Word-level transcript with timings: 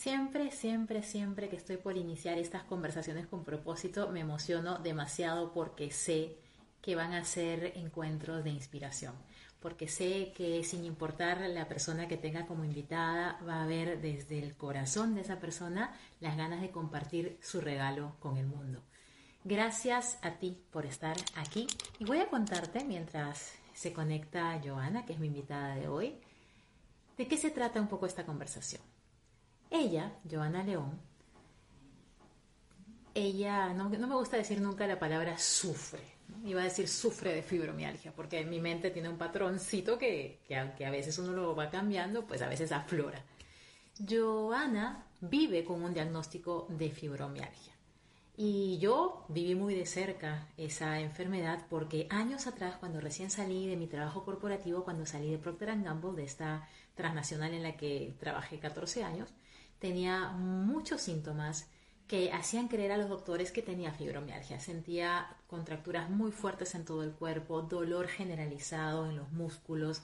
Siempre, 0.00 0.50
siempre, 0.50 1.02
siempre 1.02 1.50
que 1.50 1.56
estoy 1.56 1.76
por 1.76 1.98
iniciar 1.98 2.38
estas 2.38 2.62
conversaciones 2.62 3.26
con 3.26 3.44
propósito, 3.44 4.08
me 4.08 4.20
emociono 4.20 4.78
demasiado 4.78 5.52
porque 5.52 5.90
sé 5.90 6.38
que 6.80 6.96
van 6.96 7.12
a 7.12 7.22
ser 7.26 7.74
encuentros 7.76 8.42
de 8.42 8.48
inspiración, 8.48 9.12
porque 9.60 9.88
sé 9.88 10.32
que 10.34 10.64
sin 10.64 10.86
importar 10.86 11.38
la 11.50 11.68
persona 11.68 12.08
que 12.08 12.16
tenga 12.16 12.46
como 12.46 12.64
invitada, 12.64 13.38
va 13.46 13.56
a 13.56 13.64
haber 13.64 14.00
desde 14.00 14.38
el 14.38 14.56
corazón 14.56 15.14
de 15.14 15.20
esa 15.20 15.38
persona 15.38 15.94
las 16.18 16.34
ganas 16.34 16.62
de 16.62 16.70
compartir 16.70 17.38
su 17.42 17.60
regalo 17.60 18.16
con 18.20 18.38
el 18.38 18.46
mundo. 18.46 18.80
Gracias 19.44 20.16
a 20.22 20.38
ti 20.38 20.64
por 20.70 20.86
estar 20.86 21.18
aquí 21.36 21.66
y 21.98 22.06
voy 22.06 22.20
a 22.20 22.30
contarte 22.30 22.84
mientras 22.84 23.52
se 23.74 23.92
conecta 23.92 24.58
Joana, 24.64 25.04
que 25.04 25.12
es 25.12 25.18
mi 25.18 25.26
invitada 25.26 25.74
de 25.74 25.88
hoy, 25.88 26.14
de 27.18 27.28
qué 27.28 27.36
se 27.36 27.50
trata 27.50 27.82
un 27.82 27.88
poco 27.88 28.06
esta 28.06 28.24
conversación. 28.24 28.80
Ella, 29.70 30.12
Joana 30.28 30.64
León, 30.64 31.00
ella, 33.14 33.72
no, 33.72 33.88
me 33.88 34.14
gusta 34.14 34.36
decir 34.36 34.60
nunca 34.60 34.86
la 34.86 34.98
palabra 34.98 35.38
sufre, 35.38 36.02
iba 36.44 36.60
a 36.60 36.64
decir 36.64 36.88
sufre 36.88 37.34
de 37.34 37.42
fibromialgia, 37.42 38.12
porque 38.12 38.40
en 38.40 38.50
mi 38.50 38.60
mente 38.60 38.90
tiene 38.90 39.08
un 39.08 39.18
patroncito 39.18 39.98
que, 39.98 40.40
que 40.46 40.56
aunque 40.56 40.86
a 40.86 40.90
veces 40.90 41.18
uno 41.18 41.32
lo 41.32 41.54
va 41.54 41.70
cambiando, 41.70 42.26
pues 42.26 42.42
a 42.42 42.48
veces 42.48 42.72
aflora. 42.72 43.22
Joana 44.08 45.06
vive 45.20 45.64
con 45.64 45.82
un 45.82 45.92
diagnóstico 45.92 46.66
de 46.70 46.90
fibromialgia. 46.90 47.74
Y 48.36 48.78
yo 48.78 49.26
viví 49.28 49.54
muy 49.54 49.74
de 49.74 49.84
cerca 49.84 50.48
esa 50.56 50.98
enfermedad 51.00 51.66
porque 51.68 52.06
años 52.08 52.46
atrás, 52.46 52.76
cuando 52.76 52.98
recién 52.98 53.30
salí 53.30 53.66
de 53.66 53.76
mi 53.76 53.86
trabajo 53.86 54.24
corporativo, 54.24 54.82
cuando 54.82 55.04
salí 55.04 55.30
de 55.30 55.36
Procter 55.36 55.78
Gamble, 55.82 56.16
de 56.16 56.24
esta 56.24 56.66
transnacional 56.94 57.52
en 57.52 57.62
la 57.62 57.76
que 57.76 58.14
trabajé 58.18 58.58
14 58.58 59.04
años, 59.04 59.28
tenía 59.80 60.28
muchos 60.28 61.00
síntomas 61.00 61.66
que 62.06 62.32
hacían 62.32 62.68
creer 62.68 62.92
a 62.92 62.96
los 62.98 63.08
doctores 63.08 63.52
que 63.52 63.62
tenía 63.62 63.92
fibromialgia. 63.92 64.60
Sentía 64.60 65.36
contracturas 65.46 66.10
muy 66.10 66.32
fuertes 66.32 66.74
en 66.74 66.84
todo 66.84 67.02
el 67.02 67.12
cuerpo, 67.12 67.62
dolor 67.62 68.08
generalizado 68.08 69.08
en 69.08 69.16
los 69.16 69.30
músculos, 69.32 70.02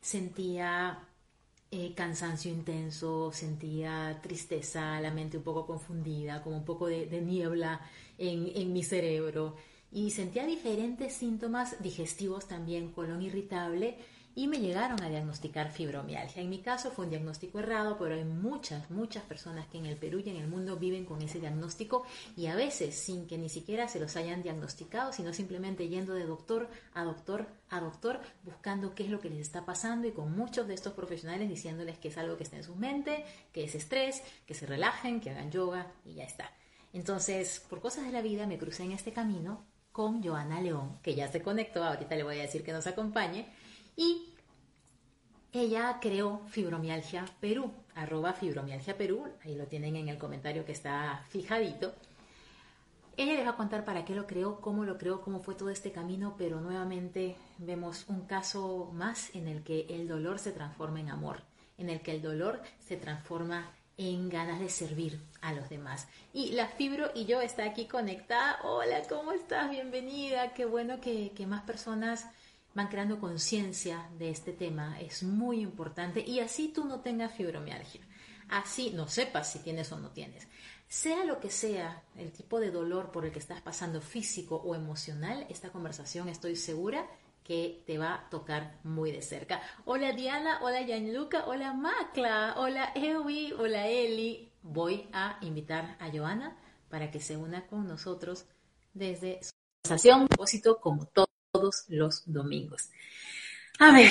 sentía 0.00 0.98
eh, 1.70 1.94
cansancio 1.94 2.50
intenso, 2.50 3.30
sentía 3.32 4.20
tristeza, 4.22 5.00
la 5.00 5.10
mente 5.10 5.36
un 5.36 5.44
poco 5.44 5.66
confundida, 5.66 6.42
como 6.42 6.56
un 6.56 6.64
poco 6.64 6.86
de, 6.88 7.06
niebla 7.20 7.80
en, 8.18 8.50
en 8.54 8.72
mi 8.72 8.82
cerebro. 8.82 9.56
Y 9.92 10.10
sentía 10.10 10.44
diferentes 10.46 11.12
síntomas 11.14 11.80
digestivos 11.80 12.48
también, 12.48 12.92
colon 12.92 13.22
irritable, 13.22 13.98
y 14.36 14.48
me 14.48 14.60
llegaron 14.60 15.02
a 15.02 15.08
diagnosticar 15.08 15.72
fibromialgia. 15.72 16.42
En 16.42 16.50
mi 16.50 16.60
caso 16.60 16.90
fue 16.90 17.06
un 17.06 17.10
diagnóstico 17.10 17.58
errado, 17.58 17.96
pero 17.98 18.14
hay 18.14 18.24
muchas, 18.24 18.90
muchas 18.90 19.24
personas 19.24 19.66
que 19.68 19.78
en 19.78 19.86
el 19.86 19.96
Perú 19.96 20.22
y 20.22 20.28
en 20.28 20.36
el 20.36 20.46
mundo 20.46 20.76
viven 20.76 21.06
con 21.06 21.22
ese 21.22 21.40
diagnóstico 21.40 22.04
y 22.36 22.46
a 22.46 22.54
veces 22.54 22.94
sin 22.94 23.26
que 23.26 23.38
ni 23.38 23.48
siquiera 23.48 23.88
se 23.88 23.98
los 23.98 24.14
hayan 24.14 24.42
diagnosticado, 24.42 25.14
sino 25.14 25.32
simplemente 25.32 25.88
yendo 25.88 26.12
de 26.12 26.26
doctor 26.26 26.68
a 26.92 27.02
doctor 27.02 27.46
a 27.70 27.80
doctor 27.80 28.20
buscando 28.42 28.94
qué 28.94 29.04
es 29.04 29.10
lo 29.10 29.20
que 29.20 29.30
les 29.30 29.40
está 29.40 29.64
pasando 29.64 30.06
y 30.06 30.12
con 30.12 30.36
muchos 30.36 30.68
de 30.68 30.74
estos 30.74 30.92
profesionales 30.92 31.48
diciéndoles 31.48 31.96
que 31.96 32.08
es 32.08 32.18
algo 32.18 32.36
que 32.36 32.44
está 32.44 32.58
en 32.58 32.64
su 32.64 32.76
mente, 32.76 33.24
que 33.52 33.64
es 33.64 33.74
estrés, 33.74 34.22
que 34.46 34.52
se 34.52 34.66
relajen, 34.66 35.18
que 35.18 35.30
hagan 35.30 35.50
yoga 35.50 35.90
y 36.04 36.12
ya 36.12 36.24
está. 36.24 36.52
Entonces, 36.92 37.64
por 37.70 37.80
cosas 37.80 38.04
de 38.04 38.12
la 38.12 38.20
vida 38.20 38.46
me 38.46 38.58
crucé 38.58 38.82
en 38.82 38.92
este 38.92 39.14
camino 39.14 39.64
con 39.92 40.22
Joana 40.22 40.60
León, 40.60 40.98
que 41.02 41.14
ya 41.14 41.26
se 41.32 41.40
conectó, 41.40 41.82
ahorita 41.82 42.14
le 42.16 42.22
voy 42.22 42.38
a 42.38 42.42
decir 42.42 42.62
que 42.62 42.72
nos 42.72 42.86
acompañe 42.86 43.46
y 43.96 44.32
ella 45.52 45.98
creó 46.00 46.42
Fibromialgia 46.48 47.24
Perú, 47.40 47.72
arroba 47.94 48.34
Fibromialgia 48.34 48.96
Perú, 48.96 49.26
ahí 49.42 49.54
lo 49.54 49.66
tienen 49.66 49.96
en 49.96 50.08
el 50.08 50.18
comentario 50.18 50.64
que 50.64 50.72
está 50.72 51.24
fijadito. 51.30 51.94
Ella 53.16 53.32
les 53.32 53.46
va 53.46 53.52
a 53.52 53.56
contar 53.56 53.86
para 53.86 54.04
qué 54.04 54.14
lo 54.14 54.26
creó, 54.26 54.60
cómo 54.60 54.84
lo 54.84 54.98
creó, 54.98 55.22
cómo 55.22 55.42
fue 55.42 55.54
todo 55.54 55.70
este 55.70 55.90
camino, 55.92 56.34
pero 56.36 56.60
nuevamente 56.60 57.36
vemos 57.56 58.04
un 58.08 58.26
caso 58.26 58.90
más 58.92 59.34
en 59.34 59.48
el 59.48 59.64
que 59.64 59.86
el 59.88 60.06
dolor 60.06 60.38
se 60.38 60.52
transforma 60.52 61.00
en 61.00 61.08
amor, 61.08 61.40
en 61.78 61.88
el 61.88 62.02
que 62.02 62.10
el 62.10 62.20
dolor 62.20 62.60
se 62.78 62.98
transforma 62.98 63.72
en 63.96 64.28
ganas 64.28 64.60
de 64.60 64.68
servir 64.68 65.22
a 65.40 65.54
los 65.54 65.70
demás. 65.70 66.06
Y 66.34 66.52
la 66.52 66.68
Fibro 66.68 67.10
y 67.14 67.24
yo 67.24 67.40
está 67.40 67.64
aquí 67.64 67.86
conectada. 67.86 68.58
Hola, 68.62 69.00
¿cómo 69.08 69.32
estás? 69.32 69.70
Bienvenida. 69.70 70.52
Qué 70.52 70.66
bueno 70.66 71.00
que, 71.00 71.32
que 71.34 71.46
más 71.46 71.62
personas 71.62 72.26
van 72.76 72.88
creando 72.88 73.18
conciencia 73.18 74.06
de 74.18 74.28
este 74.28 74.52
tema, 74.52 75.00
es 75.00 75.22
muy 75.22 75.60
importante 75.62 76.20
y 76.20 76.40
así 76.40 76.68
tú 76.68 76.84
no 76.84 77.00
tengas 77.00 77.32
fibromialgia, 77.32 78.02
así 78.50 78.90
no 78.90 79.08
sepas 79.08 79.50
si 79.50 79.60
tienes 79.60 79.90
o 79.92 79.98
no 79.98 80.10
tienes. 80.10 80.46
Sea 80.86 81.24
lo 81.24 81.40
que 81.40 81.48
sea 81.48 82.02
el 82.16 82.32
tipo 82.32 82.60
de 82.60 82.70
dolor 82.70 83.12
por 83.12 83.24
el 83.24 83.32
que 83.32 83.38
estás 83.38 83.62
pasando 83.62 84.02
físico 84.02 84.56
o 84.56 84.74
emocional, 84.74 85.46
esta 85.48 85.70
conversación 85.70 86.28
estoy 86.28 86.54
segura 86.54 87.08
que 87.42 87.82
te 87.86 87.96
va 87.96 88.14
a 88.14 88.28
tocar 88.28 88.78
muy 88.84 89.10
de 89.10 89.22
cerca. 89.22 89.62
Hola 89.86 90.12
Diana, 90.12 90.58
hola 90.62 90.82
Gianluca, 90.82 91.46
hola 91.46 91.72
Macla, 91.72 92.56
hola 92.58 92.92
Ewi, 92.94 93.52
hola 93.52 93.88
Eli. 93.88 94.52
Voy 94.62 95.08
a 95.14 95.38
invitar 95.40 95.96
a 95.98 96.10
Joana 96.10 96.58
para 96.90 97.10
que 97.10 97.20
se 97.20 97.38
una 97.38 97.66
con 97.66 97.88
nosotros 97.88 98.44
desde 98.92 99.42
su 99.42 99.52
conversación, 99.82 100.28
propósito 100.28 100.78
como 100.78 101.06
todo 101.06 101.25
todos 101.56 101.84
los 101.88 102.22
domingos. 102.26 102.90
A 103.78 103.92
ver, 103.92 104.10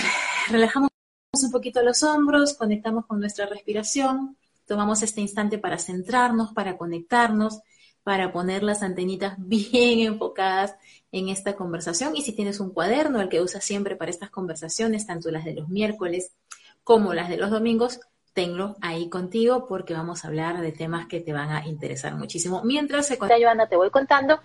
relajamos 0.50 0.90
un 1.34 1.52
poquito 1.52 1.82
los 1.84 2.04
hombros, 2.04 2.54
conectamos 2.54 3.06
con 3.06 3.20
nuestra 3.20 3.46
respiración, 3.46 4.38
tomamos 4.66 5.04
este 5.04 5.22
instante 5.22 5.58
para 5.58 5.78
centrarnos, 5.78 6.54
para 6.54 6.78
conectarnos, 6.78 7.60
para 8.04 8.32
poner 8.32 8.64
las 8.64 8.84
antenitas 8.84 9.36
bien 9.38 10.00
enfocadas 10.00 10.76
en 11.12 11.30
esta 11.30 11.56
conversación. 11.56 12.16
Y 12.16 12.22
si 12.22 12.34
tienes 12.34 12.60
un 12.60 12.72
cuaderno, 12.72 13.22
el 13.22 13.30
que 13.30 13.42
usas 13.42 13.64
siempre 13.64 13.96
para 13.96 14.12
estas 14.12 14.30
conversaciones, 14.30 15.06
tanto 15.06 15.32
las 15.32 15.46
de 15.46 15.54
los 15.54 15.70
miércoles 15.70 16.32
como 16.84 17.14
las 17.14 17.30
de 17.30 17.38
los 17.38 17.50
domingos, 17.50 18.00
tenlo 18.34 18.76
ahí 18.82 19.10
contigo 19.10 19.66
porque 19.68 19.94
vamos 19.94 20.24
a 20.24 20.28
hablar 20.28 20.62
de 20.62 20.72
temas 20.72 21.08
que 21.08 21.22
te 21.22 21.34
van 21.34 21.52
a 21.52 21.66
interesar 21.68 22.16
muchísimo. 22.16 22.64
Mientras 22.64 23.08
se 23.08 23.18
cuenta, 23.18 23.38
Joana, 23.40 23.68
te 23.68 23.76
voy 23.76 23.90
contando 23.90 24.40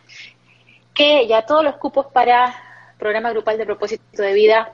que 0.95 1.27
ya 1.27 1.45
todos 1.45 1.65
los 1.65 1.77
cupos 1.77 2.07
para 2.13 2.70
programa 3.01 3.31
grupal 3.31 3.59
de 3.59 3.67
propósito 3.67 4.23
de 4.23 4.33
vida 4.33 4.73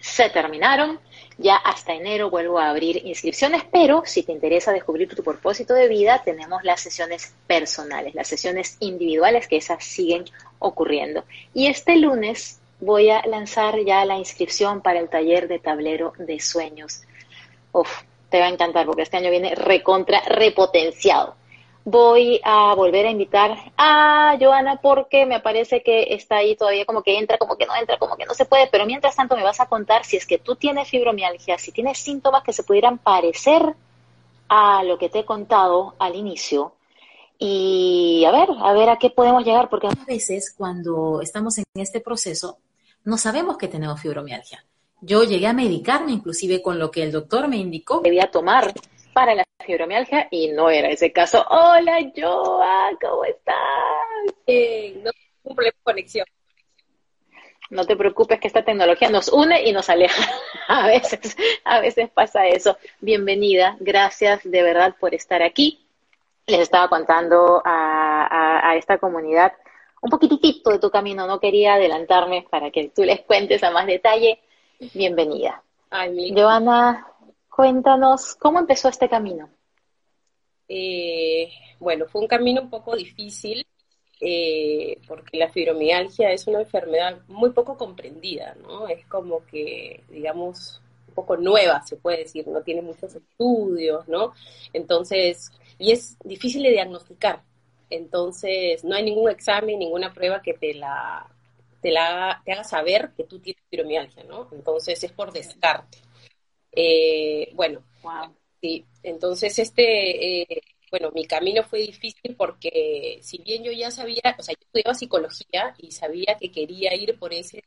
se 0.00 0.30
terminaron. 0.30 1.00
Ya 1.36 1.56
hasta 1.56 1.94
enero 1.94 2.30
vuelvo 2.30 2.60
a 2.60 2.70
abrir 2.70 3.04
inscripciones, 3.04 3.64
pero 3.72 4.04
si 4.06 4.22
te 4.22 4.30
interesa 4.30 4.70
descubrir 4.70 5.12
tu 5.12 5.24
propósito 5.24 5.74
de 5.74 5.88
vida, 5.88 6.22
tenemos 6.24 6.62
las 6.62 6.80
sesiones 6.80 7.34
personales, 7.48 8.14
las 8.14 8.28
sesiones 8.28 8.76
individuales, 8.78 9.48
que 9.48 9.56
esas 9.56 9.82
siguen 9.82 10.26
ocurriendo. 10.60 11.24
Y 11.52 11.66
este 11.66 11.96
lunes 11.96 12.60
voy 12.78 13.10
a 13.10 13.26
lanzar 13.26 13.80
ya 13.84 14.04
la 14.04 14.16
inscripción 14.16 14.80
para 14.80 15.00
el 15.00 15.08
taller 15.08 15.48
de 15.48 15.58
tablero 15.58 16.12
de 16.18 16.38
sueños. 16.38 17.02
Uf, 17.72 17.90
te 18.30 18.38
va 18.38 18.46
a 18.46 18.50
encantar 18.50 18.86
porque 18.86 19.02
este 19.02 19.16
año 19.16 19.30
viene 19.30 19.56
recontra 19.56 20.20
repotenciado 20.28 21.34
voy 21.84 22.40
a 22.44 22.74
volver 22.74 23.06
a 23.06 23.10
invitar 23.10 23.72
a 23.76 24.36
Joana 24.40 24.80
porque 24.80 25.26
me 25.26 25.40
parece 25.40 25.82
que 25.82 26.14
está 26.14 26.36
ahí 26.38 26.56
todavía 26.56 26.86
como 26.86 27.02
que 27.02 27.18
entra, 27.18 27.36
como 27.36 27.56
que 27.56 27.66
no 27.66 27.76
entra, 27.76 27.98
como 27.98 28.16
que 28.16 28.24
no 28.24 28.34
se 28.34 28.46
puede, 28.46 28.68
pero 28.68 28.86
mientras 28.86 29.16
tanto 29.16 29.36
me 29.36 29.42
vas 29.42 29.60
a 29.60 29.66
contar 29.66 30.04
si 30.04 30.16
es 30.16 30.26
que 30.26 30.38
tú 30.38 30.56
tienes 30.56 30.88
fibromialgia, 30.88 31.58
si 31.58 31.72
tienes 31.72 31.98
síntomas 31.98 32.42
que 32.42 32.52
se 32.52 32.62
pudieran 32.62 32.98
parecer 32.98 33.74
a 34.48 34.82
lo 34.82 34.98
que 34.98 35.10
te 35.10 35.20
he 35.20 35.24
contado 35.24 35.94
al 35.98 36.16
inicio. 36.16 36.72
Y 37.38 38.24
a 38.26 38.30
ver, 38.30 38.48
a 38.58 38.72
ver 38.72 38.88
a 38.88 38.96
qué 38.96 39.10
podemos 39.10 39.44
llegar, 39.44 39.68
porque 39.68 39.88
a 39.88 40.04
veces 40.06 40.54
cuando 40.56 41.20
estamos 41.20 41.58
en 41.58 41.64
este 41.74 42.00
proceso 42.00 42.58
no 43.04 43.18
sabemos 43.18 43.58
que 43.58 43.68
tenemos 43.68 44.00
fibromialgia. 44.00 44.64
Yo 45.02 45.24
llegué 45.24 45.48
a 45.48 45.52
medicarme 45.52 46.12
inclusive 46.12 46.62
con 46.62 46.78
lo 46.78 46.90
que 46.90 47.02
el 47.02 47.12
doctor 47.12 47.48
me 47.48 47.58
indicó. 47.58 48.00
Debía 48.00 48.30
tomar 48.30 48.72
para 49.14 49.34
la 49.34 49.44
fibromialgia 49.64 50.28
y 50.30 50.48
no 50.48 50.68
era 50.68 50.88
ese 50.88 51.12
caso. 51.12 51.46
Hola, 51.48 51.98
Joa, 52.14 52.90
¿cómo 53.00 53.24
estás? 53.24 53.54
Eh, 54.46 55.00
no 55.02 55.10
problema 55.54 55.76
de 55.76 55.82
conexión. 55.82 56.26
No 57.70 57.86
te 57.86 57.96
preocupes 57.96 58.40
que 58.40 58.48
esta 58.48 58.64
tecnología 58.64 59.08
nos 59.08 59.28
une 59.28 59.62
y 59.62 59.72
nos 59.72 59.88
aleja. 59.88 60.22
A 60.68 60.86
veces, 60.86 61.36
a 61.62 61.80
veces 61.80 62.08
pasa 62.08 62.46
eso. 62.46 62.78
Bienvenida, 63.00 63.76
gracias 63.80 64.40
de 64.44 64.62
verdad 64.62 64.96
por 64.98 65.14
estar 65.14 65.42
aquí. 65.42 65.86
Les 66.46 66.60
estaba 66.60 66.88
contando 66.88 67.60
a, 67.62 68.70
a 68.70 68.74
esta 68.76 68.96
comunidad 68.96 69.52
un 70.00 70.08
poquitito 70.08 70.70
de 70.70 70.78
tu 70.78 70.90
camino. 70.90 71.26
No 71.26 71.38
quería 71.38 71.74
adelantarme 71.74 72.46
para 72.48 72.70
que 72.70 72.90
tú 72.94 73.04
les 73.04 73.20
cuentes 73.20 73.62
a 73.62 73.70
más 73.70 73.86
detalle. 73.86 74.40
Bienvenida. 74.94 75.62
Ay, 75.90 76.32
Joana, 76.34 77.06
cuéntanos, 77.54 78.34
¿cómo 78.34 78.58
empezó 78.58 78.88
este 78.88 79.08
camino? 79.08 79.48
Eh, 80.68 81.50
bueno, 81.78 82.06
fue 82.06 82.22
un 82.22 82.26
camino 82.26 82.62
un 82.62 82.70
poco 82.70 82.96
difícil 82.96 83.64
eh, 84.20 84.98
porque 85.06 85.38
la 85.38 85.50
fibromialgia 85.50 86.32
es 86.32 86.48
una 86.48 86.60
enfermedad 86.60 87.20
muy 87.28 87.50
poco 87.50 87.76
comprendida, 87.76 88.56
¿no? 88.60 88.88
Es 88.88 89.06
como 89.06 89.44
que, 89.46 90.02
digamos, 90.08 90.80
un 91.06 91.14
poco 91.14 91.36
nueva, 91.36 91.82
se 91.86 91.96
puede 91.96 92.18
decir, 92.18 92.48
no 92.48 92.62
tiene 92.62 92.82
muchos 92.82 93.14
estudios, 93.14 94.08
¿no? 94.08 94.32
Entonces, 94.72 95.52
y 95.78 95.92
es 95.92 96.16
difícil 96.24 96.62
de 96.64 96.70
diagnosticar. 96.70 97.42
Entonces, 97.88 98.82
no 98.82 98.96
hay 98.96 99.04
ningún 99.04 99.30
examen, 99.30 99.78
ninguna 99.78 100.12
prueba 100.12 100.42
que 100.42 100.54
te 100.54 100.74
la, 100.74 101.28
te 101.80 101.92
la 101.92 102.42
te 102.44 102.52
haga 102.52 102.64
saber 102.64 103.12
que 103.16 103.24
tú 103.24 103.38
tienes 103.38 103.62
fibromialgia, 103.70 104.24
¿no? 104.24 104.48
Entonces, 104.50 105.04
es 105.04 105.12
por 105.12 105.32
descarte. 105.32 105.98
Eh, 106.76 107.50
bueno, 107.54 107.82
sí, 108.60 108.84
entonces 109.02 109.58
este, 109.58 110.42
eh, 110.42 110.62
bueno, 110.90 111.10
mi 111.14 111.26
camino 111.26 111.62
fue 111.62 111.80
difícil 111.80 112.34
porque 112.36 113.18
si 113.22 113.38
bien 113.38 113.62
yo 113.62 113.72
ya 113.72 113.90
sabía, 113.90 114.36
o 114.38 114.42
sea, 114.42 114.54
yo 114.54 114.66
estudiaba 114.66 114.94
psicología 114.94 115.74
y 115.78 115.90
sabía 115.90 116.36
que 116.38 116.50
quería 116.50 116.94
ir 116.94 117.18
por 117.18 117.32
ese, 117.32 117.62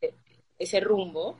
ese 0.58 0.80
rumbo, 0.80 1.40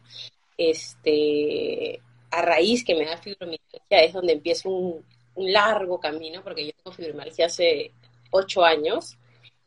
este, 0.58 2.02
a 2.32 2.42
raíz 2.42 2.84
que 2.84 2.96
me 2.96 3.06
da 3.06 3.18
fibromialgia 3.18 4.02
es 4.02 4.14
donde 4.14 4.34
empiezo 4.34 4.70
un, 4.70 5.06
largo 5.40 6.00
camino, 6.00 6.42
porque 6.44 6.66
yo 6.66 6.72
tengo 6.74 6.96
fibromialgia 6.96 7.46
hace 7.46 7.92
ocho 8.32 8.66
años. 8.66 9.18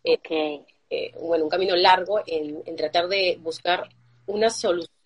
Okay. 0.03 0.65
Eh, 0.91 1.13
bueno, 1.21 1.45
un 1.45 1.51
camino 1.51 1.77
largo 1.77 2.21
en, 2.27 2.61
en 2.67 2.77
tratar 2.77 3.07
de 3.07 3.39
buscar 3.41 3.89
una 4.27 4.51
solución 4.51 5.00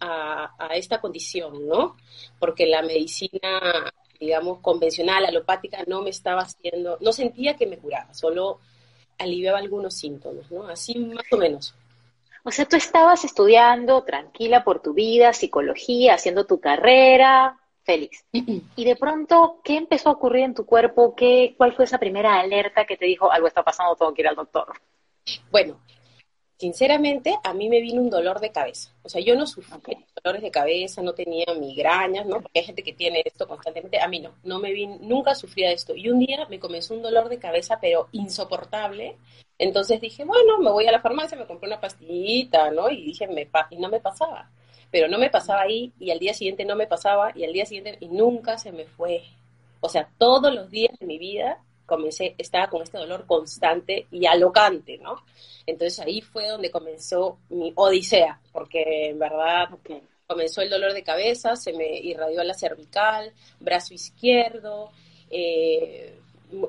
a, 0.00 0.70
esta 0.74 1.00
condición, 1.00 1.66
¿no? 1.66 1.96
Porque 2.38 2.66
la 2.66 2.82
medicina, 2.82 3.92
digamos, 4.20 4.60
convencional, 4.60 5.24
alopática, 5.24 5.84
no 5.86 6.02
me 6.02 6.10
estaba 6.10 6.42
haciendo, 6.42 6.98
no 7.00 7.12
sentía 7.12 7.56
que 7.56 7.66
me 7.66 7.78
curaba, 7.78 8.12
solo 8.14 8.60
aliviaba 9.18 9.58
algunos 9.58 9.94
síntomas, 9.94 10.50
¿no? 10.50 10.68
Así 10.68 10.98
más 10.98 11.24
o 11.32 11.36
menos. 11.36 11.74
O 12.44 12.50
sea, 12.50 12.66
tú 12.66 12.76
estabas 12.76 13.24
estudiando 13.24 14.04
tranquila 14.04 14.62
por 14.62 14.80
tu 14.80 14.94
vida, 14.94 15.32
psicología, 15.32 16.14
haciendo 16.14 16.46
tu 16.46 16.60
carrera, 16.60 17.58
feliz. 17.82 18.24
Y 18.76 18.84
de 18.84 18.96
pronto, 18.96 19.60
¿qué 19.64 19.76
empezó 19.76 20.10
a 20.10 20.12
ocurrir 20.12 20.44
en 20.44 20.54
tu 20.54 20.64
cuerpo? 20.64 21.14
¿Qué, 21.16 21.54
¿Cuál 21.56 21.74
fue 21.74 21.84
esa 21.84 21.98
primera 21.98 22.38
alerta 22.38 22.86
que 22.86 22.96
te 22.96 23.06
dijo, 23.06 23.30
algo 23.32 23.48
está 23.48 23.64
pasando, 23.64 23.96
tengo 23.96 24.14
que 24.14 24.22
ir 24.22 24.28
al 24.28 24.36
doctor? 24.36 24.68
Bueno, 25.50 25.80
sinceramente, 26.58 27.38
a 27.44 27.54
mí 27.54 27.68
me 27.68 27.80
vino 27.80 28.02
un 28.02 28.10
dolor 28.10 28.40
de 28.40 28.50
cabeza. 28.50 28.92
O 29.02 29.08
sea, 29.08 29.20
yo 29.20 29.36
no 29.36 29.46
sufría 29.46 29.78
dolores 30.22 30.42
de 30.42 30.50
cabeza, 30.50 31.02
no 31.02 31.14
tenía 31.14 31.46
migrañas, 31.58 32.26
¿no? 32.26 32.40
Porque 32.40 32.58
hay 32.58 32.64
gente 32.66 32.82
que 32.82 32.92
tiene 32.92 33.22
esto 33.24 33.46
constantemente. 33.46 34.00
A 34.00 34.08
mí 34.08 34.20
no, 34.20 34.34
no 34.42 34.58
me 34.58 34.72
vi, 34.72 34.86
nunca 34.86 35.34
sufría 35.34 35.70
esto. 35.70 35.94
Y 35.94 36.10
un 36.10 36.18
día 36.18 36.46
me 36.50 36.58
comenzó 36.58 36.94
un 36.94 37.02
dolor 37.02 37.28
de 37.28 37.38
cabeza, 37.38 37.78
pero 37.80 38.08
insoportable. 38.12 39.16
Entonces 39.56 40.00
dije, 40.00 40.24
bueno, 40.24 40.58
me 40.58 40.70
voy 40.70 40.86
a 40.86 40.92
la 40.92 41.00
farmacia, 41.00 41.38
me 41.38 41.46
compré 41.46 41.68
una 41.68 41.80
pastillita, 41.80 42.70
¿no? 42.70 42.90
Y 42.90 43.04
dije, 43.04 43.28
me 43.28 43.48
y 43.70 43.76
no 43.76 43.88
me 43.88 44.00
pasaba. 44.00 44.50
Pero 44.90 45.08
no 45.08 45.18
me 45.18 45.30
pasaba 45.30 45.62
ahí, 45.62 45.92
y 46.00 46.10
al 46.10 46.18
día 46.18 46.34
siguiente 46.34 46.64
no 46.64 46.74
me 46.74 46.86
pasaba, 46.86 47.32
y 47.36 47.44
al 47.44 47.52
día 47.52 47.66
siguiente, 47.66 47.98
y 48.00 48.08
nunca 48.08 48.58
se 48.58 48.72
me 48.72 48.84
fue. 48.86 49.22
O 49.80 49.88
sea, 49.88 50.08
todos 50.18 50.52
los 50.52 50.70
días 50.70 50.98
de 50.98 51.06
mi 51.06 51.18
vida 51.18 51.62
comencé, 51.88 52.34
estaba 52.36 52.68
con 52.68 52.82
este 52.82 52.98
dolor 52.98 53.24
constante 53.26 54.06
y 54.12 54.26
alocante, 54.26 54.98
¿no? 54.98 55.24
Entonces 55.66 55.98
ahí 56.00 56.20
fue 56.20 56.46
donde 56.46 56.70
comenzó 56.70 57.38
mi 57.48 57.72
odisea, 57.74 58.40
porque 58.52 59.08
en 59.08 59.18
verdad 59.18 59.70
comenzó 60.26 60.60
el 60.60 60.68
dolor 60.68 60.92
de 60.92 61.02
cabeza, 61.02 61.56
se 61.56 61.72
me 61.72 61.98
irradió 61.98 62.44
la 62.44 62.52
cervical, 62.52 63.32
brazo 63.58 63.94
izquierdo, 63.94 64.90
eh, 65.30 66.14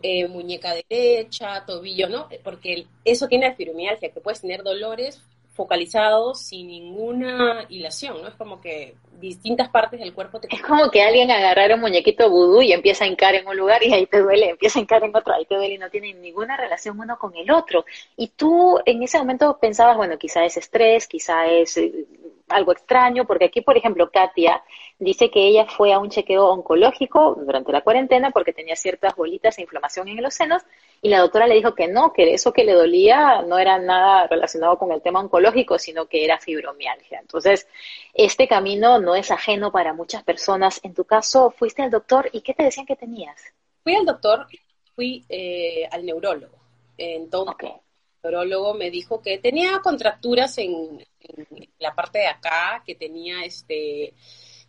eh, 0.01 0.27
muñeca 0.29 0.73
derecha, 0.73 1.65
tobillo, 1.65 2.07
¿no? 2.07 2.29
Porque 2.41 2.87
eso 3.03 3.27
tiene 3.27 3.53
fibromialgia, 3.53 4.11
que 4.11 4.21
puedes 4.21 4.39
tener 4.39 4.63
dolores 4.63 5.21
focalizados 5.59 6.39
sin 6.39 6.67
ninguna 6.67 7.65
hilación, 7.67 8.21
¿no? 8.21 8.29
Es 8.29 8.35
como 8.35 8.61
que 8.61 8.95
distintas 9.19 9.67
partes 9.67 9.99
del 9.99 10.13
cuerpo 10.13 10.39
te... 10.39 10.47
Es 10.49 10.61
como 10.61 10.89
que 10.89 11.03
alguien 11.03 11.29
agarrara 11.29 11.75
un 11.75 11.81
muñequito 11.81 12.29
vudú 12.29 12.61
y 12.61 12.71
empieza 12.71 13.03
a 13.03 13.07
hincar 13.07 13.35
en 13.35 13.45
un 13.45 13.57
lugar 13.57 13.83
y 13.83 13.91
ahí 13.91 14.05
te 14.05 14.21
duele, 14.21 14.51
empieza 14.51 14.79
a 14.79 14.81
hincar 14.81 15.03
en 15.03 15.13
otro, 15.13 15.33
ahí 15.33 15.43
te 15.43 15.55
duele 15.55 15.73
y 15.73 15.77
no 15.77 15.89
tiene 15.89 16.13
ninguna 16.13 16.55
relación 16.55 16.97
uno 16.97 17.19
con 17.19 17.35
el 17.35 17.51
otro. 17.51 17.83
Y 18.15 18.29
tú 18.29 18.79
en 18.85 19.03
ese 19.03 19.17
momento 19.17 19.57
pensabas, 19.59 19.97
bueno, 19.97 20.17
quizá 20.17 20.45
es 20.45 20.55
estrés, 20.55 21.09
quizá 21.09 21.45
es 21.47 21.75
eh, 21.75 22.05
algo 22.47 22.71
extraño, 22.71 23.25
porque 23.25 23.43
aquí, 23.43 23.59
por 23.59 23.75
ejemplo, 23.75 24.09
Katia 24.09 24.63
dice 24.97 25.29
que 25.29 25.45
ella 25.45 25.65
fue 25.65 25.91
a 25.91 25.99
un 25.99 26.09
chequeo 26.09 26.47
oncológico 26.47 27.35
durante 27.35 27.73
la 27.73 27.81
cuarentena 27.81 28.31
porque 28.31 28.53
tenía 28.53 28.77
ciertas 28.77 29.13
bolitas 29.13 29.57
e 29.57 29.63
inflamación 29.63 30.07
en 30.07 30.23
los 30.23 30.33
senos 30.33 30.63
y 31.01 31.09
la 31.09 31.19
doctora 31.19 31.47
le 31.47 31.55
dijo 31.55 31.75
que 31.75 31.87
no, 31.87 32.11
que 32.11 32.33
eso 32.33 32.51
que 32.51 32.63
le 32.63 32.73
dolía 32.73 33.41
no 33.43 33.57
era 33.57 33.79
nada 33.79 34.27
relacionado 34.27 34.77
con 34.77 34.91
el 34.91 35.01
tema 35.01 35.21
oncológico, 35.21 35.79
sino 35.79 36.07
que 36.07 36.25
era 36.25 36.39
fibromialgia. 36.39 37.19
Entonces, 37.19 37.67
este 38.13 38.47
camino 38.47 38.99
no 38.99 39.15
es 39.15 39.31
ajeno 39.31 39.71
para 39.71 39.93
muchas 39.93 40.23
personas. 40.23 40.79
En 40.83 40.93
tu 40.93 41.05
caso, 41.05 41.51
fuiste 41.51 41.81
al 41.81 41.91
doctor 41.91 42.29
y 42.33 42.41
¿qué 42.41 42.53
te 42.53 42.63
decían 42.63 42.85
que 42.85 42.95
tenías? 42.95 43.41
Fui 43.83 43.95
al 43.95 44.05
doctor, 44.05 44.47
fui 44.95 45.23
eh, 45.29 45.87
al 45.91 46.05
neurólogo. 46.05 46.57
Entonces, 46.97 47.55
el 47.61 48.31
neurólogo 48.31 48.73
me 48.73 48.91
dijo 48.91 49.21
que 49.21 49.37
tenía 49.37 49.79
contracturas 49.79 50.57
en, 50.57 51.05
en 51.21 51.69
la 51.79 51.95
parte 51.95 52.19
de 52.19 52.27
acá, 52.27 52.83
que 52.85 52.95
tenía 52.95 53.45
este 53.45 54.13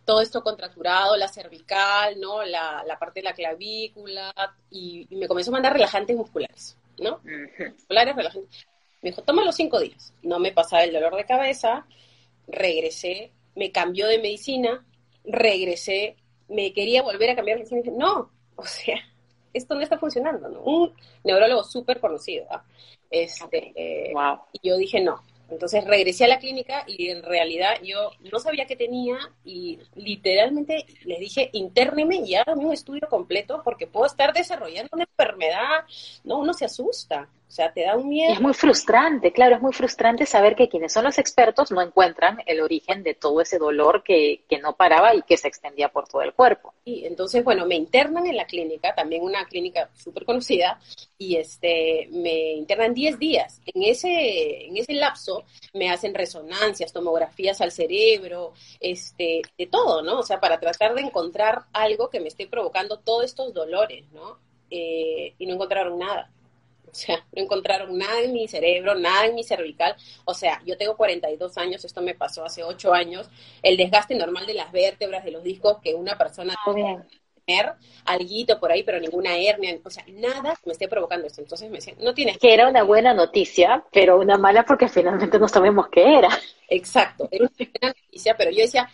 todo 0.05 0.21
esto 0.21 0.43
contracturado, 0.43 1.15
la 1.15 1.27
cervical, 1.27 2.19
¿no? 2.19 2.43
La, 2.43 2.97
parte 2.99 3.19
de 3.19 3.25
la 3.25 3.33
clavícula, 3.33 4.33
y, 4.69 5.07
me 5.11 5.27
comenzó 5.27 5.51
a 5.51 5.53
mandar 5.53 5.73
relajantes 5.73 6.15
musculares, 6.15 6.77
¿no? 6.99 7.21
Musculares, 7.23 8.15
relajantes. 8.15 8.67
Me 9.01 9.09
dijo, 9.09 9.23
toma 9.23 9.43
los 9.43 9.55
cinco 9.55 9.79
días. 9.79 10.13
No 10.21 10.39
me 10.39 10.51
pasaba 10.51 10.83
el 10.83 10.93
dolor 10.93 11.15
de 11.15 11.25
cabeza, 11.25 11.85
regresé, 12.47 13.31
me 13.55 13.71
cambió 13.71 14.07
de 14.07 14.19
medicina, 14.19 14.85
regresé, 15.23 16.17
me 16.49 16.73
quería 16.73 17.01
volver 17.01 17.29
a 17.29 17.35
cambiar 17.35 17.57
de 17.57 17.63
medicina 17.63 17.81
y 17.81 17.83
dije, 17.83 17.97
no, 17.97 18.31
o 18.55 18.65
sea, 18.65 18.97
esto 19.53 19.75
no 19.75 19.81
está 19.81 19.97
funcionando, 19.97 20.49
¿no? 20.49 20.61
Un 20.61 20.93
neurólogo 21.23 21.63
súper 21.63 21.99
conocido, 21.99 22.45
¿ah? 22.49 22.63
Este, 23.09 23.73
eh, 23.75 24.13
y 24.53 24.67
yo 24.67 24.77
dije, 24.77 25.01
no, 25.01 25.21
entonces 25.51 25.83
regresé 25.85 26.25
a 26.25 26.29
la 26.29 26.39
clínica 26.39 26.83
y 26.87 27.09
en 27.09 27.23
realidad 27.23 27.75
yo 27.83 28.11
no 28.31 28.39
sabía 28.39 28.65
qué 28.65 28.75
tenía 28.75 29.17
y 29.43 29.79
literalmente 29.95 30.85
les 31.03 31.19
dije, 31.19 31.49
interneme 31.53 32.17
y 32.17 32.35
hágame 32.35 32.65
un 32.65 32.73
estudio 32.73 33.07
completo 33.09 33.61
porque 33.63 33.87
puedo 33.87 34.05
estar 34.05 34.33
desarrollando 34.33 34.89
una 34.93 35.03
enfermedad. 35.03 35.85
No, 36.23 36.39
uno 36.39 36.53
se 36.53 36.65
asusta. 36.65 37.29
O 37.51 37.53
sea, 37.53 37.73
te 37.73 37.81
da 37.81 37.97
un 37.97 38.07
miedo. 38.07 38.31
Es 38.31 38.39
muy 38.39 38.53
frustrante, 38.53 39.33
claro, 39.33 39.57
es 39.57 39.61
muy 39.61 39.73
frustrante 39.73 40.25
saber 40.25 40.55
que 40.55 40.69
quienes 40.69 40.93
son 40.93 41.03
los 41.03 41.17
expertos 41.17 41.69
no 41.69 41.81
encuentran 41.81 42.41
el 42.45 42.61
origen 42.61 43.03
de 43.03 43.13
todo 43.13 43.41
ese 43.41 43.57
dolor 43.57 44.03
que, 44.03 44.45
que 44.47 44.59
no 44.59 44.77
paraba 44.77 45.13
y 45.13 45.21
que 45.23 45.35
se 45.35 45.49
extendía 45.49 45.89
por 45.89 46.07
todo 46.07 46.21
el 46.21 46.33
cuerpo. 46.33 46.73
Y 46.85 47.03
entonces, 47.05 47.43
bueno, 47.43 47.65
me 47.65 47.75
internan 47.75 48.25
en 48.25 48.37
la 48.37 48.45
clínica, 48.45 48.95
también 48.95 49.21
una 49.21 49.43
clínica 49.43 49.89
súper 49.93 50.23
conocida, 50.23 50.79
y 51.17 51.35
este, 51.35 52.07
me 52.13 52.53
internan 52.53 52.93
10 52.93 53.19
días. 53.19 53.59
En 53.65 53.83
ese, 53.83 54.67
en 54.67 54.77
ese 54.77 54.93
lapso 54.93 55.43
me 55.73 55.89
hacen 55.89 56.13
resonancias, 56.13 56.93
tomografías 56.93 57.59
al 57.59 57.73
cerebro, 57.73 58.53
este, 58.79 59.41
de 59.57 59.67
todo, 59.67 60.01
¿no? 60.01 60.19
O 60.19 60.23
sea, 60.23 60.39
para 60.39 60.57
tratar 60.57 60.95
de 60.95 61.01
encontrar 61.01 61.63
algo 61.73 62.09
que 62.09 62.21
me 62.21 62.29
esté 62.29 62.47
provocando 62.47 62.99
todos 62.99 63.25
estos 63.25 63.53
dolores, 63.53 64.09
¿no? 64.13 64.39
Eh, 64.69 65.35
y 65.37 65.45
no 65.47 65.55
encontraron 65.55 65.99
nada. 65.99 66.31
O 66.91 66.95
sea, 66.95 67.25
no 67.31 67.41
encontraron 67.41 67.97
nada 67.97 68.19
en 68.21 68.33
mi 68.33 68.47
cerebro, 68.47 68.95
nada 68.95 69.25
en 69.25 69.35
mi 69.35 69.43
cervical. 69.43 69.95
O 70.25 70.33
sea, 70.33 70.61
yo 70.65 70.77
tengo 70.77 70.97
42 70.97 71.57
años, 71.57 71.85
esto 71.85 72.01
me 72.01 72.15
pasó 72.15 72.43
hace 72.43 72.63
8 72.63 72.93
años. 72.93 73.29
El 73.63 73.77
desgaste 73.77 74.13
normal 74.15 74.45
de 74.45 74.55
las 74.55 74.71
vértebras, 74.71 75.23
de 75.23 75.31
los 75.31 75.43
discos 75.43 75.77
que 75.81 75.93
una 75.93 76.17
persona 76.17 76.53
puede 76.65 76.99
tener, 77.45 77.73
alguito 78.05 78.59
por 78.59 78.71
ahí, 78.71 78.83
pero 78.83 78.99
ninguna 78.99 79.37
hernia. 79.37 79.79
O 79.83 79.89
sea, 79.89 80.03
nada 80.09 80.53
me 80.65 80.73
esté 80.73 80.89
provocando 80.89 81.27
esto. 81.27 81.41
Entonces 81.41 81.69
me 81.69 81.77
decían, 81.77 81.95
no 82.01 82.13
tienes. 82.13 82.37
Que 82.37 82.53
era 82.53 82.67
una 82.67 82.83
buena 82.83 83.13
noticia, 83.13 83.85
pero 83.91 84.19
una 84.19 84.37
mala 84.37 84.63
porque 84.63 84.89
finalmente 84.89 85.39
no 85.39 85.47
sabemos 85.47 85.87
qué 85.89 86.17
era. 86.17 86.29
Exacto, 86.67 87.29
era 87.31 87.45
una 87.45 87.69
buena 87.71 87.95
noticia, 88.01 88.35
pero 88.37 88.51
yo 88.51 88.63
decía, 88.63 88.89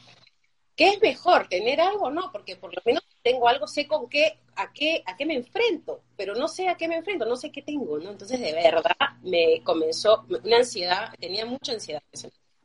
¿qué 0.75 0.89
es 0.89 1.01
mejor? 1.01 1.47
¿Tener 1.47 1.81
algo? 1.81 2.11
No, 2.11 2.31
porque 2.31 2.55
por 2.55 2.75
lo 2.75 2.81
menos 2.85 3.03
tengo 3.27 3.47
algo, 3.49 3.67
sé 3.67 3.87
con 3.87 4.07
qué, 4.07 4.39
a 4.55 4.71
qué, 4.71 5.03
a 5.05 5.17
qué 5.17 5.25
me 5.25 5.35
enfrento, 5.35 6.01
pero 6.15 6.33
no 6.33 6.47
sé 6.47 6.69
a 6.69 6.75
qué 6.75 6.87
me 6.87 6.95
enfrento, 6.95 7.25
no 7.25 7.35
sé 7.35 7.51
qué 7.51 7.61
tengo, 7.61 7.99
¿no? 7.99 8.11
Entonces, 8.11 8.39
de 8.39 8.53
verdad, 8.53 8.95
me 9.21 9.61
comenzó 9.63 10.25
una 10.43 10.57
ansiedad, 10.57 11.13
tenía 11.19 11.45
mucha 11.45 11.73
ansiedad. 11.73 12.01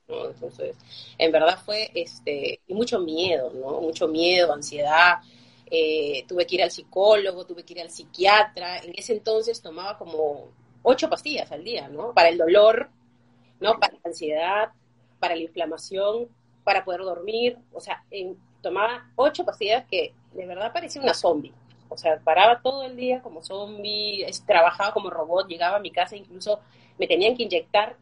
¿no? 0.07 0.27
Entonces, 0.29 0.77
en 1.19 1.33
verdad 1.33 1.59
fue, 1.65 1.91
este, 1.95 2.61
mucho 2.69 3.01
miedo, 3.01 3.51
¿no? 3.55 3.81
Mucho 3.81 4.07
miedo, 4.07 4.53
ansiedad, 4.53 5.17
eh, 5.69 6.25
tuve 6.29 6.47
que 6.47 6.55
ir 6.55 6.63
al 6.63 6.71
psicólogo, 6.71 7.45
tuve 7.45 7.65
que 7.65 7.73
ir 7.73 7.81
al 7.81 7.91
psiquiatra, 7.91 8.79
en 8.79 8.93
ese 8.97 9.15
entonces 9.15 9.61
tomaba 9.61 9.99
como 9.99 10.49
ocho 10.85 11.11
pastillas 11.11 11.51
al 11.51 11.65
día, 11.65 11.89
¿no? 11.89 12.15
Para 12.15 12.29
el 12.29 12.39
dolor, 12.39 12.89
¿no? 13.59 13.81
Para 13.81 13.95
la 13.95 14.01
ansiedad, 14.05 14.71
para 15.19 15.35
la 15.35 15.43
inflamación, 15.43 16.29
para 16.63 16.85
poder 16.85 17.01
dormir, 17.01 17.59
o 17.73 17.81
sea, 17.81 18.05
tomaba 18.61 19.11
ocho 19.17 19.45
pastillas 19.45 19.85
que 19.91 20.15
de 20.35 20.47
verdad 20.47 20.73
parecía 20.73 21.03
una 21.03 21.15
zombie. 21.15 21.53
O 21.89 21.97
sea, 21.97 22.19
paraba 22.21 22.61
todo 22.63 22.85
el 22.85 22.97
día 22.97 23.21
como 23.21 23.43
zombie, 23.43 24.27
trabajaba 24.47 24.93
como 24.93 25.11
robot, 25.11 25.47
llegaba 25.47 25.77
a 25.77 25.81
mi 25.81 25.91
casa, 25.91 26.17
incluso 26.17 26.61
me 26.99 27.07
tenían 27.07 27.37
que 27.37 27.43
inyectar 27.43 27.97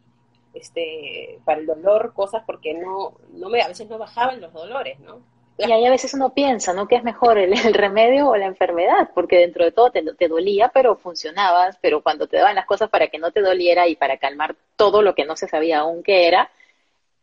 este, 0.53 1.39
para 1.45 1.59
el 1.59 1.65
dolor 1.65 2.13
cosas 2.13 2.43
porque 2.45 2.73
no, 2.73 3.13
no 3.33 3.49
me, 3.49 3.61
a 3.61 3.67
veces 3.67 3.89
no 3.89 3.97
bajaban 3.97 4.39
los 4.41 4.53
dolores, 4.53 4.99
¿no? 4.99 5.21
Y 5.57 5.71
ahí 5.71 5.85
a 5.85 5.91
veces 5.91 6.13
uno 6.13 6.33
piensa, 6.33 6.73
¿no? 6.73 6.87
¿Qué 6.87 6.95
es 6.95 7.03
mejor, 7.03 7.37
el, 7.37 7.53
remedio 7.73 8.29
o 8.29 8.37
la 8.37 8.45
enfermedad? 8.45 9.09
Porque 9.13 9.37
dentro 9.37 9.63
de 9.63 9.71
todo 9.71 9.91
te, 9.91 10.01
te, 10.15 10.27
dolía, 10.27 10.71
pero 10.73 10.95
funcionabas, 10.95 11.77
pero 11.81 12.01
cuando 12.01 12.27
te 12.27 12.37
daban 12.37 12.55
las 12.55 12.65
cosas 12.65 12.89
para 12.89 13.07
que 13.07 13.19
no 13.19 13.31
te 13.31 13.41
doliera 13.41 13.87
y 13.87 13.95
para 13.95 14.17
calmar 14.17 14.55
todo 14.75 15.01
lo 15.01 15.13
que 15.13 15.25
no 15.25 15.35
se 15.35 15.47
sabía 15.47 15.79
aún 15.79 16.01
que 16.01 16.27
era, 16.27 16.49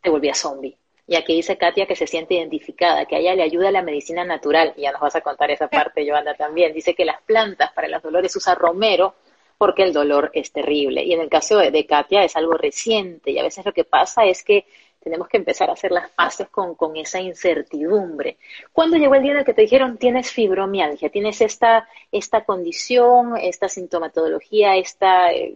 te 0.02 0.10
volvías 0.10 0.38
zombie. 0.38 0.76
Y 1.08 1.16
aquí 1.16 1.34
dice 1.34 1.56
Katia 1.56 1.86
que 1.86 1.96
se 1.96 2.06
siente 2.06 2.34
identificada, 2.34 3.06
que 3.06 3.16
a 3.16 3.18
ella 3.18 3.34
le 3.34 3.42
ayuda 3.42 3.70
la 3.70 3.80
medicina 3.80 4.24
natural, 4.24 4.74
y 4.76 4.82
ya 4.82 4.92
nos 4.92 5.00
vas 5.00 5.16
a 5.16 5.22
contar 5.22 5.50
esa 5.50 5.66
parte, 5.66 6.06
Joana, 6.06 6.34
también. 6.34 6.74
Dice 6.74 6.94
que 6.94 7.06
las 7.06 7.22
plantas 7.22 7.72
para 7.72 7.88
los 7.88 8.02
dolores 8.02 8.36
usa 8.36 8.54
romero 8.54 9.14
porque 9.56 9.82
el 9.84 9.94
dolor 9.94 10.30
es 10.34 10.52
terrible. 10.52 11.02
Y 11.02 11.14
en 11.14 11.22
el 11.22 11.30
caso 11.30 11.56
de, 11.56 11.86
Katia 11.86 12.24
es 12.24 12.36
algo 12.36 12.52
reciente, 12.52 13.30
y 13.30 13.38
a 13.38 13.42
veces 13.42 13.64
lo 13.64 13.72
que 13.72 13.84
pasa 13.84 14.26
es 14.26 14.44
que 14.44 14.66
tenemos 15.02 15.28
que 15.28 15.38
empezar 15.38 15.70
a 15.70 15.72
hacer 15.72 15.92
las 15.92 16.10
paces 16.10 16.50
con, 16.50 16.74
con 16.74 16.94
esa 16.96 17.18
incertidumbre. 17.18 18.36
¿Cuándo 18.70 18.98
llegó 18.98 19.14
el 19.14 19.22
día 19.22 19.32
en 19.32 19.38
el 19.38 19.44
que 19.46 19.54
te 19.54 19.62
dijeron 19.62 19.96
tienes 19.96 20.30
fibromialgia, 20.30 21.08
tienes 21.08 21.40
esta, 21.40 21.88
esta 22.12 22.44
condición, 22.44 23.38
esta 23.38 23.70
sintomatología, 23.70 24.76
esta 24.76 25.32
eh, 25.32 25.54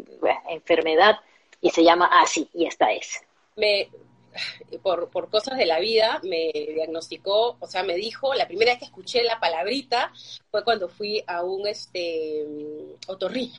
enfermedad, 0.49 1.17
y 1.61 1.69
se 1.69 1.85
llama 1.85 2.09
así, 2.11 2.49
y 2.55 2.65
esta 2.65 2.91
es? 2.91 3.23
Me, 3.57 3.89
por, 4.83 5.11
por 5.11 5.31
cosas 5.31 5.59
de 5.59 5.67
la 5.67 5.79
vida, 5.79 6.21
me 6.23 6.51
diagnosticó, 6.53 7.57
o 7.59 7.67
sea, 7.67 7.83
me 7.83 7.95
dijo, 7.95 8.35
la 8.35 8.47
primera 8.47 8.73
vez 8.73 8.79
que 8.79 8.85
escuché 8.87 9.23
la 9.23 9.41
palabrita 9.41 10.13
fue 10.51 10.65
cuando 10.65 10.89
fui 10.89 11.23
a 11.27 11.43
un 11.43 11.67
este 11.67 12.47
otorrino. 13.07 13.55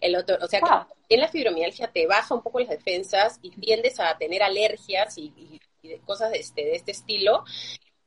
El 0.00 0.16
o 0.16 0.46
sea, 0.46 0.60
que 0.60 1.14
en 1.14 1.20
la 1.20 1.28
fibromialgia 1.28 1.88
te 1.88 2.06
baja 2.06 2.34
un 2.34 2.42
poco 2.42 2.60
las 2.60 2.68
defensas 2.68 3.38
y 3.42 3.50
tiendes 3.50 3.98
a 4.00 4.16
tener 4.16 4.42
alergias 4.42 5.18
y, 5.18 5.60
cosas 6.06 6.30
de 6.30 6.38
este, 6.38 6.64
de 6.64 6.76
este 6.76 6.92
estilo. 6.92 7.44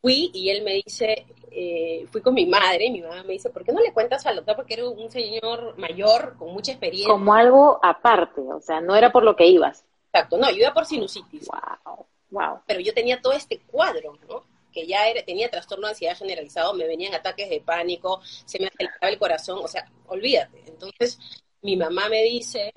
Fui 0.02 0.32
y 0.34 0.50
él 0.50 0.64
me 0.64 0.82
dice, 0.86 1.26
eh, 1.52 2.06
fui 2.12 2.22
con 2.22 2.34
mi 2.34 2.46
madre 2.46 2.86
y 2.86 2.92
mi 2.92 3.02
mamá 3.02 3.24
me 3.24 3.34
dice, 3.34 3.50
¿por 3.50 3.64
qué 3.64 3.74
no 3.74 3.82
le 3.82 3.92
cuentas 3.92 4.26
al 4.26 4.36
doctor? 4.36 4.56
Porque 4.56 4.76
era 4.76 4.88
un 4.88 5.12
señor 5.12 5.78
mayor 5.78 6.36
con 6.38 6.54
mucha 6.54 6.72
experiencia. 6.72 7.12
Como 7.12 7.34
algo 7.34 7.80
aparte, 7.84 8.42
o 8.42 8.62
sea, 8.62 8.80
no 8.80 8.96
era 8.96 9.12
por 9.12 9.24
lo 9.24 9.36
que 9.36 9.48
ibas. 9.48 9.84
Exacto, 10.18 10.38
no, 10.38 10.50
yo 10.50 10.58
iba 10.58 10.74
por 10.74 10.86
sinusitis. 10.86 11.48
Wow, 11.48 12.06
wow. 12.32 12.62
Pero 12.66 12.80
yo 12.80 12.94
tenía 12.94 13.22
todo 13.22 13.34
este 13.34 13.60
cuadro, 13.60 14.18
¿no? 14.28 14.46
Que 14.72 14.88
ya 14.88 15.08
era, 15.08 15.24
tenía 15.24 15.50
trastorno 15.50 15.88
de 15.88 15.92
ansiedad 15.92 16.18
generalizado, 16.18 16.74
me 16.74 16.88
venían 16.88 17.14
ataques 17.14 17.50
de 17.50 17.62
pánico, 17.62 18.22
se 18.24 18.60
me 18.60 18.68
aceleraba 18.68 19.10
el 19.10 19.20
corazón, 19.20 19.60
o 19.64 19.68
sea, 19.68 19.90
olvídate. 20.08 20.64
Entonces, 20.68 21.20
mi 21.62 21.78
mamá 21.78 22.10
me 22.10 22.24
dice, 22.24 22.74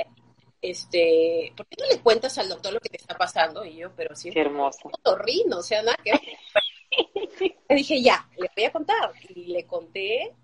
este, 0.61 1.53
¿por 1.57 1.67
qué 1.67 1.77
no 1.81 1.89
le 1.89 2.01
cuentas 2.01 2.37
al 2.39 2.49
doctor 2.49 2.75
lo 2.75 2.81
que 2.81 2.91
te 2.91 2.99
está 2.99 3.17
pasando? 3.17 3.65
Y 3.65 3.77
yo, 3.77 3.91
pero 3.97 4.15
sí. 4.15 4.31
Qué 4.31 4.41
hermoso. 4.41 4.91
Torrino, 5.03 5.59
o 5.59 5.63
sea, 5.63 5.83
nada 5.83 5.97
que 6.03 6.13
Le 7.69 7.77
dije, 7.77 8.03
ya, 8.03 8.29
le 8.37 8.51
voy 8.55 8.65
a 8.65 8.73
contar. 8.73 9.13
Y 9.29 9.47
le 9.47 9.65
conté, 9.65 10.35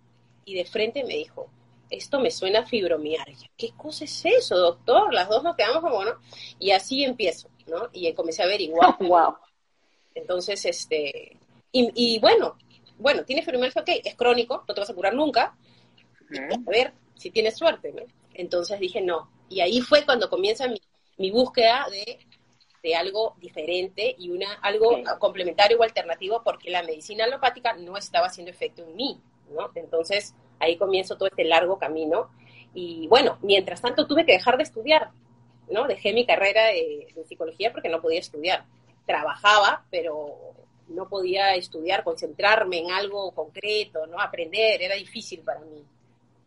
y 0.45 0.55
de 0.55 0.65
frente 0.65 1.05
me 1.05 1.15
dijo, 1.15 1.51
esto 1.91 2.21
me 2.21 2.31
suena 2.31 2.61
a 2.61 2.67
fibromialgia. 2.67 3.51
¿Qué 3.57 3.73
cosa 3.77 4.05
es 4.05 4.25
eso, 4.25 4.57
doctor? 4.57 5.13
Las 5.13 5.29
dos 5.29 5.43
nos 5.43 5.57
quedamos 5.57 5.81
como, 5.81 6.05
¿no? 6.05 6.19
Y 6.59 6.71
así 6.71 7.05
empiezo, 7.05 7.49
¿no? 7.67 7.89
Y 7.93 8.13
comencé 8.15 8.43
a 8.43 8.47
averiguar. 8.47 8.97
wow. 9.01 9.37
Entonces, 10.15 10.65
este, 10.65 11.39
y, 11.73 12.19
bueno, 12.21 12.57
bueno, 12.99 13.25
tiene 13.25 13.43
fibromialgia, 13.43 13.83
ok, 13.83 13.91
es 14.05 14.15
crónico, 14.15 14.65
no 14.67 14.75
te 14.75 14.81
vas 14.81 14.91
a 14.91 14.95
curar 14.95 15.15
nunca. 15.15 15.57
A 16.31 16.71
ver 16.71 16.93
si 17.15 17.31
tienes 17.31 17.57
suerte, 17.57 17.93
¿no? 17.93 18.03
Entonces 18.35 18.81
dije, 18.81 19.01
no. 19.01 19.31
Y 19.49 19.61
ahí 19.61 19.81
fue 19.81 20.05
cuando 20.05 20.29
comienza 20.29 20.67
mi, 20.69 20.81
mi 21.19 21.31
búsqueda 21.31 21.87
de, 21.91 22.19
de, 22.83 22.97
algo 22.97 23.37
diferente 23.39 24.15
y 24.19 24.31
una, 24.31 24.55
algo 24.55 24.99
complementario 25.19 25.79
o 25.79 25.83
alternativo 25.83 26.43
porque 26.43 26.71
la 26.71 26.83
medicina 26.83 27.25
alopática 27.25 27.75
no 27.75 27.97
estaba 27.97 28.27
haciendo 28.27 28.51
efecto 28.51 28.83
en 28.83 28.97
mí, 28.97 29.21
¿no? 29.51 29.71
Entonces, 29.75 30.35
ahí 30.61 30.77
comienzo 30.77 31.17
todo 31.17 31.29
este 31.29 31.45
largo 31.45 31.79
camino. 31.79 32.31
Y 32.75 33.07
bueno, 33.09 33.39
mientras 33.43 33.81
tanto 33.81 34.07
tuve 34.07 34.27
que 34.27 34.33
dejar 34.33 34.57
de 34.57 34.65
estudiar, 34.65 35.11
¿no? 35.71 35.87
Dejé 35.87 36.13
mi 36.13 36.27
carrera 36.27 36.67
de, 36.67 37.07
psicología 37.27 37.73
porque 37.73 37.89
no 37.89 38.01
podía 38.01 38.21
estudiar. 38.21 38.65
Trabajaba, 39.07 39.85
pero 39.91 40.37
no 40.89 41.09
podía 41.09 41.55
estudiar, 41.55 42.05
concentrarme 42.05 42.79
en 42.79 42.91
algo 42.91 43.33
concreto, 43.33 44.07
¿no? 44.07 44.21
Aprender, 44.21 44.83
era 44.83 44.95
difícil 44.95 45.41
para 45.41 45.61
mí. 45.61 45.85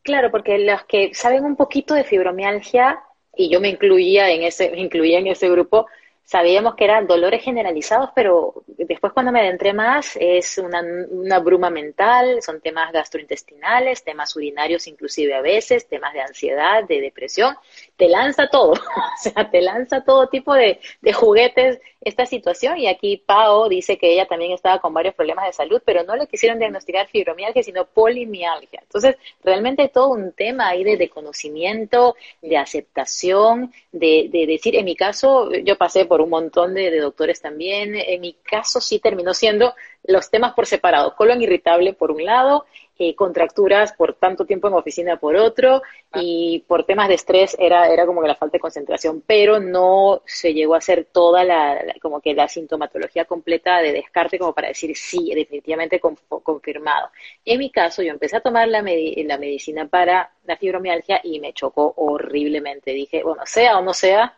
Claro, 0.04 0.32
porque 0.32 0.58
los 0.60 0.84
que 0.86 1.14
saben 1.14 1.44
un 1.44 1.56
poquito 1.56 1.94
de 1.94 2.04
fibromialgia, 2.04 3.04
y 3.36 3.50
yo 3.50 3.60
me 3.60 3.70
incluía 3.70 4.30
en 4.32 4.44
ese, 4.44 4.70
me 4.72 4.80
incluía 4.80 5.20
en 5.20 5.28
ese 5.28 5.50
grupo, 5.50 5.88
sabíamos 6.30 6.76
que 6.76 6.84
eran 6.84 7.08
dolores 7.08 7.42
generalizados, 7.42 8.12
pero 8.14 8.62
después 8.68 9.12
cuando 9.14 9.32
me 9.32 9.40
adentré 9.40 9.74
más 9.74 10.16
es 10.22 10.60
una, 10.60 10.84
una, 11.10 11.40
bruma 11.40 11.72
mental, 11.72 12.44
son 12.44 12.62
temas 12.62 12.92
gastrointestinales, 12.94 14.04
temas 14.04 14.36
urinarios 14.36 14.86
inclusive 14.86 15.34
a 15.34 15.42
veces, 15.42 15.88
temas 15.88 16.14
de 16.14 16.22
ansiedad, 16.22 16.84
de 16.84 17.02
depresión, 17.02 17.56
te 17.98 18.08
lanza 18.08 18.48
todo, 18.48 18.74
o 18.74 18.78
sea, 19.20 19.50
te 19.50 19.60
lanza 19.60 20.04
todo 20.04 20.28
tipo 20.28 20.54
de, 20.54 20.80
de 21.02 21.14
juguetes 21.14 21.80
esta 22.02 22.26
situación 22.26 22.78
y 22.78 22.88
aquí 22.88 23.18
Pao 23.18 23.68
dice 23.68 23.98
que 23.98 24.14
ella 24.14 24.26
también 24.26 24.52
estaba 24.52 24.80
con 24.80 24.94
varios 24.94 25.16
problemas 25.16 25.46
de 25.46 25.54
salud, 25.54 25.82
pero 25.84 26.04
no 26.04 26.16
le 26.16 26.28
quisieron 26.28 26.60
diagnosticar 26.60 27.08
fibromialgia, 27.08 27.62
sino 27.62 27.86
polimialgia. 27.86 28.80
Entonces, 28.82 29.18
realmente 29.44 29.90
todo 29.90 30.10
un 30.10 30.32
tema 30.32 30.70
ahí 30.70 30.84
de, 30.84 31.10
conocimiento, 31.10 32.16
de 32.42 32.58
aceptación, 32.58 33.74
de, 33.92 34.30
de, 34.32 34.46
decir, 34.48 34.76
en 34.76 34.86
mi 34.86 34.96
caso, 34.96 35.52
yo 35.52 35.78
pasé 35.78 36.06
por 36.06 36.19
un 36.22 36.30
montón 36.30 36.74
de, 36.74 36.92
de 36.92 37.00
doctores 37.00 37.42
también, 37.42 37.96
en 37.96 38.22
mi 38.22 38.34
caso 38.34 38.82
sí 38.82 39.00
terminó 39.00 39.34
siendo 39.34 39.74
los 40.04 40.30
temas 40.30 40.54
por 40.54 40.66
separado, 40.66 41.16
colon 41.16 41.42
irritable 41.42 41.94
por 41.94 42.12
un 42.12 42.26
lado, 42.26 42.66
eh, 43.02 43.16
contracturas 43.16 43.94
por 43.94 44.16
tanto 44.16 44.46
tiempo 44.46 44.68
en 44.68 44.74
oficina 44.74 45.18
por 45.18 45.38
otro 45.38 45.82
ah. 46.12 46.20
y 46.22 46.66
por 46.68 46.84
temas 46.84 47.08
de 47.08 47.14
estrés 47.14 47.56
era, 47.58 47.88
era 47.88 48.06
como 48.06 48.22
que 48.22 48.28
la 48.28 48.36
falta 48.36 48.58
de 48.58 48.60
concentración, 48.60 49.24
pero 49.26 49.58
no 49.58 50.22
se 50.26 50.54
llegó 50.54 50.76
a 50.76 50.80
hacer 50.80 51.08
toda 51.10 51.46
la, 51.46 51.82
como 52.02 52.20
que 52.20 52.34
la 52.34 52.50
sintomatología 52.50 53.24
completa 53.24 53.78
de 53.78 53.94
descarte 53.94 54.38
como 54.38 54.54
para 54.54 54.68
decir 54.68 54.98
sí, 54.98 55.32
definitivamente 55.34 56.02
confirmado. 56.02 57.10
En 57.46 57.60
mi 57.60 57.72
caso 57.72 58.02
yo 58.02 58.12
empecé 58.12 58.36
a 58.36 58.42
tomar 58.42 58.68
la, 58.68 58.82
la 58.82 59.38
medicina 59.38 59.88
para 59.88 60.34
la 60.46 60.58
fibromialgia 60.58 61.22
y 61.24 61.40
me 61.40 61.54
chocó 61.54 61.94
horriblemente. 61.96 62.92
Dije, 62.92 63.24
bueno, 63.24 63.44
sea 63.46 63.78
o 63.78 63.82
no 63.82 63.94
sea, 63.94 64.36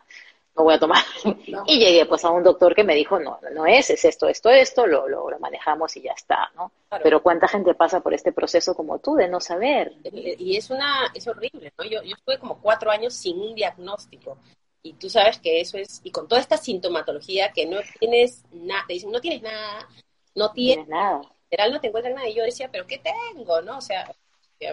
no 0.56 0.64
voy 0.64 0.74
a 0.74 0.78
tomar. 0.78 1.02
Y 1.66 1.78
llegué 1.78 2.06
pues 2.06 2.24
a 2.24 2.30
un 2.30 2.42
doctor 2.42 2.74
que 2.74 2.84
me 2.84 2.94
dijo, 2.94 3.18
no, 3.18 3.38
no 3.54 3.66
es, 3.66 3.90
es 3.90 4.04
esto, 4.04 4.28
esto, 4.28 4.50
esto, 4.50 4.86
lo, 4.86 5.08
lo, 5.08 5.38
manejamos 5.38 5.96
y 5.96 6.02
ya 6.02 6.12
está, 6.12 6.50
¿no? 6.56 6.72
Pero 7.02 7.22
cuánta 7.22 7.48
gente 7.48 7.74
pasa 7.74 8.00
por 8.00 8.14
este 8.14 8.32
proceso 8.32 8.74
como 8.74 8.98
tú 8.98 9.14
de 9.14 9.28
no 9.28 9.40
saber. 9.40 9.94
Y 10.04 10.56
es 10.56 10.70
una, 10.70 11.10
es 11.14 11.26
horrible, 11.26 11.72
¿no? 11.78 11.84
Yo, 11.84 12.02
yo 12.02 12.14
estuve 12.14 12.38
como 12.38 12.60
cuatro 12.60 12.90
años 12.90 13.14
sin 13.14 13.40
un 13.40 13.54
diagnóstico. 13.54 14.38
Y 14.82 14.94
tú 14.94 15.08
sabes 15.08 15.38
que 15.38 15.60
eso 15.60 15.78
es, 15.78 16.00
y 16.02 16.10
con 16.10 16.26
toda 16.26 16.40
esta 16.40 16.56
sintomatología 16.56 17.52
que 17.52 17.66
no 17.66 17.78
tienes 18.00 18.44
nada, 18.50 18.84
te 18.86 18.94
dicen, 18.94 19.12
no 19.12 19.20
tienes 19.20 19.42
nada, 19.42 19.88
no 20.34 20.50
tienes, 20.52 20.88
nada. 20.88 21.22
Literal 21.50 21.72
no 21.72 21.80
te 21.80 21.86
encuentras 21.86 22.14
nada. 22.14 22.28
Y 22.28 22.34
yo 22.34 22.42
decía, 22.42 22.68
pero 22.70 22.86
¿qué 22.86 22.98
tengo? 22.98 23.60
¿No? 23.62 23.78
O 23.78 23.80
sea, 23.80 24.12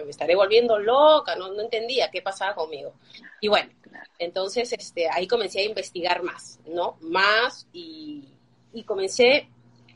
me 0.04 0.10
estaré 0.10 0.34
volviendo 0.34 0.78
loca, 0.78 1.34
no, 1.36 1.52
no 1.52 1.62
entendía 1.62 2.10
qué 2.10 2.22
pasaba 2.22 2.54
conmigo. 2.54 2.94
Y 3.40 3.48
bueno, 3.48 3.70
entonces 4.18 4.72
este, 4.72 5.08
ahí 5.10 5.26
comencé 5.26 5.60
a 5.60 5.64
investigar 5.64 6.22
más, 6.22 6.60
¿no? 6.66 6.96
Más 7.00 7.66
y, 7.72 8.28
y 8.72 8.84
comencé 8.84 9.48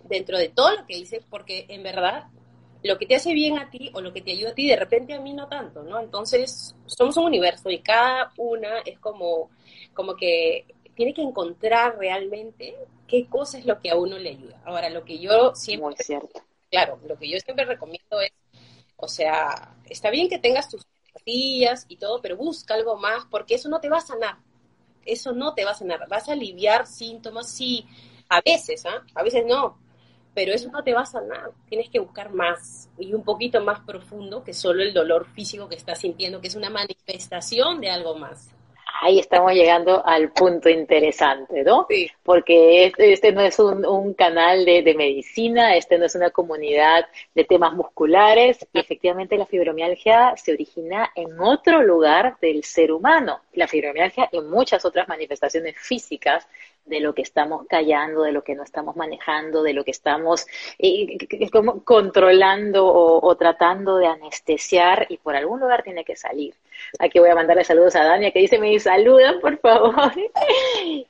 dentro 0.04 0.38
de 0.38 0.48
todo 0.48 0.74
lo 0.76 0.86
que 0.86 0.98
hice, 0.98 1.22
porque 1.30 1.66
en 1.68 1.82
verdad 1.82 2.24
lo 2.82 2.98
que 2.98 3.06
te 3.06 3.14
hace 3.14 3.32
bien 3.32 3.58
a 3.58 3.70
ti 3.70 3.90
o 3.94 4.00
lo 4.00 4.12
que 4.12 4.20
te 4.20 4.32
ayuda 4.32 4.50
a 4.50 4.54
ti, 4.54 4.68
de 4.68 4.76
repente 4.76 5.14
a 5.14 5.20
mí 5.20 5.32
no 5.32 5.48
tanto, 5.48 5.82
¿no? 5.82 6.00
Entonces, 6.00 6.74
somos 6.86 7.16
un 7.16 7.24
universo 7.24 7.70
y 7.70 7.78
cada 7.78 8.32
una 8.36 8.80
es 8.80 8.98
como, 8.98 9.50
como 9.94 10.14
que 10.16 10.66
tiene 10.94 11.14
que 11.14 11.22
encontrar 11.22 11.96
realmente 11.98 12.76
qué 13.08 13.26
cosa 13.26 13.58
es 13.58 13.64
lo 13.64 13.80
que 13.80 13.90
a 13.90 13.96
uno 13.96 14.18
le 14.18 14.30
ayuda. 14.30 14.60
Ahora, 14.66 14.90
lo 14.90 15.04
que 15.04 15.18
yo 15.18 15.54
siempre... 15.54 15.86
Muy 15.86 15.96
cierto. 15.96 16.42
Claro, 16.70 16.98
lo 17.06 17.16
que 17.16 17.28
yo 17.28 17.38
siempre 17.38 17.64
recomiendo 17.64 18.20
es 18.20 18.32
o 18.96 19.08
sea, 19.08 19.73
está 19.88 20.10
bien 20.10 20.28
que 20.28 20.38
tengas 20.38 20.68
tus 20.68 20.86
pastillas 21.12 21.86
y 21.88 21.96
todo, 21.96 22.20
pero 22.20 22.36
busca 22.36 22.74
algo 22.74 22.96
más 22.96 23.24
porque 23.30 23.54
eso 23.54 23.68
no 23.68 23.80
te 23.80 23.88
va 23.88 23.98
a 23.98 24.00
sanar. 24.00 24.38
Eso 25.04 25.32
no 25.32 25.54
te 25.54 25.64
va 25.64 25.72
a 25.72 25.74
sanar. 25.74 26.08
Vas 26.08 26.28
a 26.28 26.32
aliviar 26.32 26.86
síntomas, 26.86 27.50
sí, 27.50 27.86
A 28.28 28.40
veces, 28.40 28.86
¿ah? 28.86 29.04
A 29.14 29.22
veces 29.22 29.44
no. 29.46 29.78
Pero 30.34 30.52
eso 30.52 30.70
no 30.70 30.82
te 30.82 30.94
va 30.94 31.02
a 31.02 31.06
sanar. 31.06 31.52
Tienes 31.68 31.90
que 31.90 32.00
buscar 32.00 32.32
más 32.32 32.90
y 32.98 33.12
un 33.14 33.22
poquito 33.22 33.60
más 33.62 33.80
profundo 33.80 34.42
que 34.42 34.54
solo 34.54 34.82
el 34.82 34.94
dolor 34.94 35.26
físico 35.34 35.68
que 35.68 35.76
estás 35.76 36.00
sintiendo, 36.00 36.40
que 36.40 36.48
es 36.48 36.56
una 36.56 36.70
manifestación 36.70 37.80
de 37.80 37.90
algo 37.90 38.16
más 38.16 38.54
ahí 39.00 39.18
estamos 39.18 39.52
llegando 39.52 40.04
al 40.06 40.30
punto 40.32 40.68
interesante, 40.68 41.62
¿no? 41.64 41.86
Sí. 41.88 42.10
Porque 42.22 42.86
este, 42.86 43.12
este 43.12 43.32
no 43.32 43.40
es 43.40 43.58
un, 43.58 44.14
canal 44.14 44.64
de, 44.64 44.82
de, 44.82 44.94
medicina, 44.94 45.76
este 45.76 45.98
no 45.98 46.06
es 46.06 46.14
una 46.14 46.30
comunidad 46.30 47.06
de 47.34 47.44
temas 47.44 47.74
musculares. 47.74 48.66
Y 48.72 48.78
efectivamente 48.78 49.36
la 49.36 49.46
fibromialgia 49.46 50.34
se 50.36 50.52
origina 50.52 51.10
en 51.14 51.38
otro 51.40 51.82
lugar 51.82 52.36
del 52.40 52.62
ser 52.64 52.92
humano. 52.92 53.40
La 53.54 53.68
fibromialgia 53.68 54.28
y 54.32 54.40
muchas 54.40 54.84
otras 54.84 55.08
manifestaciones 55.08 55.76
físicas 55.78 56.46
de 56.84 57.00
lo 57.00 57.14
que 57.14 57.22
estamos 57.22 57.66
callando, 57.66 58.22
de 58.22 58.32
lo 58.32 58.44
que 58.44 58.54
no 58.54 58.62
estamos 58.62 58.94
manejando, 58.96 59.62
de 59.62 59.72
lo 59.72 59.84
que 59.84 59.90
estamos 59.90 60.46
eh, 60.78 61.16
como 61.50 61.82
controlando 61.82 62.86
o, 62.86 63.34
tratando 63.36 63.96
de 63.96 64.06
anestesiar 64.06 65.06
y 65.08 65.16
por 65.16 65.34
algún 65.34 65.60
lugar 65.60 65.82
tiene 65.82 66.04
que 66.04 66.16
salir. 66.16 66.54
Aquí 66.98 67.18
voy 67.18 67.30
a 67.30 67.34
mandarle 67.34 67.64
saludos 67.64 67.96
a 67.96 68.04
Dania 68.04 68.30
que 68.30 68.38
dice, 68.38 68.58
me 68.58 68.78
saludan, 68.78 69.40
por 69.40 69.58
favor. 69.58 70.12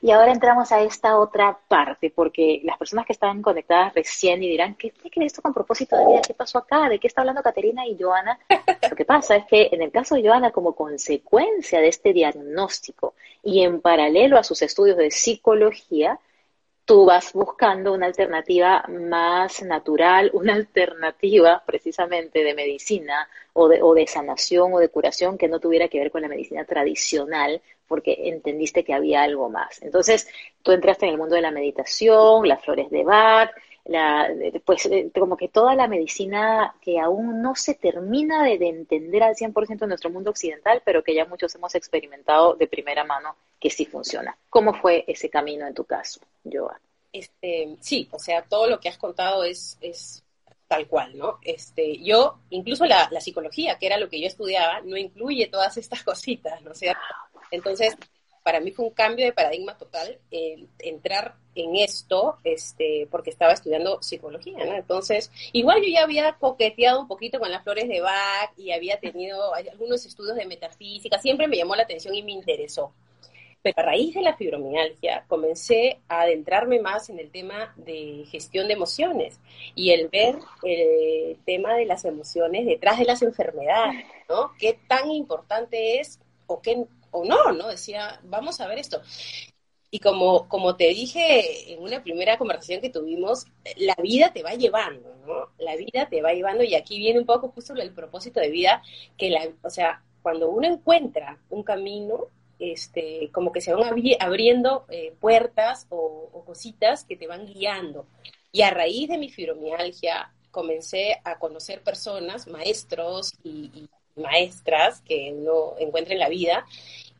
y 0.00 0.10
ahora 0.10 0.32
entramos 0.32 0.72
a 0.72 0.82
esta 0.82 1.18
otra 1.18 1.58
parte, 1.68 2.10
porque 2.14 2.60
las 2.64 2.78
personas 2.78 3.06
que 3.06 3.12
están 3.12 3.42
conectadas 3.42 3.94
recién 3.94 4.42
y 4.42 4.48
dirán, 4.48 4.74
¿qué 4.74 4.90
tiene 4.90 5.26
esto 5.26 5.42
con 5.42 5.52
propósito 5.52 5.96
de 5.96 6.06
vida? 6.06 6.22
¿Qué 6.26 6.34
pasó 6.34 6.58
acá? 6.58 6.88
¿De 6.88 6.98
qué 6.98 7.06
está 7.06 7.20
hablando 7.22 7.42
Caterina 7.42 7.86
y 7.86 7.96
Joana? 8.00 8.38
Lo 8.90 8.96
que 8.96 9.04
pasa 9.04 9.36
es 9.36 9.46
que 9.46 9.68
en 9.72 9.82
el 9.82 9.90
caso 9.90 10.14
de 10.14 10.22
Joana, 10.22 10.50
como 10.50 10.74
consecuencia 10.74 11.80
de 11.80 11.88
este 11.88 12.12
diagnóstico 12.12 13.14
y 13.42 13.62
en 13.62 13.80
paralelo 13.80 14.38
a 14.38 14.44
sus 14.44 14.62
estudios 14.62 14.96
de 14.96 15.10
psicología, 15.10 16.18
tú 16.84 17.06
vas 17.06 17.32
buscando 17.32 17.92
una 17.92 18.06
alternativa 18.06 18.84
más 18.88 19.62
natural, 19.62 20.30
una 20.34 20.54
alternativa 20.54 21.62
precisamente 21.64 22.44
de 22.44 22.54
medicina 22.54 23.28
o 23.54 23.68
de, 23.68 23.82
o 23.82 23.94
de 23.94 24.06
sanación 24.06 24.74
o 24.74 24.78
de 24.78 24.90
curación 24.90 25.38
que 25.38 25.48
no 25.48 25.60
tuviera 25.60 25.88
que 25.88 25.98
ver 25.98 26.10
con 26.10 26.22
la 26.22 26.28
medicina 26.28 26.64
tradicional, 26.64 27.62
porque 27.86 28.28
entendiste 28.28 28.84
que 28.84 28.94
había 28.94 29.22
algo 29.22 29.48
más. 29.48 29.82
Entonces, 29.82 30.28
tú 30.62 30.72
entraste 30.72 31.06
en 31.06 31.12
el 31.12 31.18
mundo 31.18 31.36
de 31.36 31.42
la 31.42 31.50
meditación, 31.50 32.46
las 32.48 32.62
flores 32.62 32.90
de 32.90 33.04
Bach, 33.04 33.50
la, 33.86 34.30
pues 34.64 34.86
eh, 34.86 35.10
como 35.14 35.36
que 35.36 35.48
toda 35.48 35.74
la 35.74 35.88
medicina 35.88 36.74
que 36.80 36.98
aún 36.98 37.42
no 37.42 37.54
se 37.54 37.74
termina 37.74 38.42
de, 38.42 38.58
de 38.58 38.68
entender 38.68 39.22
al 39.22 39.34
100% 39.34 39.82
en 39.82 39.88
nuestro 39.88 40.10
mundo 40.10 40.30
occidental, 40.30 40.82
pero 40.84 41.04
que 41.04 41.14
ya 41.14 41.26
muchos 41.26 41.54
hemos 41.54 41.74
experimentado 41.74 42.54
de 42.54 42.66
primera 42.66 43.04
mano 43.04 43.36
que 43.64 43.70
sí 43.70 43.86
funciona. 43.86 44.36
¿Cómo 44.50 44.74
fue 44.74 45.06
ese 45.08 45.30
camino 45.30 45.66
en 45.66 45.72
tu 45.72 45.84
caso, 45.84 46.20
Joa? 46.44 46.78
Este, 47.10 47.74
sí, 47.80 48.06
o 48.10 48.18
sea, 48.18 48.42
todo 48.42 48.68
lo 48.68 48.78
que 48.78 48.90
has 48.90 48.98
contado 48.98 49.42
es, 49.42 49.78
es 49.80 50.22
tal 50.68 50.86
cual, 50.86 51.16
¿no? 51.16 51.38
Este, 51.42 51.96
yo, 52.04 52.40
incluso 52.50 52.84
la, 52.84 53.08
psicología, 53.22 53.78
que 53.78 53.86
era 53.86 53.96
lo 53.96 54.10
que 54.10 54.20
yo 54.20 54.26
estudiaba, 54.26 54.82
no 54.82 54.98
incluye 54.98 55.46
todas 55.46 55.78
estas 55.78 56.02
cositas, 56.04 56.60
¿no? 56.60 56.72
Entonces, 57.50 57.96
para 58.42 58.60
mí 58.60 58.70
fue 58.70 58.84
un 58.84 58.90
cambio 58.90 59.24
de 59.24 59.32
paradigma 59.32 59.78
total 59.78 60.18
entrar 60.78 61.34
en 61.54 61.76
esto, 61.76 62.36
este, 62.44 63.08
porque 63.10 63.30
estaba 63.30 63.54
estudiando 63.54 64.02
psicología, 64.02 64.62
¿no? 64.66 64.74
Entonces, 64.74 65.30
igual 65.54 65.80
yo 65.80 65.88
ya 65.88 66.02
había 66.02 66.34
coqueteado 66.34 67.00
un 67.00 67.08
poquito 67.08 67.40
con 67.40 67.50
las 67.50 67.64
flores 67.64 67.88
de 67.88 68.02
Bach 68.02 68.52
y 68.58 68.72
había 68.72 69.00
tenido 69.00 69.54
algunos 69.54 70.04
estudios 70.04 70.36
de 70.36 70.44
metafísica, 70.44 71.18
siempre 71.18 71.48
me 71.48 71.56
llamó 71.56 71.74
la 71.76 71.84
atención 71.84 72.14
y 72.14 72.22
me 72.22 72.32
interesó. 72.32 72.92
Pero 73.64 73.80
a 73.80 73.82
raíz 73.82 74.14
de 74.14 74.20
la 74.20 74.36
fibromialgia 74.36 75.24
comencé 75.26 75.98
a 76.06 76.20
adentrarme 76.20 76.80
más 76.80 77.08
en 77.08 77.18
el 77.18 77.30
tema 77.30 77.72
de 77.76 78.26
gestión 78.30 78.68
de 78.68 78.74
emociones 78.74 79.40
y 79.74 79.92
el 79.92 80.08
ver 80.08 80.36
el 80.64 81.38
tema 81.46 81.74
de 81.74 81.86
las 81.86 82.04
emociones 82.04 82.66
detrás 82.66 82.98
de 82.98 83.06
las 83.06 83.22
enfermedades, 83.22 84.04
¿no? 84.28 84.50
¿Qué 84.58 84.78
tan 84.86 85.10
importante 85.10 85.98
es 85.98 86.20
o 86.46 86.60
qué 86.60 86.84
o 87.10 87.24
no, 87.24 87.52
¿no? 87.52 87.68
Decía, 87.68 88.20
vamos 88.24 88.60
a 88.60 88.68
ver 88.68 88.76
esto. 88.78 89.00
Y 89.90 89.98
como, 89.98 90.46
como 90.46 90.76
te 90.76 90.88
dije 90.88 91.72
en 91.72 91.82
una 91.82 92.02
primera 92.02 92.36
conversación 92.36 92.82
que 92.82 92.90
tuvimos, 92.90 93.46
la 93.76 93.94
vida 94.02 94.30
te 94.30 94.42
va 94.42 94.56
llevando, 94.56 95.14
¿no? 95.26 95.48
La 95.56 95.74
vida 95.76 96.06
te 96.10 96.20
va 96.20 96.34
llevando 96.34 96.64
y 96.64 96.74
aquí 96.74 96.98
viene 96.98 97.18
un 97.18 97.24
poco 97.24 97.48
justo 97.48 97.72
el 97.72 97.94
propósito 97.94 98.40
de 98.40 98.50
vida, 98.50 98.82
que 99.16 99.30
la, 99.30 99.48
o 99.62 99.70
sea, 99.70 100.02
cuando 100.20 100.50
uno 100.50 100.66
encuentra 100.66 101.38
un 101.48 101.62
camino, 101.62 102.28
este, 102.72 103.30
como 103.32 103.52
que 103.52 103.60
se 103.60 103.74
van 103.74 103.92
abriendo 104.20 104.84
eh, 104.88 105.14
puertas 105.20 105.86
o, 105.90 106.42
cositas 106.46 107.04
que 107.04 107.16
te 107.16 107.26
van 107.26 107.46
guiando. 107.46 108.06
Y 108.52 108.62
a 108.62 108.70
raíz 108.70 109.08
de 109.08 109.18
mi 109.18 109.30
fibromialgia 109.30 110.32
comencé 110.50 111.20
a 111.24 111.38
conocer 111.38 111.82
personas, 111.82 112.46
maestros 112.46 113.32
y, 113.42 113.88
maestras 114.16 115.00
que 115.00 115.34
uno 115.36 115.74
encuentra 115.80 116.14
en 116.14 116.20
la 116.20 116.28
vida 116.28 116.64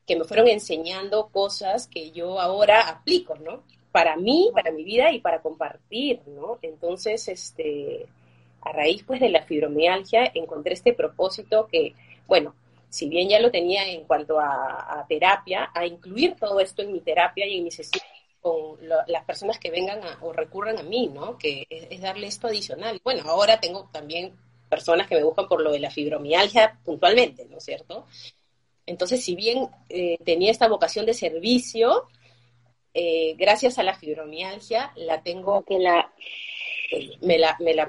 que 0.07 0.15
me 0.15 0.25
fueron 0.25 0.47
enseñando 0.47 1.29
cosas 1.29 1.89
que 1.89 2.13
yo 2.13 2.39
ahora 2.39 2.89
aplico, 2.89 3.35
¿no? 3.37 3.65
Para 3.91 4.17
mí, 4.17 4.51
para 4.55 4.71
mi 4.71 4.85
vida 4.85 5.11
y 5.11 5.19
para 5.19 5.43
compartir, 5.43 6.21
¿no? 6.27 6.59
Entonces, 6.63 7.27
este, 7.27 8.07
a 8.61 8.73
raíz 8.73 9.03
pues 9.05 9.21
de 9.21 9.29
la 9.29 9.43
fibromialgia 9.43 10.31
encontré 10.35 10.75
este 10.75 10.93
propósito 10.93 11.67
que, 11.67 11.95
bueno, 12.29 12.55
si 12.95 13.09
bien 13.09 13.29
ya 13.29 13.41
lo 13.41 13.51
tenía 13.51 13.89
en 13.89 14.05
cuanto 14.05 14.39
a, 14.39 15.05
terapia, 15.09 15.71
a 15.75 15.85
incluir 15.85 16.37
todo 16.37 16.61
esto 16.61 16.83
en 16.83 16.93
mi 16.93 17.01
terapia 17.01 17.45
y 17.45 17.59
en 17.59 17.65
mi 17.65 17.73
sesión 17.73 18.05
con 18.41 18.79
las 19.09 19.25
personas 19.25 19.59
que 19.59 19.71
vengan 19.71 20.01
o 20.21 20.33
recurran 20.33 20.79
a 20.79 20.83
mí, 20.83 21.11
¿no? 21.13 21.37
Que 21.37 21.67
es, 21.69 21.89
es, 21.91 22.01
darle 22.01 22.29
esto 22.29 22.47
adicional. 22.47 23.01
Bueno, 23.03 23.23
ahora 23.27 23.59
tengo 23.59 23.89
también 23.91 24.35
personas 24.69 25.09
que 25.09 25.17
me 25.17 25.25
buscan 25.25 25.49
por 25.49 25.61
lo 25.61 25.73
de 25.73 25.81
la 25.81 25.91
fibromialgia 25.91 26.79
puntualmente, 26.85 27.47
¿no 27.47 27.59
es 27.59 27.65
cierto? 27.65 28.07
Entonces, 28.87 29.25
si 29.25 29.35
bien 29.35 29.69
eh, 29.89 30.19
tenía 30.25 30.53
esta 30.53 30.69
vocación 30.69 31.05
de 31.05 31.15
servicio, 31.15 32.07
eh, 32.93 33.35
gracias 33.37 33.79
a 33.79 33.83
la 33.83 33.95
fibromialgia 33.95 34.93
la 34.95 35.21
tengo 35.23 35.65
que 35.65 35.81
la 35.81 36.13
eh, 36.93 37.11
me 37.23 37.39
la 37.39 37.57
me 37.59 37.75
la 37.75 37.89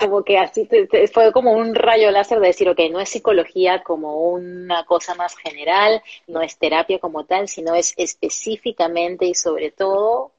como 0.00 0.24
que 0.24 0.38
así 0.38 0.68
fue 1.12 1.32
como 1.32 1.52
un 1.52 1.74
rayo 1.74 2.10
láser 2.10 2.40
de 2.40 2.48
decir, 2.48 2.68
ok, 2.68 2.80
no 2.90 3.00
es 3.00 3.08
psicología 3.08 3.82
como 3.82 4.30
una 4.30 4.84
cosa 4.84 5.14
más 5.14 5.36
general, 5.36 6.02
no 6.26 6.42
es 6.42 6.58
terapia 6.58 6.98
como 6.98 7.24
tal, 7.24 7.48
sino 7.48 7.74
es 7.74 7.94
específicamente 7.96 9.26
y 9.26 9.34
sobre 9.34 9.70
todo 9.70 10.32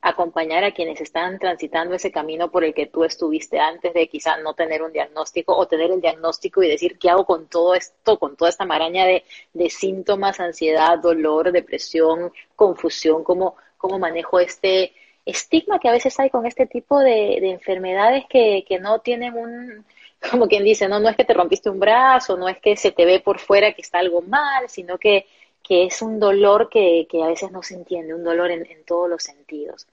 acompañar 0.00 0.62
a 0.62 0.72
quienes 0.72 1.00
están 1.00 1.38
transitando 1.38 1.94
ese 1.94 2.12
camino 2.12 2.50
por 2.50 2.64
el 2.64 2.74
que 2.74 2.86
tú 2.86 3.02
estuviste 3.04 3.58
antes 3.58 3.92
de 3.92 4.08
quizá 4.08 4.36
no 4.36 4.54
tener 4.54 4.82
un 4.82 4.92
diagnóstico 4.92 5.56
o 5.56 5.66
tener 5.66 5.90
el 5.90 6.00
diagnóstico 6.00 6.62
y 6.62 6.68
decir, 6.68 6.98
¿qué 6.98 7.10
hago 7.10 7.24
con 7.24 7.48
todo 7.48 7.74
esto, 7.74 8.18
con 8.18 8.36
toda 8.36 8.50
esta 8.50 8.64
maraña 8.64 9.04
de, 9.04 9.24
síntomas, 9.70 10.38
ansiedad, 10.38 10.98
dolor, 10.98 11.50
depresión, 11.50 12.32
confusión? 12.54 13.24
¿Cómo, 13.24 13.56
¿Cómo 13.78 13.98
manejo 13.98 14.38
este 14.38 14.92
estigma 15.26 15.78
que 15.78 15.88
a 15.88 15.92
veces 15.92 16.18
hay 16.20 16.30
con 16.30 16.46
este 16.46 16.66
tipo 16.66 17.00
de, 17.00 17.38
enfermedades 17.50 18.24
que, 18.28 18.64
que 18.66 18.78
no 18.78 19.00
tienen 19.00 19.34
un, 19.34 19.84
como 20.30 20.48
quien 20.48 20.64
dice, 20.64 20.88
no, 20.88 21.00
no 21.00 21.08
es 21.08 21.16
que 21.16 21.24
te 21.24 21.34
rompiste 21.34 21.68
un 21.68 21.80
brazo, 21.80 22.36
no 22.36 22.48
es 22.48 22.58
que 22.58 22.76
se 22.76 22.92
te 22.92 23.04
ve 23.04 23.20
por 23.20 23.38
fuera 23.38 23.72
que 23.72 23.82
está 23.82 23.98
algo 23.98 24.22
mal, 24.22 24.68
sino 24.68 24.98
que, 24.98 25.26
que 25.62 25.84
es 25.86 26.00
un 26.00 26.20
dolor 26.20 26.68
que, 26.70 27.06
que 27.10 27.22
a 27.22 27.26
veces 27.26 27.50
no 27.50 27.62
se 27.62 27.74
entiende, 27.74 28.14
un 28.14 28.24
dolor 28.24 28.50
en, 28.50 28.64
en 28.66 28.84
todos 28.84 29.10
los 29.10 29.22
sentidos. 29.22 29.86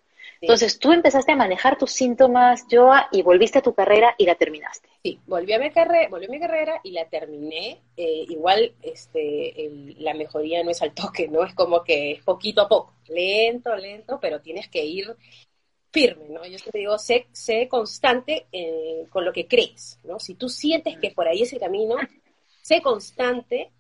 Entonces, 0.44 0.78
tú 0.78 0.92
empezaste 0.92 1.32
a 1.32 1.38
manejar 1.38 1.78
tus 1.78 1.92
síntomas, 1.92 2.66
Joa, 2.70 3.08
y 3.14 3.22
volviste 3.22 3.60
a 3.60 3.62
tu 3.62 3.74
carrera 3.74 4.14
y 4.18 4.26
la 4.26 4.36
terminaste. 4.36 4.90
Sí, 5.02 5.18
volví 5.26 5.54
a 5.54 5.60
mi, 5.60 5.72
carrera, 5.72 6.10
volví 6.10 6.26
a 6.26 6.30
mi 6.30 6.40
carrera 6.40 6.82
y 6.84 6.92
la 6.92 7.06
terminé. 7.06 7.80
Eh, 7.96 8.26
igual 8.28 8.74
este, 8.82 9.72
la 10.00 10.14
mejoría 10.14 10.62
no 10.62 10.70
es 10.70 10.82
al 10.82 10.94
toque, 10.94 11.30
¿no? 11.30 11.46
Es 11.46 11.54
como 11.54 11.82
que 11.82 12.12
es 12.12 12.24
poquito 12.24 12.62
a 12.62 12.68
poco, 12.68 12.94
lento, 13.08 13.74
lento, 13.78 14.20
pero 14.22 14.42
tienes 14.42 14.68
que 14.68 14.84
ir 14.84 15.16
firme, 15.92 16.26
¿no? 16.28 16.46
Yo 16.46 16.58
te 16.60 16.78
digo, 16.78 16.98
sé, 16.98 17.28
sé 17.32 17.70
constante 17.70 18.48
eh, 18.52 19.06
con 19.10 19.24
lo 19.24 19.32
que 19.32 19.48
crees, 19.48 19.98
¿no? 20.04 20.20
Si 20.20 20.36
tú 20.36 20.50
sientes 20.50 20.98
que 20.98 21.12
por 21.12 21.26
ahí 21.26 21.44
es 21.44 21.54
el 21.54 21.60
camino, 21.60 21.96
sé 22.62 22.82
constante 22.82 23.72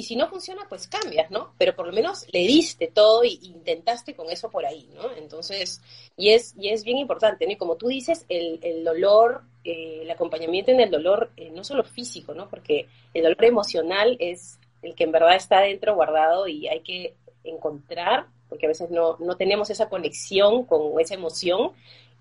y 0.00 0.02
si 0.02 0.16
no 0.16 0.28
funciona, 0.28 0.64
pues 0.66 0.88
cambias, 0.88 1.30
¿no? 1.30 1.52
Pero 1.58 1.76
por 1.76 1.86
lo 1.86 1.92
menos 1.92 2.24
le 2.32 2.38
diste 2.38 2.86
todo 2.86 3.22
y, 3.22 3.38
intentaste 3.42 4.14
con 4.14 4.30
eso 4.30 4.48
por 4.48 4.64
ahí, 4.64 4.88
¿no? 4.94 5.12
Entonces, 5.12 5.82
y 6.16 6.30
es, 6.30 6.54
y 6.56 6.70
es 6.70 6.84
bien 6.84 6.96
importante, 6.96 7.44
¿no? 7.44 7.52
Y 7.52 7.56
como 7.56 7.76
tú 7.76 7.88
dices, 7.88 8.24
el, 8.30 8.58
el 8.62 8.82
dolor, 8.82 9.42
eh, 9.62 9.98
el 10.00 10.10
acompañamiento 10.10 10.70
en 10.70 10.80
el 10.80 10.90
dolor, 10.90 11.32
eh, 11.36 11.50
no 11.54 11.64
solo 11.64 11.84
físico, 11.84 12.32
¿no? 12.32 12.48
Porque 12.48 12.86
el 13.12 13.24
dolor 13.24 13.44
emocional 13.44 14.16
es 14.20 14.58
el 14.80 14.94
que 14.94 15.04
en 15.04 15.12
verdad 15.12 15.36
está 15.36 15.60
dentro 15.60 15.94
guardado 15.94 16.48
y 16.48 16.66
hay 16.66 16.80
que 16.80 17.14
encontrar, 17.44 18.24
porque 18.48 18.64
a 18.64 18.70
veces 18.70 18.88
no, 18.88 19.18
no 19.18 19.36
tenemos 19.36 19.68
esa 19.68 19.90
conexión 19.90 20.64
con 20.64 20.98
esa 20.98 21.12
emoción 21.12 21.72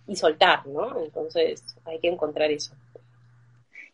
y 0.06 0.18
soltar, 0.18 0.68
¿no? 0.68 1.02
Entonces, 1.02 1.64
hay 1.86 2.00
que 2.00 2.10
encontrar 2.10 2.52
eso. 2.52 2.74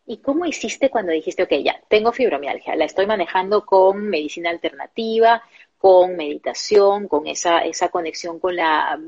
¿Y 0.06 0.18
cómo 0.18 0.46
hiciste 0.46 0.88
cuando 0.88 1.12
dijiste, 1.12 1.42
ok, 1.42 1.52
ya, 1.64 1.80
tengo 1.88 2.12
fibromialgia, 2.12 2.76
la 2.76 2.84
estoy 2.84 3.06
manejando 3.06 3.66
con 3.66 4.08
medicina 4.08 4.50
alternativa, 4.50 5.42
con 5.78 6.16
meditación, 6.16 7.08
con 7.08 7.26
esa, 7.26 7.60
esa 7.60 7.88
conexión 7.88 8.38
con 8.38 8.56
la 8.56 8.98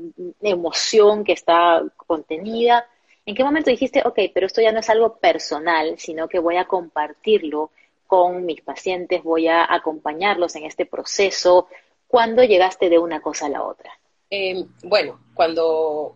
emoción 0.41 1.23
que 1.23 1.33
está 1.33 1.83
contenida. 1.95 2.87
¿En 3.25 3.35
qué 3.35 3.43
momento 3.43 3.69
dijiste, 3.69 4.01
ok, 4.05 4.19
pero 4.33 4.47
esto 4.47 4.61
ya 4.61 4.71
no 4.71 4.79
es 4.79 4.89
algo 4.89 5.17
personal, 5.17 5.95
sino 5.97 6.27
que 6.27 6.39
voy 6.39 6.57
a 6.57 6.65
compartirlo 6.65 7.71
con 8.07 8.45
mis 8.45 8.61
pacientes, 8.61 9.23
voy 9.23 9.47
a 9.47 9.71
acompañarlos 9.73 10.55
en 10.55 10.65
este 10.65 10.85
proceso? 10.85 11.67
¿Cuándo 12.07 12.43
llegaste 12.43 12.89
de 12.89 12.97
una 12.97 13.21
cosa 13.21 13.47
a 13.47 13.49
la 13.49 13.63
otra? 13.63 13.91
Eh, 14.29 14.65
bueno, 14.83 15.19
cuando, 15.33 16.15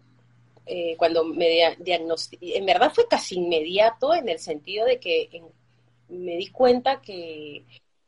eh, 0.65 0.95
cuando 0.97 1.23
me 1.25 1.75
diagnostiqué, 1.79 2.57
en 2.57 2.65
verdad 2.65 2.91
fue 2.93 3.07
casi 3.07 3.35
inmediato 3.35 4.13
en 4.13 4.29
el 4.29 4.39
sentido 4.39 4.85
de 4.85 4.99
que 4.99 5.43
me 6.09 6.37
di 6.37 6.47
cuenta 6.47 7.01
que 7.01 7.63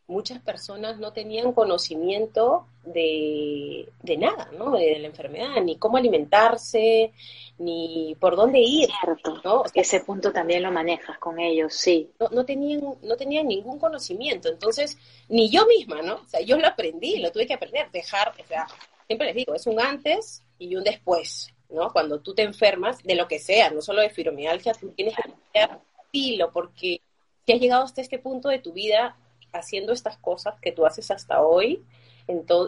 muchas 0.08 0.40
personas 0.40 1.00
no 1.00 1.14
tenían 1.14 1.52
conocimiento 1.52 2.68
de, 2.84 3.88
nada, 4.18 4.50
¿no? 4.58 4.72
De, 4.72 5.00
la 5.00 5.08
enfermedad, 5.08 5.62
ni 5.64 5.78
cómo 5.78 5.98
alimentarse, 5.98 7.12
ni 7.58 8.16
por 8.20 8.36
dónde 8.36 8.60
ir. 8.60 8.90
Cierto, 9.02 9.42
¿no? 9.44 9.64
ese 9.74 10.02
punto 10.02 10.32
también 10.32 10.64
lo 10.64 10.72
manejas 10.72 11.18
con 11.18 11.40
ellos, 11.40 11.74
sí. 11.74 12.12
No, 12.20 12.30
no, 12.30 12.46
tenían, 12.46 12.82
no 13.02 13.18
tenían 13.18 13.48
ningún 13.48 13.80
conocimiento, 13.80 14.50
entonces, 14.50 14.98
ni 15.30 15.50
yo 15.50 15.66
misma, 15.66 16.02
¿no? 16.02 16.16
O 16.16 16.28
sea, 16.28 16.42
yo 16.42 16.58
lo 16.58 16.68
aprendí, 16.68 17.18
lo 17.18 17.32
tuve 17.32 17.48
que 17.48 17.56
aprender, 17.56 17.90
dejar, 17.92 18.34
o 18.40 18.48
sea, 18.48 18.68
siempre 19.08 19.28
les 19.28 19.36
digo, 19.36 19.56
es 19.56 19.66
un 19.66 19.80
antes 19.80 20.44
y 20.60 20.76
un 20.76 20.84
después, 20.84 21.52
¿no? 21.70 21.92
Cuando 21.92 22.20
tú 22.20 22.34
te 22.34 22.44
enfermas 22.44 23.04
de 23.04 23.16
lo 23.16 23.28
que 23.28 23.40
sea, 23.40 23.70
no 23.70 23.82
solo 23.82 24.02
de 24.02 24.10
fibromialgia, 24.10 24.74
tú 24.74 24.90
tienes 24.92 25.16
que 25.16 25.24
cambiar 25.24 25.82
filo, 26.12 26.52
porque 26.52 27.02
si 27.46 27.54
has 27.54 27.60
llegado 27.60 27.84
hasta 27.84 28.02
este 28.02 28.20
punto 28.20 28.50
de 28.50 28.60
tu 28.60 28.74
vida, 28.74 29.18
haciendo 29.52 29.94
estas 29.94 30.18
cosas 30.18 30.56
que 30.62 30.72
tú 30.72 30.86
haces 30.86 31.12
hasta 31.12 31.42
hoy 31.42 31.84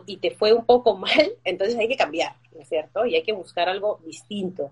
y 0.05 0.17
te 0.17 0.31
fue 0.31 0.53
un 0.53 0.65
poco 0.65 0.95
mal, 0.97 1.33
entonces 1.43 1.77
hay 1.77 1.87
que 1.87 1.97
cambiar, 1.97 2.35
¿no 2.53 2.61
es 2.61 2.69
cierto? 2.69 3.05
Y 3.05 3.15
hay 3.15 3.23
que 3.23 3.33
buscar 3.33 3.69
algo 3.69 3.99
distinto. 4.05 4.71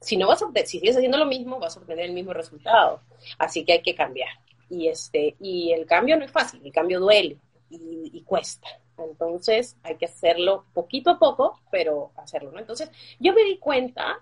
Si 0.00 0.16
no 0.16 0.28
vas 0.28 0.42
a, 0.42 0.50
si 0.64 0.78
sigues 0.78 0.96
haciendo 0.96 1.18
lo 1.18 1.26
mismo, 1.26 1.58
vas 1.58 1.76
a 1.76 1.80
obtener 1.80 2.06
el 2.06 2.12
mismo 2.12 2.32
resultado. 2.32 3.00
Así 3.38 3.64
que 3.64 3.72
hay 3.74 3.82
que 3.82 3.94
cambiar. 3.94 4.28
Y 4.68 4.88
este, 4.88 5.36
y 5.40 5.72
el 5.72 5.86
cambio 5.86 6.16
no 6.16 6.24
es 6.24 6.30
fácil, 6.30 6.60
el 6.64 6.72
cambio 6.72 7.00
duele 7.00 7.38
y 7.70 8.22
cuesta. 8.22 8.68
Entonces 8.98 9.76
hay 9.82 9.96
que 9.96 10.06
hacerlo 10.06 10.64
poquito 10.72 11.10
a 11.10 11.18
poco, 11.18 11.60
pero 11.70 12.12
hacerlo, 12.16 12.52
¿no? 12.52 12.60
Entonces 12.60 12.90
yo 13.18 13.32
me 13.32 13.44
di 13.44 13.58
cuenta 13.58 14.18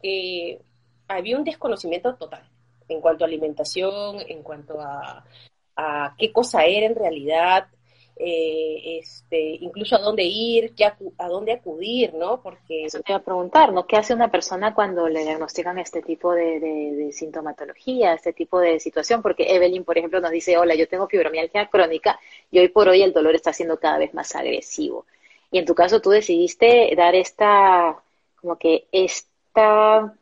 que 0.00 0.60
había 1.08 1.36
un 1.36 1.44
desconocimiento 1.44 2.14
total 2.16 2.48
en 2.88 3.00
cuanto 3.00 3.24
a 3.24 3.28
alimentación, 3.28 4.20
en 4.28 4.42
cuanto 4.42 4.80
a 4.80 5.24
a 5.76 6.14
qué 6.18 6.32
cosa 6.32 6.64
era 6.64 6.86
en 6.86 6.94
realidad, 6.94 7.66
eh, 8.16 8.98
este, 9.00 9.58
incluso 9.60 9.96
a 9.96 9.98
dónde 9.98 10.22
ir, 10.22 10.74
qué 10.74 10.84
a 10.84 11.28
dónde 11.28 11.52
acudir, 11.52 12.14
¿no? 12.14 12.40
Porque... 12.40 12.84
Eso 12.84 13.00
te 13.00 13.12
iba 13.12 13.18
a 13.18 13.24
preguntar, 13.24 13.72
¿no? 13.72 13.86
¿Qué 13.86 13.96
hace 13.96 14.14
una 14.14 14.30
persona 14.30 14.74
cuando 14.74 15.08
le 15.08 15.22
diagnostican 15.24 15.78
este 15.78 16.00
tipo 16.00 16.32
de, 16.32 16.60
de, 16.60 17.12
sintomatología, 17.12 18.14
este 18.14 18.32
tipo 18.32 18.60
de 18.60 18.78
situación? 18.78 19.20
Porque 19.20 19.54
Evelyn, 19.54 19.84
por 19.84 19.98
ejemplo, 19.98 20.20
nos 20.20 20.30
dice, 20.30 20.56
hola, 20.56 20.74
yo 20.74 20.88
tengo 20.88 21.08
fibromialgia 21.08 21.66
crónica 21.66 22.20
y 22.50 22.60
hoy 22.60 22.68
por 22.68 22.88
hoy 22.88 23.02
el 23.02 23.12
dolor 23.12 23.34
está 23.34 23.52
siendo 23.52 23.78
cada 23.78 23.98
vez 23.98 24.14
más 24.14 24.34
agresivo. 24.36 25.06
Y 25.50 25.58
en 25.58 25.66
tu 25.66 25.74
caso 25.74 26.00
tú 26.00 26.10
decidiste 26.10 26.92
dar 26.96 27.14
esta, 27.14 27.96
como 28.40 28.56
que 28.56 28.86
esta 28.92 30.14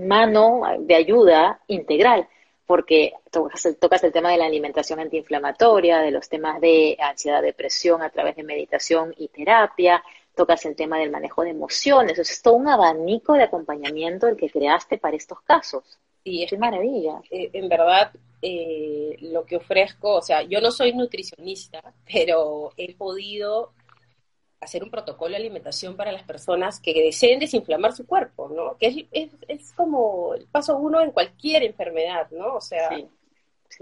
mano 0.00 0.62
de 0.80 0.94
ayuda 0.94 1.60
integral 1.68 2.28
porque 2.70 3.14
tocas, 3.32 4.04
el 4.04 4.12
tema 4.12 4.30
de 4.30 4.36
la 4.36 4.46
alimentación 4.46 5.00
antiinflamatoria, 5.00 5.98
de 5.98 6.12
los 6.12 6.28
temas 6.28 6.60
de 6.60 6.96
ansiedad, 7.00 7.42
depresión 7.42 8.00
a 8.00 8.10
través 8.10 8.36
de 8.36 8.44
meditación 8.44 9.12
y 9.18 9.26
terapia, 9.26 10.04
tocas 10.36 10.64
el 10.66 10.76
tema 10.76 10.96
del 11.00 11.10
manejo 11.10 11.42
de 11.42 11.50
emociones, 11.50 12.16
es 12.16 12.40
todo 12.40 12.54
un 12.54 12.68
abanico 12.68 13.32
de 13.32 13.42
acompañamiento 13.42 14.28
el 14.28 14.36
que 14.36 14.48
creaste 14.48 14.98
para 14.98 15.16
estos 15.16 15.40
casos. 15.40 15.82
Y 16.22 16.44
es 16.44 16.56
maravilla. 16.60 17.20
Eh, 17.28 17.50
en 17.54 17.68
verdad, 17.68 18.12
eh, 18.40 19.16
lo 19.18 19.44
que 19.44 19.56
ofrezco, 19.56 20.14
o 20.14 20.22
sea, 20.22 20.42
yo 20.42 20.60
no 20.60 20.70
soy 20.70 20.92
nutricionista, 20.92 21.82
pero 22.12 22.70
he 22.76 22.94
podido 22.94 23.72
hacer 24.60 24.84
un 24.84 24.90
protocolo 24.90 25.30
de 25.30 25.36
alimentación 25.36 25.96
para 25.96 26.12
las 26.12 26.22
personas 26.22 26.80
que 26.80 26.92
deseen 26.92 27.40
desinflamar 27.40 27.94
su 27.94 28.06
cuerpo, 28.06 28.50
¿no? 28.54 28.76
Que 28.76 29.06
es, 29.10 29.30
es, 29.48 29.72
como 29.72 30.34
el 30.34 30.46
paso 30.46 30.76
uno 30.76 31.00
en 31.00 31.12
cualquier 31.12 31.62
enfermedad, 31.62 32.30
¿no? 32.30 32.56
O 32.56 32.60
sea, 32.60 32.90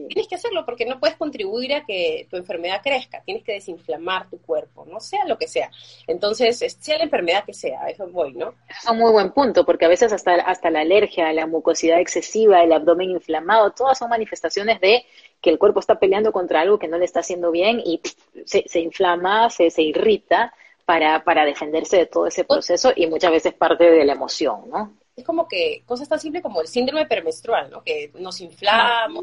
tienes 0.07 0.29
que 0.29 0.37
hacerlo 0.37 0.65
porque 0.65 0.87
no 0.87 1.01
puedes 1.01 1.17
contribuir 1.17 1.75
a 1.75 1.85
que 1.85 2.29
tu 2.31 2.37
enfermedad 2.37 2.81
crezca, 2.81 3.23
tienes 3.23 3.43
que 3.43 3.55
desinflamar 3.55 4.31
tu 4.31 4.41
cuerpo, 4.41 4.87
no 4.87 5.01
sea 5.01 5.25
lo 5.25 5.37
que 5.37 5.49
sea. 5.49 5.69
Entonces, 6.07 6.59
sea 6.79 6.99
la 6.99 7.05
enfermedad 7.05 7.45
que 7.45 7.55
sea, 7.55 7.89
eso 7.89 8.07
voy, 8.07 8.35
¿no? 8.35 8.55
es 8.69 8.89
un 8.89 8.99
muy 8.99 9.11
buen 9.11 9.33
punto, 9.33 9.65
porque 9.65 9.87
a 9.87 9.89
veces 9.89 10.13
hasta, 10.13 10.35
hasta 10.35 10.71
la 10.71 10.83
alergia, 10.83 11.33
la 11.33 11.49
mucosidad 11.49 11.99
excesiva, 11.99 12.63
el 12.63 12.73
abdomen 12.73 13.11
inflamado, 13.11 13.73
todas 13.73 13.99
son 13.99 14.11
manifestaciones 14.11 14.81
de 14.81 15.05
que 15.41 15.51
el 15.51 15.59
cuerpo 15.59 15.81
está 15.81 15.99
peleando 15.99 16.31
contra 16.31 16.61
algo 16.61 16.79
que 16.79 16.87
no 16.87 16.99
le 16.99 17.05
está 17.05 17.21
haciendo 17.21 17.51
bien 17.51 17.81
y 17.85 18.01
se, 18.45 18.63
se 18.69 18.79
inflama, 18.79 19.51
se, 19.51 19.71
se 19.71 19.83
irrita 19.83 20.55
para, 20.89 21.23
para 21.23 21.45
defenderse 21.45 21.99
de 21.99 22.07
todo 22.07 22.27
ese 22.27 22.45
proceso 22.45 22.95
y 22.97 23.07
muchas 23.09 23.31
veces 23.31 23.53
parte 23.53 23.91
de 23.91 24.07
la 24.07 24.15
emoción, 24.15 24.71
¿no? 24.71 24.97
Es 25.15 25.23
como 25.23 25.47
que 25.47 25.83
cosas 25.85 26.09
tan 26.09 26.19
simples 26.19 26.43
como 26.43 26.63
el 26.63 26.67
síndrome 26.67 27.05
premenstrual, 27.05 27.69
¿no? 27.69 27.83
Que 27.85 28.11
nos 28.15 28.41
inflamos. 28.41 29.23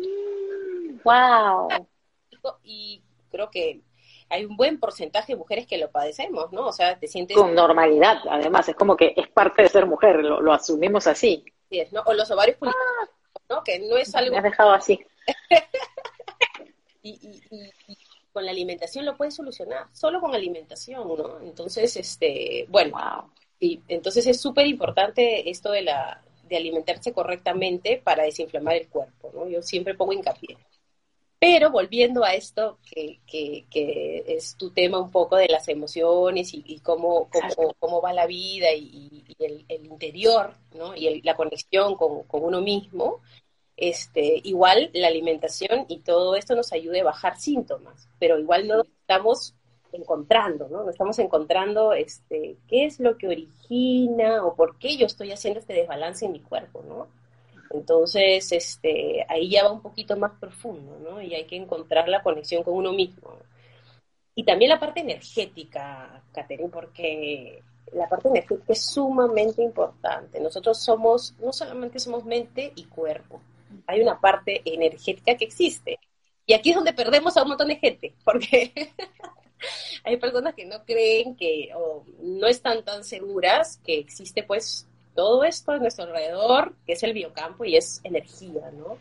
¡Wow! 1.03 1.69
Y 2.63 3.01
creo 3.31 3.49
que 3.49 3.81
hay 4.29 4.45
un 4.45 4.55
buen 4.55 4.79
porcentaje 4.79 5.33
de 5.33 5.39
mujeres 5.39 5.65
que 5.65 5.79
lo 5.79 5.89
padecemos, 5.89 6.51
¿no? 6.51 6.67
O 6.67 6.71
sea, 6.71 6.99
te 6.99 7.07
sientes... 7.07 7.35
Con 7.35 7.55
normalidad, 7.55 8.19
además, 8.29 8.69
es 8.69 8.75
como 8.75 8.95
que 8.95 9.15
es 9.17 9.27
parte 9.29 9.63
de 9.63 9.69
ser 9.69 9.87
mujer, 9.87 10.17
lo, 10.17 10.53
asumimos 10.53 11.07
así. 11.07 11.43
Sí, 11.71 11.81
¿no? 11.91 12.03
O 12.05 12.13
los 12.13 12.29
ovarios 12.29 12.57
poliquísticos, 12.57 13.41
¿no? 13.49 13.63
Que 13.63 13.79
no 13.79 13.97
es 13.97 14.13
algo... 14.13 14.33
Me 14.33 14.37
has 14.37 14.43
dejado 14.43 14.71
así. 14.71 15.03
y, 17.01 17.41
y, 17.49 18.04
con 18.35 18.43
la 18.43 18.51
alimentación 18.51 19.05
lo 19.05 19.15
puedes 19.15 19.33
solucionar, 19.33 19.87
solo 19.93 20.19
con 20.19 20.35
alimentación, 20.35 21.07
¿no? 21.07 21.39
Entonces, 21.39 21.95
este, 21.95 22.65
bueno, 22.67 23.31
y 23.61 23.79
entonces 23.87 24.27
es 24.27 24.41
súper 24.41 24.67
importante 24.67 25.49
esto 25.49 25.71
de 25.71 25.83
la 25.83 26.21
de 26.43 26.57
alimentarse 26.57 27.13
correctamente 27.13 28.01
para 28.03 28.25
desinflamar 28.25 28.75
el 28.75 28.89
cuerpo, 28.89 29.31
¿no? 29.33 29.47
Yo 29.47 29.61
siempre 29.61 29.95
pongo 29.95 30.11
hincapié. 30.11 30.57
Pero 31.39 31.71
volviendo 31.71 32.25
a 32.25 32.33
esto, 32.33 32.77
que, 32.83 33.21
que, 33.25 34.25
es 34.27 34.57
tu 34.57 34.71
tema 34.71 34.99
un 34.99 35.11
poco 35.11 35.37
de 35.37 35.47
las 35.47 35.69
emociones 35.69 36.49
y, 36.53 36.79
cómo, 36.79 37.29
cómo, 37.29 37.73
cómo, 37.79 38.01
va 38.01 38.11
la 38.11 38.25
vida 38.25 38.73
y, 38.73 39.23
el, 39.39 39.65
interior, 39.85 40.55
¿no? 40.73 40.93
Y 40.93 41.21
la 41.21 41.37
conexión 41.37 41.95
con, 41.95 42.23
con, 42.23 42.43
uno 42.43 42.59
mismo, 42.59 43.21
este, 43.77 44.41
igual 44.43 44.89
la 44.93 45.07
alimentación 45.07 45.85
y 45.89 45.99
todo 45.99 46.35
esto 46.35 46.55
nos 46.55 46.71
ayude 46.71 47.01
a 47.01 47.05
bajar 47.05 47.37
síntomas, 47.37 48.07
pero 48.19 48.39
igual 48.39 48.67
no 48.67 48.81
estamos 48.81 49.53
encontrando, 49.91 50.67
¿no? 50.69 50.83
No 50.83 50.89
estamos 50.89 51.17
encontrando 51.19 51.93
este, 51.93 52.57
qué 52.67 52.85
es 52.85 52.99
lo 52.99 53.17
que 53.17 53.27
origina 53.27 54.43
o 54.45 54.55
por 54.55 54.77
qué 54.77 54.97
yo 54.97 55.05
estoy 55.05 55.31
haciendo 55.31 55.59
este 55.59 55.73
desbalance 55.73 56.25
en 56.25 56.33
mi 56.33 56.39
cuerpo, 56.41 56.83
¿no? 56.87 57.07
Entonces, 57.71 58.51
este, 58.51 59.25
ahí 59.27 59.49
ya 59.49 59.63
va 59.63 59.71
un 59.71 59.81
poquito 59.81 60.15
más 60.17 60.33
profundo, 60.39 60.97
¿no? 60.99 61.21
Y 61.21 61.33
hay 61.33 61.45
que 61.45 61.55
encontrar 61.55 62.07
la 62.07 62.23
conexión 62.23 62.63
con 62.63 62.75
uno 62.75 62.93
mismo. 62.93 63.33
Y 64.35 64.43
también 64.43 64.69
la 64.69 64.79
parte 64.79 64.99
energética, 64.99 66.21
Catherine, 66.33 66.69
porque 66.69 67.63
la 67.93 68.07
parte 68.07 68.27
energética 68.27 68.73
es 68.73 68.85
sumamente 68.85 69.63
importante. 69.63 70.39
Nosotros 70.39 70.81
somos, 70.83 71.33
no 71.39 71.53
solamente 71.53 71.99
somos 71.99 72.25
mente 72.25 72.71
y 72.75 72.85
cuerpo, 72.85 73.41
hay 73.87 74.01
una 74.01 74.19
parte 74.19 74.61
energética 74.65 75.35
que 75.35 75.45
existe. 75.45 75.99
Y 76.45 76.53
aquí 76.53 76.69
es 76.69 76.75
donde 76.75 76.93
perdemos 76.93 77.35
a 77.37 77.43
un 77.43 77.49
montón 77.49 77.67
de 77.67 77.77
gente, 77.77 78.13
porque 78.23 78.71
hay 80.03 80.17
personas 80.17 80.53
que 80.53 80.65
no 80.65 80.83
creen 80.85 81.35
que, 81.35 81.69
o 81.75 82.03
no 82.21 82.47
están 82.47 82.83
tan 82.83 83.03
seguras 83.03 83.79
que 83.85 83.97
existe 83.97 84.43
pues 84.43 84.87
todo 85.15 85.43
esto 85.43 85.71
a 85.71 85.77
nuestro 85.77 86.05
alrededor, 86.05 86.73
que 86.85 86.93
es 86.93 87.03
el 87.03 87.13
biocampo 87.13 87.65
y 87.65 87.77
es 87.77 88.01
energía, 88.03 88.69
¿no? 88.71 88.97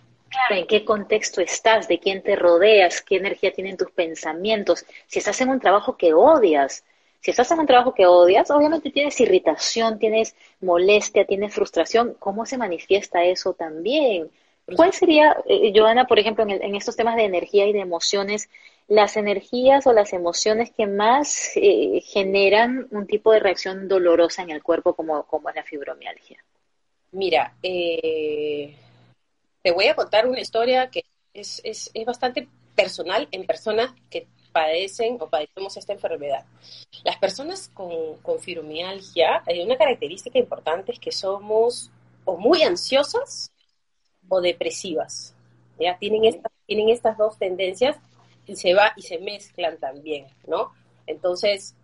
En 0.51 0.67
qué 0.67 0.85
contexto 0.85 1.41
estás, 1.41 1.87
de 1.87 1.99
quién 2.01 2.23
te 2.23 2.35
rodeas, 2.35 3.03
qué 3.03 3.17
energía 3.17 3.53
tienen 3.53 3.77
tus 3.77 3.91
pensamientos, 3.93 4.85
si 5.07 5.21
estás 5.21 5.41
en 5.41 5.51
un 5.51 5.61
trabajo 5.61 5.97
que 5.97 6.13
odias, 6.13 6.85
si 7.21 7.31
estás 7.31 7.51
en 7.53 7.61
un 7.61 7.67
trabajo 7.67 7.95
que 7.95 8.07
odias, 8.07 8.51
obviamente 8.51 8.91
tienes 8.91 9.19
irritación, 9.21 9.99
tienes 9.99 10.35
molestia, 10.61 11.25
tienes 11.25 11.55
frustración, 11.55 12.15
¿cómo 12.19 12.47
se 12.47 12.59
manifiesta 12.59 13.25
eso 13.25 13.55
también? 13.55 14.31
¿Cuál 14.77 14.93
sería, 14.95 15.37
eh, 15.47 15.73
Joana, 15.75 16.07
por 16.07 16.19
ejemplo, 16.19 16.45
en, 16.49 16.75
estos 16.75 16.97
temas 16.97 17.17
de 17.17 17.25
energía 17.25 17.67
y 17.67 17.73
de 17.73 17.81
emociones, 17.81 18.49
las 18.89 19.17
energías 19.17 19.87
o 19.87 19.93
las 19.93 20.13
emociones 20.13 20.71
que 20.71 20.87
más 20.87 21.51
eh, 21.57 22.01
generan 22.03 22.87
un 22.91 23.07
tipo 23.07 23.33
de 23.33 23.41
reacción 23.41 23.89
dolorosa 23.89 24.43
en 24.43 24.51
el 24.51 24.63
cuerpo 24.63 24.95
como, 24.95 25.25
como 25.25 25.51
es 25.51 25.57
la 25.57 25.65
fibromialgia? 25.65 26.43
Mira, 27.13 27.55
eh, 27.63 28.75
te 29.63 29.71
voy 29.71 29.87
a 29.87 29.95
contar 29.95 30.27
una 30.27 30.41
historia 30.41 30.89
que 30.89 31.05
es, 31.35 31.61
es, 31.63 31.91
es 31.93 32.05
bastante 32.07 32.49
personal 32.75 33.29
en 33.33 33.47
personas 33.47 33.93
que 34.09 34.27
padecen 34.51 35.19
o 35.21 35.29
padecemos 35.29 35.77
esta 35.77 35.93
enfermedad. 35.93 36.47
Las 37.03 37.19
personas 37.19 37.71
con, 37.75 38.17
con 38.23 38.41
fibromialgia, 38.41 39.43
hay 39.47 39.61
una 39.61 39.77
característica 39.77 40.39
importante 40.39 40.93
es 40.93 40.99
que 40.99 41.13
somos 41.13 41.91
o 42.25 42.39
muy 42.39 42.63
ansiosas 42.63 43.51
o 44.29 44.41
depresivas. 44.41 45.35
¿ya? 45.79 45.97
Tienen, 45.99 46.25
estas, 46.25 46.53
tienen 46.67 46.89
estas 46.91 47.17
dos 47.19 47.39
tendencias 47.39 47.97
y 48.47 48.57
se 48.57 48.75
va 48.75 48.93
y 48.97 49.03
se 49.03 49.19
mezclan 49.19 49.79
también, 49.79 50.27
¿no? 50.47 50.73
Entonces, 51.07 51.75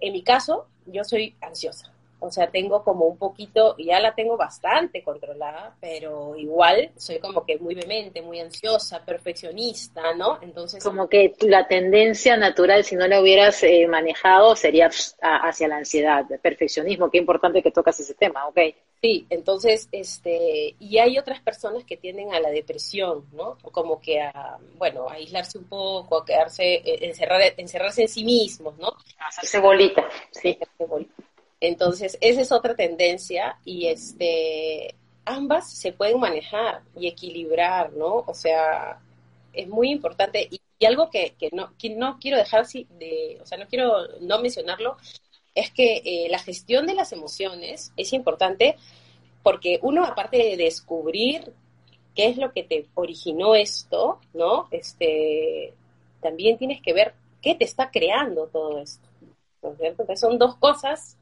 en 0.00 0.12
mi 0.12 0.22
caso, 0.22 0.66
yo 0.86 1.04
soy 1.04 1.34
ansiosa. 1.40 1.92
O 2.24 2.30
sea, 2.30 2.48
tengo 2.48 2.84
como 2.84 3.06
un 3.06 3.18
poquito, 3.18 3.76
ya 3.78 3.98
la 3.98 4.14
tengo 4.14 4.36
bastante 4.36 5.02
controlada, 5.02 5.74
pero 5.80 6.36
igual 6.36 6.92
soy 6.96 7.18
como 7.18 7.44
que 7.44 7.58
muy 7.58 7.74
vehemente, 7.74 8.22
muy 8.22 8.38
ansiosa, 8.38 9.04
perfeccionista, 9.04 10.14
¿no? 10.14 10.38
Entonces... 10.40 10.84
Como 10.84 11.08
que 11.08 11.34
la 11.40 11.66
tendencia 11.66 12.36
natural, 12.36 12.84
si 12.84 12.94
no 12.94 13.08
la 13.08 13.20
hubieras 13.20 13.64
eh, 13.64 13.88
manejado, 13.88 14.54
sería 14.54 14.88
hacia 15.20 15.66
la 15.66 15.78
ansiedad, 15.78 16.24
perfeccionismo. 16.40 17.10
Qué 17.10 17.18
importante 17.18 17.60
que 17.60 17.72
tocas 17.72 17.98
ese 17.98 18.14
tema, 18.14 18.46
¿ok? 18.46 18.58
Sí, 19.02 19.26
entonces, 19.30 19.88
este, 19.90 20.76
y 20.78 20.98
hay 20.98 21.18
otras 21.18 21.40
personas 21.40 21.84
que 21.84 21.96
tienden 21.96 22.32
a 22.32 22.38
la 22.38 22.50
depresión, 22.50 23.26
¿no? 23.32 23.58
Como 23.72 24.00
que 24.00 24.20
a, 24.20 24.58
bueno, 24.78 25.08
a 25.08 25.14
aislarse 25.14 25.58
un 25.58 25.64
poco, 25.64 26.18
a 26.18 26.24
quedarse, 26.24 26.74
eh, 26.74 26.98
encerrar, 27.00 27.40
encerrarse 27.56 28.02
en 28.02 28.08
sí 28.08 28.22
mismos, 28.22 28.78
¿no? 28.78 28.94
Hacerse 29.18 29.58
bolita, 29.58 30.08
sí. 30.30 30.50
Hacerse 30.50 30.84
bolita. 30.86 31.14
Entonces, 31.58 32.16
esa 32.20 32.42
es 32.42 32.52
otra 32.52 32.76
tendencia 32.76 33.58
y 33.64 33.88
este, 33.88 34.94
ambas 35.24 35.68
se 35.68 35.92
pueden 35.92 36.20
manejar 36.20 36.82
y 36.96 37.08
equilibrar, 37.08 37.92
¿no? 37.94 38.24
O 38.26 38.34
sea, 38.34 39.00
es 39.52 39.66
muy 39.66 39.90
importante 39.90 40.48
y, 40.48 40.60
algo 40.86 41.10
que, 41.10 41.34
que, 41.38 41.50
no, 41.52 41.76
que 41.78 41.90
no 41.90 42.18
quiero 42.20 42.36
dejar 42.36 42.66
de, 42.66 43.38
o 43.40 43.46
sea, 43.46 43.56
no 43.56 43.68
quiero 43.68 44.18
no 44.20 44.40
mencionarlo, 44.40 44.96
es 45.54 45.70
que 45.70 46.02
eh, 46.04 46.28
la 46.30 46.38
gestión 46.38 46.86
de 46.86 46.94
las 46.94 47.12
emociones 47.12 47.92
es 47.96 48.12
importante 48.12 48.76
porque 49.42 49.78
uno, 49.82 50.04
aparte 50.04 50.36
de 50.36 50.56
descubrir 50.56 51.52
qué 52.14 52.26
es 52.26 52.36
lo 52.36 52.52
que 52.52 52.62
te 52.62 52.86
originó 52.94 53.54
esto, 53.54 54.20
¿no? 54.34 54.68
Este, 54.70 55.74
también 56.20 56.58
tienes 56.58 56.80
que 56.80 56.92
ver 56.92 57.14
qué 57.40 57.54
te 57.54 57.64
está 57.64 57.90
creando 57.90 58.46
todo 58.46 58.78
esto. 58.78 59.08
¿no 59.62 59.72
es 59.72 59.78
cierto? 59.78 60.02
Entonces 60.02 60.20
son 60.20 60.38
dos 60.38 60.56
cosas 60.56 61.16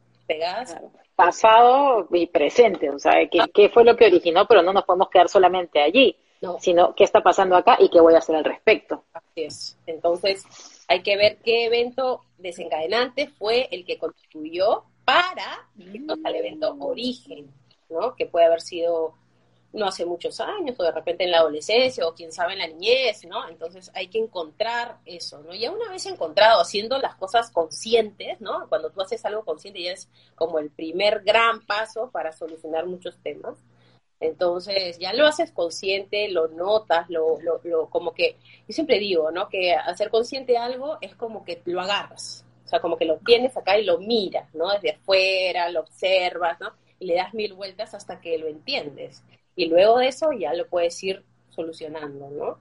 Pasado 1.16 2.08
y 2.12 2.26
presente, 2.26 2.88
o 2.88 2.98
sea, 2.98 3.12
¿qué, 3.30 3.40
¿qué, 3.52 3.68
fue 3.68 3.84
lo 3.84 3.94
que 3.94 4.06
originó? 4.06 4.46
Pero 4.46 4.62
no 4.62 4.72
nos 4.72 4.84
podemos 4.84 5.10
quedar 5.10 5.28
solamente 5.28 5.82
allí, 5.82 6.16
sino 6.60 6.94
qué 6.94 7.04
está 7.04 7.20
pasando 7.20 7.56
acá 7.56 7.76
y 7.78 7.90
qué 7.90 8.00
voy 8.00 8.14
a 8.14 8.18
hacer 8.18 8.36
al 8.36 8.44
respecto. 8.44 9.04
Así 9.12 9.42
es. 9.42 9.78
Entonces, 9.86 10.44
hay 10.90 11.02
que 11.04 11.16
ver 11.16 11.38
qué 11.44 11.66
evento 11.66 12.24
desencadenante 12.36 13.28
fue 13.28 13.68
el 13.70 13.84
que 13.84 13.96
contribuyó 13.96 14.82
para 15.04 15.68
mm. 15.76 16.26
al 16.26 16.34
evento 16.34 16.76
origen, 16.80 17.48
¿no? 17.88 18.16
Que 18.16 18.26
puede 18.26 18.46
haber 18.46 18.60
sido 18.60 19.14
no 19.72 19.86
hace 19.86 20.04
muchos 20.04 20.40
años, 20.40 20.74
o 20.80 20.82
de 20.82 20.90
repente 20.90 21.22
en 21.22 21.30
la 21.30 21.38
adolescencia, 21.38 22.04
o 22.08 22.12
quién 22.12 22.32
sabe 22.32 22.54
en 22.54 22.58
la 22.58 22.66
niñez, 22.66 23.24
¿no? 23.24 23.48
Entonces 23.48 23.92
hay 23.94 24.08
que 24.08 24.18
encontrar 24.18 24.98
eso, 25.04 25.40
¿no? 25.44 25.54
Ya 25.54 25.70
una 25.70 25.88
vez 25.90 26.06
encontrado, 26.06 26.60
haciendo 26.60 26.98
las 26.98 27.14
cosas 27.14 27.52
conscientes, 27.52 28.40
¿no? 28.40 28.68
Cuando 28.68 28.90
tú 28.90 29.00
haces 29.00 29.24
algo 29.24 29.44
consciente 29.44 29.80
ya 29.80 29.92
es 29.92 30.08
como 30.34 30.58
el 30.58 30.70
primer 30.70 31.22
gran 31.22 31.64
paso 31.66 32.10
para 32.10 32.32
solucionar 32.32 32.86
muchos 32.86 33.16
temas. 33.22 33.62
Entonces, 34.20 34.98
ya 34.98 35.14
lo 35.14 35.26
haces 35.26 35.50
consciente, 35.50 36.28
lo 36.28 36.48
notas, 36.48 37.08
lo, 37.08 37.40
lo, 37.40 37.60
lo, 37.64 37.88
como 37.88 38.12
que, 38.12 38.36
yo 38.68 38.74
siempre 38.74 38.98
digo, 38.98 39.30
¿no? 39.30 39.48
Que 39.48 39.72
hacer 39.72 40.10
consciente 40.10 40.58
algo 40.58 40.98
es 41.00 41.14
como 41.16 41.42
que 41.42 41.62
lo 41.64 41.80
agarras, 41.80 42.44
o 42.66 42.68
sea, 42.68 42.80
como 42.80 42.98
que 42.98 43.06
lo 43.06 43.16
tienes 43.18 43.56
acá 43.56 43.78
y 43.78 43.84
lo 43.84 43.98
miras, 43.98 44.54
¿no? 44.54 44.70
Desde 44.72 44.90
afuera, 44.90 45.70
lo 45.70 45.80
observas, 45.80 46.60
¿no? 46.60 46.72
Y 46.98 47.06
le 47.06 47.14
das 47.14 47.32
mil 47.32 47.54
vueltas 47.54 47.94
hasta 47.94 48.20
que 48.20 48.36
lo 48.36 48.46
entiendes 48.46 49.22
y 49.56 49.66
luego 49.66 49.98
de 49.98 50.08
eso 50.08 50.32
ya 50.32 50.54
lo 50.54 50.66
puedes 50.66 51.02
ir 51.02 51.22
solucionando, 51.50 52.30
¿no? 52.30 52.58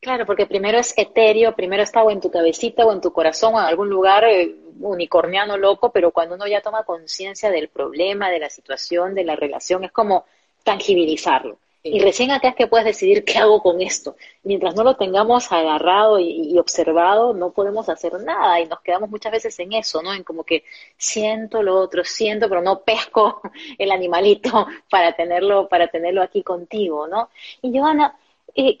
Claro, 0.00 0.26
porque 0.26 0.46
primero 0.46 0.78
es 0.78 0.92
etéreo, 0.96 1.54
primero 1.56 1.82
está 1.82 2.02
o 2.02 2.10
en 2.10 2.20
tu 2.20 2.30
cabecita 2.30 2.84
o 2.84 2.92
en 2.92 3.00
tu 3.00 3.12
corazón 3.12 3.54
o 3.54 3.60
en 3.60 3.66
algún 3.66 3.88
lugar 3.88 4.24
eh, 4.24 4.54
unicorniano 4.80 5.56
loco, 5.56 5.90
pero 5.92 6.10
cuando 6.10 6.34
uno 6.34 6.46
ya 6.46 6.60
toma 6.60 6.84
conciencia 6.84 7.50
del 7.50 7.68
problema, 7.68 8.30
de 8.30 8.38
la 8.38 8.50
situación, 8.50 9.14
de 9.14 9.24
la 9.24 9.34
relación, 9.34 9.84
es 9.84 9.92
como 9.92 10.26
tangibilizarlo. 10.64 11.58
Y 11.86 12.00
recién 12.00 12.30
acá 12.30 12.48
es 12.48 12.54
que 12.54 12.66
puedes 12.66 12.86
decidir 12.86 13.24
qué 13.24 13.36
hago 13.36 13.62
con 13.62 13.82
esto. 13.82 14.16
Mientras 14.42 14.74
no 14.74 14.84
lo 14.84 14.96
tengamos 14.96 15.52
agarrado 15.52 16.18
y, 16.18 16.56
observado, 16.58 17.34
no 17.34 17.50
podemos 17.50 17.90
hacer 17.90 18.14
nada 18.22 18.58
y 18.58 18.66
nos 18.66 18.80
quedamos 18.80 19.10
muchas 19.10 19.32
veces 19.32 19.58
en 19.58 19.74
eso, 19.74 20.00
¿no? 20.00 20.14
En 20.14 20.24
como 20.24 20.44
que 20.44 20.64
siento 20.96 21.62
lo 21.62 21.78
otro, 21.78 22.02
siento, 22.02 22.48
pero 22.48 22.62
no 22.62 22.80
pesco 22.80 23.42
el 23.78 23.92
animalito 23.92 24.66
para 24.90 25.14
tenerlo, 25.14 25.68
para 25.68 25.88
tenerlo 25.88 26.22
aquí 26.22 26.42
contigo, 26.42 27.06
¿no? 27.06 27.28
Y 27.60 27.78
Joana, 27.78 28.18
eh, 28.54 28.78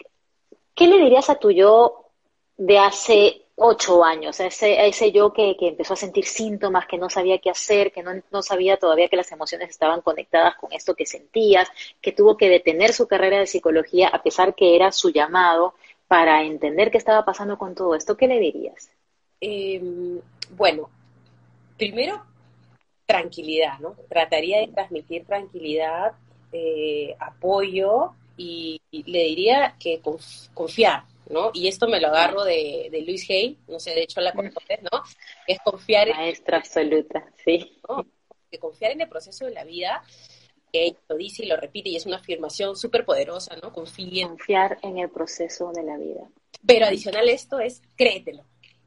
¿qué 0.74 0.86
le 0.86 0.96
dirías 0.98 1.28
a 1.28 1.34
tu 1.34 1.50
yo 1.50 2.06
de 2.56 2.78
hace 2.78 3.43
ocho 3.56 4.04
años, 4.04 4.40
ese, 4.40 4.86
ese 4.86 5.12
yo 5.12 5.32
que, 5.32 5.56
empezó 5.60 5.94
a 5.94 5.96
sentir 5.96 6.24
síntomas, 6.24 6.86
que 6.86 6.98
no 6.98 7.08
sabía 7.08 7.38
qué 7.38 7.50
hacer, 7.50 7.92
que 7.92 8.02
no, 8.02 8.42
sabía 8.42 8.76
todavía 8.78 9.08
que 9.08 9.16
las 9.16 9.30
emociones 9.32 9.70
estaban 9.70 10.00
conectadas 10.00 10.56
con 10.56 10.72
esto 10.72 10.94
que 10.94 11.06
sentías, 11.06 11.68
que 12.00 12.12
tuvo 12.12 12.36
que 12.36 12.48
detener 12.48 12.92
su 12.92 13.06
carrera 13.06 13.38
de 13.38 13.46
psicología 13.46 14.08
a 14.08 14.22
pesar 14.22 14.54
que 14.54 14.74
era 14.74 14.90
su 14.92 15.10
llamado 15.10 15.74
para 16.08 16.42
entender 16.42 16.90
qué 16.90 16.98
estaba 16.98 17.24
pasando 17.24 17.56
con 17.56 17.74
todo 17.74 17.94
esto, 17.94 18.16
¿qué 18.16 18.26
le 18.26 18.40
dirías? 18.40 18.90
Em, 19.40 20.20
bueno, 20.50 20.90
primero, 21.76 22.24
tranquilidad, 23.06 23.78
¿no? 23.78 23.94
Trataría 24.08 24.60
de 24.60 24.68
transmitir 24.68 25.24
tranquilidad, 25.26 26.12
eh, 26.52 27.14
apoyo 27.18 28.12
y, 28.36 28.80
le 28.90 29.24
diría 29.24 29.76
que 29.78 30.00
confiar, 30.54 31.04
¿no? 31.30 31.50
Y 31.54 31.68
esto 31.68 31.88
me 31.88 32.00
lo 32.00 32.08
agarro 32.08 32.44
de, 32.44 32.88
de 32.90 33.02
Luis 33.02 33.28
Hay, 33.30 33.58
no 33.68 33.78
sé, 33.80 33.90
de 33.90 34.02
hecho 34.02 34.20
la 34.20 34.32
conoces, 34.32 34.82
¿no? 34.82 35.02
Es 35.46 35.58
confiar 35.60 36.08
en... 36.08 36.16
Maestra 36.16 36.58
absoluta, 36.58 37.26
sí. 37.44 37.80
Que 38.50 38.58
confiar 38.58 38.92
en 38.92 39.00
el 39.00 39.08
proceso 39.08 39.44
de 39.44 39.52
la 39.52 39.64
vida, 39.64 40.02
que 40.72 40.96
lo 41.08 41.16
dice 41.16 41.44
y 41.44 41.48
lo 41.48 41.56
repite, 41.56 41.88
y 41.88 41.96
es 41.96 42.06
una 42.06 42.16
afirmación 42.16 42.76
súper 42.76 43.04
poderosa, 43.04 43.56
¿no? 43.62 43.72
Confía. 43.72 44.28
Confiar 44.28 44.78
en 44.82 44.98
el 44.98 45.10
proceso 45.10 45.72
de 45.72 45.82
la 45.82 45.96
vida. 45.96 46.28
Pero 46.66 46.86
adicional 46.86 47.28
a 47.28 47.32
esto 47.32 47.58
es 47.58 47.82
créetelo, 47.96 48.44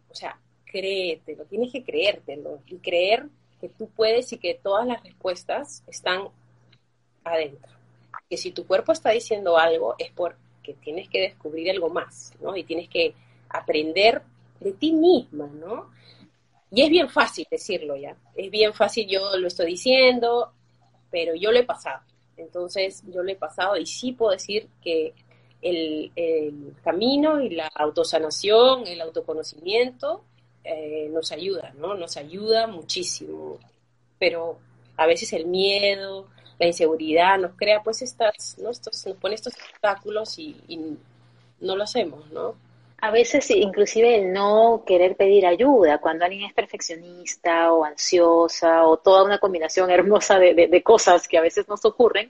o 0.10 0.16
sea, 0.16 0.40
créetelo, 0.66 1.46
tienes 1.46 1.72
que 1.72 1.84
creértelo, 1.84 2.62
y 2.68 2.78
creer 2.78 3.28
que 3.60 3.70
tú 3.70 3.90
puedes 3.90 4.32
y 4.34 4.38
que 4.38 4.56
todas 4.56 4.88
las 4.88 5.04
respuestas 5.04 5.84
están 5.88 6.30
adentro. 7.24 7.72
Que 8.30 8.38
si 8.38 8.52
tu 8.52 8.66
cuerpo 8.66 8.92
está 8.92 9.12
diciendo 9.12 9.58
algo 9.58 9.96
es 9.98 10.12
por 10.12 10.38
que 10.68 10.74
tienes 10.74 11.08
que 11.08 11.22
descubrir 11.22 11.72
algo 11.72 11.90
más, 11.90 12.34
¿no? 12.42 12.58
Y 12.58 12.66
tienes 12.66 12.90
que 12.90 13.14
aprender 13.48 14.22
de 14.60 14.74
ti 14.74 14.92
misma, 14.92 15.48
¿no? 15.48 15.90
Y 16.70 16.82
es 16.82 16.90
bien 16.90 17.10
fácil 17.10 17.48
decirlo 17.50 17.96
ya, 17.96 18.18
es 18.36 18.52
bien 18.52 18.74
fácil, 18.74 19.08
yo 19.08 19.38
lo 19.38 19.48
estoy 19.48 19.68
diciendo, 19.68 20.52
pero 21.10 21.34
yo 21.36 21.54
lo 21.54 21.60
he 21.60 21.64
pasado. 21.64 22.02
Entonces, 22.36 23.02
yo 23.08 23.24
lo 23.24 23.32
he 23.32 23.36
pasado 23.36 23.78
y 23.78 23.86
sí 23.86 24.12
puedo 24.12 24.34
decir 24.34 24.68
que 24.84 25.14
el, 25.62 26.12
camino 26.84 27.40
y 27.40 27.50
la 27.52 27.68
autosanación, 27.74 28.86
el 28.88 29.00
autoconocimiento, 29.00 30.24
eh, 30.66 31.08
nos 31.10 31.32
ayuda, 31.32 31.74
¿no? 31.78 31.96
Nos 31.96 32.18
ayuda 32.18 32.68
muchísimo. 32.68 33.58
Pero 34.20 34.60
a 34.98 35.08
veces 35.08 35.32
el 35.32 35.46
miedo, 35.46 36.28
la 36.60 36.68
inseguridad 36.68 37.38
nos 37.38 37.54
crea 37.56 37.82
pues 37.84 38.02
estas, 38.02 38.58
¿no? 38.60 38.70
Estos, 38.70 39.06
nos 39.06 39.18
pone 39.18 39.36
estos 39.36 39.54
obstáculos 39.54 40.38
y, 40.40 40.98
no 41.60 41.76
lo 41.76 41.84
hacemos, 41.84 42.30
¿no? 42.32 42.56
A 43.00 43.10
veces 43.10 43.50
inclusive 43.50 44.16
el 44.16 44.32
no 44.32 44.84
querer 44.86 45.16
pedir 45.16 45.46
ayuda, 45.46 45.98
cuando 45.98 46.26
alguien 46.26 46.46
es 46.46 46.54
perfeccionista 46.54 47.74
o 47.74 47.84
ansiosa 47.84 48.84
o 48.84 48.98
toda 48.98 49.24
una 49.24 49.40
combinación 49.40 49.90
hermosa 49.90 50.38
de, 50.38 50.54
de, 50.54 50.84
cosas 50.84 51.28
que 51.28 51.38
a 51.38 51.42
veces 51.42 51.68
nos 51.68 51.84
ocurren, 51.86 52.30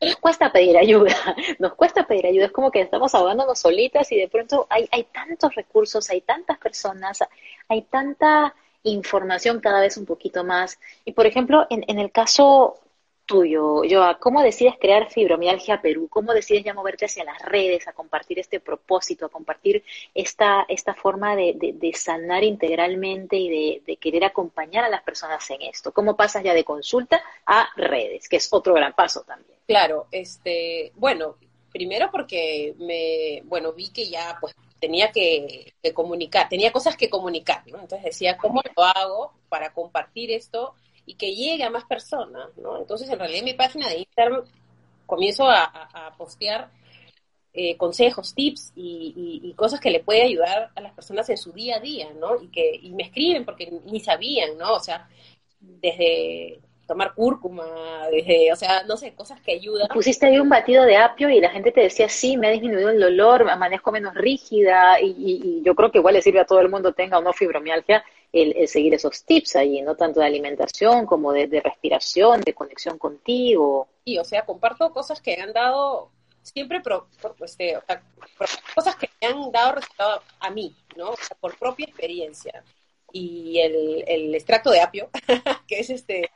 nos 0.00 0.16
cuesta 0.16 0.50
pedir 0.52 0.76
ayuda, 0.76 1.14
nos 1.60 1.74
cuesta 1.74 2.06
pedir 2.06 2.26
ayuda, 2.26 2.46
es 2.46 2.52
como 2.52 2.72
que 2.72 2.80
estamos 2.80 3.14
ahogándonos 3.14 3.58
solitas 3.58 4.10
y 4.10 4.16
de 4.16 4.28
pronto 4.28 4.66
hay, 4.70 4.88
hay 4.90 5.04
tantos 5.04 5.54
recursos, 5.54 6.10
hay 6.10 6.20
tantas 6.20 6.58
personas, 6.58 7.20
hay 7.68 7.82
tanta 7.82 8.54
información 8.82 9.60
cada 9.60 9.80
vez 9.80 9.96
un 9.96 10.04
poquito 10.04 10.44
más. 10.44 10.78
Y 11.04 11.12
por 11.12 11.26
ejemplo, 11.26 11.66
en, 11.70 11.84
en 11.88 11.98
el 11.98 12.10
caso 12.10 12.80
tuyo, 13.26 13.82
Joa, 13.88 14.18
¿cómo 14.18 14.42
decides 14.42 14.74
crear 14.80 15.10
Fibromialgia 15.10 15.80
Perú? 15.80 16.08
¿Cómo 16.08 16.32
decides 16.32 16.64
ya 16.64 16.74
moverte 16.74 17.06
hacia 17.06 17.24
las 17.24 17.40
redes, 17.42 17.88
a 17.88 17.92
compartir 17.92 18.38
este 18.38 18.60
propósito, 18.60 19.26
a 19.26 19.28
compartir 19.28 19.82
esta, 20.14 20.64
esta 20.68 20.94
forma 20.94 21.34
de, 21.36 21.92
sanar 21.94 22.44
integralmente 22.44 23.36
y 23.36 23.80
de, 23.80 23.96
querer 23.96 24.24
acompañar 24.24 24.84
a 24.84 24.88
las 24.88 25.02
personas 25.02 25.48
en 25.50 25.62
esto? 25.62 25.92
¿Cómo 25.92 26.16
pasas 26.16 26.42
ya 26.42 26.54
de 26.54 26.64
consulta 26.64 27.22
a 27.46 27.68
redes, 27.76 28.28
que 28.28 28.36
es 28.36 28.48
otro 28.52 28.74
gran 28.74 28.92
paso 28.94 29.22
también? 29.22 29.58
Claro, 29.66 30.06
este, 30.10 30.92
bueno, 30.96 31.36
primero 31.72 32.10
porque 32.10 32.74
me, 32.78 33.42
bueno, 33.48 33.72
vi 33.72 33.90
que 33.90 34.08
ya 34.08 34.36
pues 34.40 34.54
tenía 34.78 35.10
que, 35.10 35.72
comunicar, 35.94 36.48
tenía 36.48 36.70
cosas 36.70 36.96
que 36.96 37.08
comunicar, 37.08 37.66
¿no? 37.66 37.80
Entonces 37.80 38.04
decía, 38.04 38.36
¿cómo 38.36 38.60
lo 38.76 38.84
hago 38.84 39.32
para 39.48 39.72
compartir 39.72 40.30
esto 40.30 40.74
y 41.06 41.14
que 41.14 41.34
llegue 41.34 41.64
a 41.64 41.70
más 41.70 41.84
personas, 41.84 42.48
¿no? 42.56 42.78
Entonces, 42.78 43.08
en 43.08 43.18
realidad, 43.18 43.40
en 43.40 43.44
mi 43.44 43.54
página 43.54 43.88
de 43.88 43.98
Instagram 43.98 44.44
comienzo 45.06 45.48
a, 45.48 46.14
postear 46.16 46.70
eh, 47.52 47.76
consejos, 47.76 48.34
tips 48.34 48.72
y, 48.74 49.52
cosas 49.56 49.80
que 49.80 49.90
le 49.90 50.00
puede 50.00 50.22
ayudar 50.22 50.70
a 50.74 50.80
las 50.80 50.92
personas 50.92 51.28
en 51.30 51.36
su 51.36 51.52
día 51.52 51.76
a 51.76 51.80
día, 51.80 52.08
¿no? 52.18 52.40
Y 52.42 52.48
que 52.48 52.78
y 52.82 52.90
me 52.92 53.04
escriben 53.04 53.44
porque 53.44 53.70
ni 53.84 54.00
sabían, 54.00 54.56
¿no? 54.58 54.74
O 54.74 54.80
sea, 54.80 55.08
desde 55.60 56.60
tomar 56.86 57.14
cúrcuma, 57.14 57.64
desde, 58.10 58.52
o 58.52 58.56
sea, 58.56 58.82
no 58.84 58.96
sé, 58.96 59.14
cosas 59.14 59.40
que 59.40 59.52
ayudan. 59.52 59.88
Pusiste 59.88 60.26
ahí 60.26 60.38
un 60.38 60.48
batido 60.48 60.84
de 60.84 60.96
apio 60.96 61.30
y 61.30 61.40
la 61.40 61.50
gente 61.50 61.72
te 61.72 61.80
decía, 61.80 62.08
sí, 62.08 62.36
me 62.36 62.48
ha 62.48 62.50
disminuido 62.50 62.90
el 62.90 63.00
dolor, 63.00 63.48
amanezco 63.48 63.90
menos 63.92 64.14
rígida 64.14 65.00
y, 65.00 65.62
yo 65.62 65.74
creo 65.74 65.90
que 65.90 65.98
igual 65.98 66.14
le 66.14 66.22
sirve 66.22 66.40
a 66.40 66.46
todo 66.46 66.60
el 66.60 66.68
mundo, 66.68 66.92
tenga 66.92 67.18
o 67.18 67.22
no 67.22 67.32
fibromialgia, 67.32 68.04
el, 68.34 68.68
seguir 68.68 68.94
esos 68.94 69.24
tips 69.24 69.56
ahí, 69.56 69.80
no 69.82 69.94
tanto 69.94 70.20
de 70.20 70.26
alimentación 70.26 71.06
como 71.06 71.32
de, 71.32 71.46
respiración, 71.62 72.40
de 72.40 72.54
conexión 72.54 72.98
contigo. 72.98 73.88
Sí, 74.04 74.18
o 74.18 74.24
sea, 74.24 74.44
comparto 74.44 74.90
cosas 74.92 75.20
que 75.20 75.40
han 75.40 75.52
dado 75.52 76.10
siempre 76.42 76.80
pro, 76.80 77.08
este, 77.44 77.78
cosas 78.74 78.96
que 78.96 79.08
me 79.20 79.28
han 79.28 79.52
dado 79.52 79.76
resultado 79.76 80.22
a 80.40 80.50
mí, 80.50 80.74
¿no? 80.96 81.10
O 81.10 81.16
sea, 81.16 81.36
por 81.40 81.56
propia 81.58 81.86
experiencia. 81.86 82.62
Y 83.12 83.60
el, 83.60 84.04
el 84.06 84.34
extracto 84.34 84.70
de 84.70 84.80
apio, 84.80 85.08
que 85.68 85.78
es 85.78 85.90
este 85.90 86.30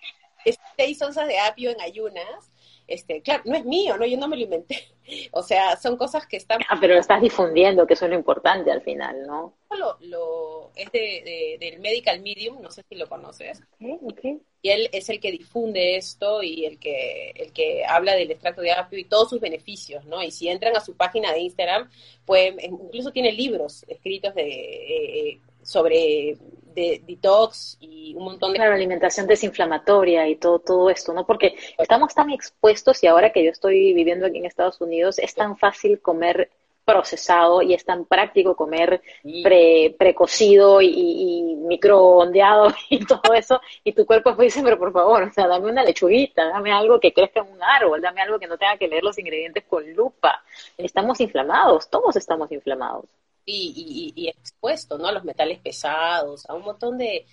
seis 0.77 1.03
onzas 1.03 1.27
de 1.27 1.39
apio 1.39 1.71
en 1.71 1.81
ayunas, 1.81 2.51
este, 2.89 3.21
claro, 3.21 3.43
no 3.45 3.55
es 3.55 3.67
mío, 3.67 3.99
no, 3.99 4.07
yo 4.07 4.17
no 4.17 4.29
me 4.29 4.37
lo 4.37 4.43
inventé. 4.43 4.89
O 5.33 5.43
sea, 5.43 5.75
son 5.77 5.97
cosas 5.97 6.27
que 6.27 6.37
están... 6.37 6.61
Ah, 6.69 6.77
pero 6.79 6.93
lo 6.93 7.01
estás 7.01 7.23
difundiendo, 7.23 7.87
que 7.87 7.95
eso 7.95 8.05
es 8.05 8.11
lo 8.11 8.19
importante 8.19 8.71
al 8.71 8.83
final, 8.83 9.27
¿no? 9.27 9.55
Lo, 9.71 9.97
lo, 10.01 10.71
es 10.77 10.93
de, 10.93 11.57
del 11.59 11.81
Medical 11.81 12.21
Medium, 12.21 12.61
no 12.61 12.71
sé 12.71 12.83
si 12.87 12.95
lo 12.95 13.09
conoces. 13.09 13.63
Y 13.81 14.69
él 14.69 14.91
es 14.93 15.09
el 15.09 15.19
que 15.19 15.31
difunde 15.31 15.97
esto 15.97 16.43
y 16.43 16.67
el 16.67 16.79
que, 16.79 17.31
el 17.31 17.55
que 17.55 17.87
habla 17.87 18.15
del 18.17 18.31
extracto 18.31 18.61
de 18.61 18.73
apio 18.73 18.99
y 18.99 19.05
todos 19.05 19.31
sus 19.31 19.41
beneficios, 19.41 20.05
¿no? 20.05 20.23
Y 20.23 20.31
si 20.31 20.49
entran 20.49 20.77
a 20.77 20.81
su 20.81 20.95
página 20.95 21.33
de 21.33 21.41
Instagram, 21.41 21.89
pues 22.27 22.53
incluso 22.63 23.11
tiene 23.11 23.33
libros 23.33 23.87
escritos 23.89 24.35
de, 24.35 24.43
eh, 24.43 25.31
eh, 25.31 25.41
sobre 25.63 26.37
de 26.79 27.03
detox 27.07 27.77
y 27.81 28.15
un 28.15 28.25
montón 28.25 28.53
de... 28.53 28.59
Claro, 28.59 28.75
alimentación 28.75 29.27
desinflamatoria 29.27 30.29
y 30.29 30.37
todo, 30.37 30.61
todo 30.61 30.91
esto, 30.91 31.13
¿no? 31.13 31.27
Porque 31.27 31.57
estamos 31.77 32.15
tan 32.15 32.31
expuestos 32.31 33.03
y 33.03 33.09
ahora 33.09 33.33
que 33.33 33.45
yo 33.45 33.51
estoy 33.51 33.93
viviendo 33.95 34.27
aquí 34.27 34.39
en 34.39 34.47
Estados 34.47 34.81
Unidos, 34.81 35.19
es 35.19 35.35
tan 35.35 35.57
fácil 35.57 36.01
comer 36.01 36.51
procesado 36.85 37.61
y 37.63 37.75
es 37.75 37.85
tan 37.85 38.07
práctico 38.07 38.57
comer 38.57 39.03
pre, 39.43 39.95
precocido 39.99 40.81
y, 40.81 40.89
y, 40.89 41.57
microondeado 41.57 42.73
y 42.89 43.05
todo 43.05 43.35
eso, 43.35 43.61
y 43.85 43.93
tu 43.93 44.07
cuerpo 44.07 44.35
pues 44.35 44.55
dice, 44.55 44.63
pero 44.65 44.79
por 44.79 44.93
favor, 44.93 45.25
o 45.25 45.33
sea, 45.33 45.47
dame 45.47 45.71
una 45.71 45.85
lechuguita, 45.85 46.49
dame 46.49 46.73
algo 46.73 46.99
que 46.99 47.13
crezca 47.13 47.41
en 47.41 47.53
un 47.53 47.63
árbol, 47.63 48.01
dame 48.01 48.23
algo 48.23 48.39
que 48.39 48.47
no 48.47 48.57
tenga 48.57 48.79
que 48.79 48.89
leer 48.89 49.03
los 49.03 49.19
ingredientes 49.19 49.65
con 49.69 49.93
lupa. 49.93 50.43
Estamos 50.79 51.21
inflamados, 51.21 51.91
todos 51.91 52.17
estamos 52.17 52.51
inflamados 52.53 53.05
y, 53.49 54.29
expuesto, 54.29 54.99
¿no? 54.99 55.07
A 55.07 55.13
los 55.13 55.25
metales 55.25 55.59
pesados, 55.59 56.49
a 56.49 56.55
un 56.55 56.63
montón 56.63 56.99
de, 56.99 57.27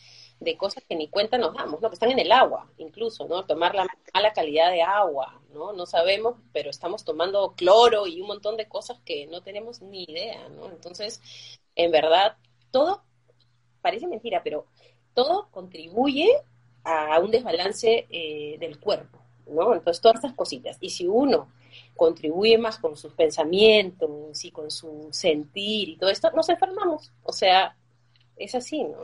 cosas 0.57 0.83
que 0.87 0.95
ni 0.95 1.07
cuenta 1.09 1.37
nos 1.37 1.53
damos, 1.53 1.81
¿no? 1.81 1.89
Que 1.89 1.95
están 1.95 2.11
en 2.11 2.19
el 2.19 2.31
agua, 2.31 2.69
incluso, 2.77 3.27
¿no? 3.27 3.45
Tomar 3.45 3.75
la 3.75 3.87
mala 4.13 4.33
calidad 4.33 4.71
de 4.71 4.81
agua, 4.81 5.41
¿no? 5.53 5.73
No 5.73 5.85
sabemos, 5.85 6.35
pero 6.53 6.69
estamos 6.69 7.03
tomando 7.03 7.53
cloro 7.55 8.07
y 8.07 8.21
un 8.21 8.27
montón 8.27 8.57
de 8.57 8.67
cosas 8.67 8.99
que 9.03 9.27
no 9.27 9.41
tenemos 9.41 9.81
ni 9.81 10.03
idea, 10.03 10.47
¿no? 10.49 10.67
Entonces, 10.67 11.21
en 11.75 11.91
verdad, 11.91 12.37
todo, 12.71 13.03
parece 13.81 14.07
mentira, 14.07 14.41
pero 14.43 14.67
todo 15.13 15.47
contribuye 15.51 16.29
a 16.83 17.19
un 17.19 17.31
desbalance 17.31 18.07
eh, 18.09 18.57
del 18.59 18.79
cuerpo, 18.79 19.19
¿no? 19.47 19.73
Entonces, 19.73 20.01
todas 20.01 20.17
estas 20.17 20.33
cositas. 20.33 20.77
Y 20.79 20.91
si 20.91 21.07
uno 21.07 21.49
contribuye 21.95 22.57
más 22.57 22.77
con 22.77 22.95
sus 22.95 23.13
pensamientos 23.13 24.43
y 24.43 24.51
con 24.51 24.69
su 24.69 25.07
sentir 25.11 25.89
y 25.89 25.97
todo 25.97 26.09
esto, 26.09 26.31
nos 26.31 26.49
enfermamos. 26.49 27.11
O 27.23 27.31
sea, 27.31 27.75
es 28.35 28.55
así, 28.55 28.83
¿no? 28.83 28.97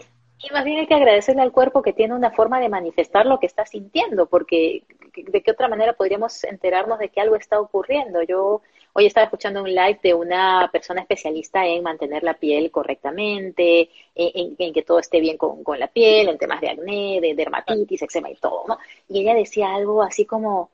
Y 0.43 0.51
más 0.51 0.65
bien 0.65 0.79
hay 0.79 0.87
que 0.87 0.95
agradecerle 0.95 1.43
al 1.43 1.51
cuerpo 1.51 1.83
que 1.83 1.93
tiene 1.93 2.15
una 2.15 2.31
forma 2.31 2.59
de 2.59 2.67
manifestar 2.67 3.27
lo 3.27 3.39
que 3.39 3.45
está 3.45 3.65
sintiendo, 3.65 4.25
porque 4.25 4.83
de 5.15 5.43
qué 5.43 5.51
otra 5.51 5.67
manera 5.67 5.93
podríamos 5.93 6.43
enterarnos 6.43 6.97
de 6.97 7.09
que 7.09 7.21
algo 7.21 7.35
está 7.35 7.59
ocurriendo. 7.59 8.23
Yo 8.23 8.61
hoy 8.93 9.05
estaba 9.05 9.25
escuchando 9.25 9.61
un 9.61 9.69
live 9.69 9.99
de 10.01 10.15
una 10.15 10.67
persona 10.71 11.01
especialista 11.01 11.65
en 11.67 11.83
mantener 11.83 12.23
la 12.23 12.33
piel 12.33 12.71
correctamente, 12.71 13.89
en, 14.15 14.55
en, 14.57 14.73
que 14.73 14.81
todo 14.81 14.97
esté 14.97 15.19
bien 15.19 15.37
con, 15.37 15.63
con, 15.63 15.79
la 15.79 15.87
piel, 15.87 16.27
en 16.29 16.39
temas 16.39 16.59
de 16.59 16.69
acné, 16.69 17.19
de 17.21 17.35
dermatitis, 17.35 18.01
eczema 18.01 18.31
y 18.31 18.35
todo, 18.35 18.63
¿no? 18.67 18.79
Y 19.09 19.21
ella 19.21 19.35
decía 19.35 19.75
algo 19.75 20.01
así 20.01 20.25
como, 20.25 20.71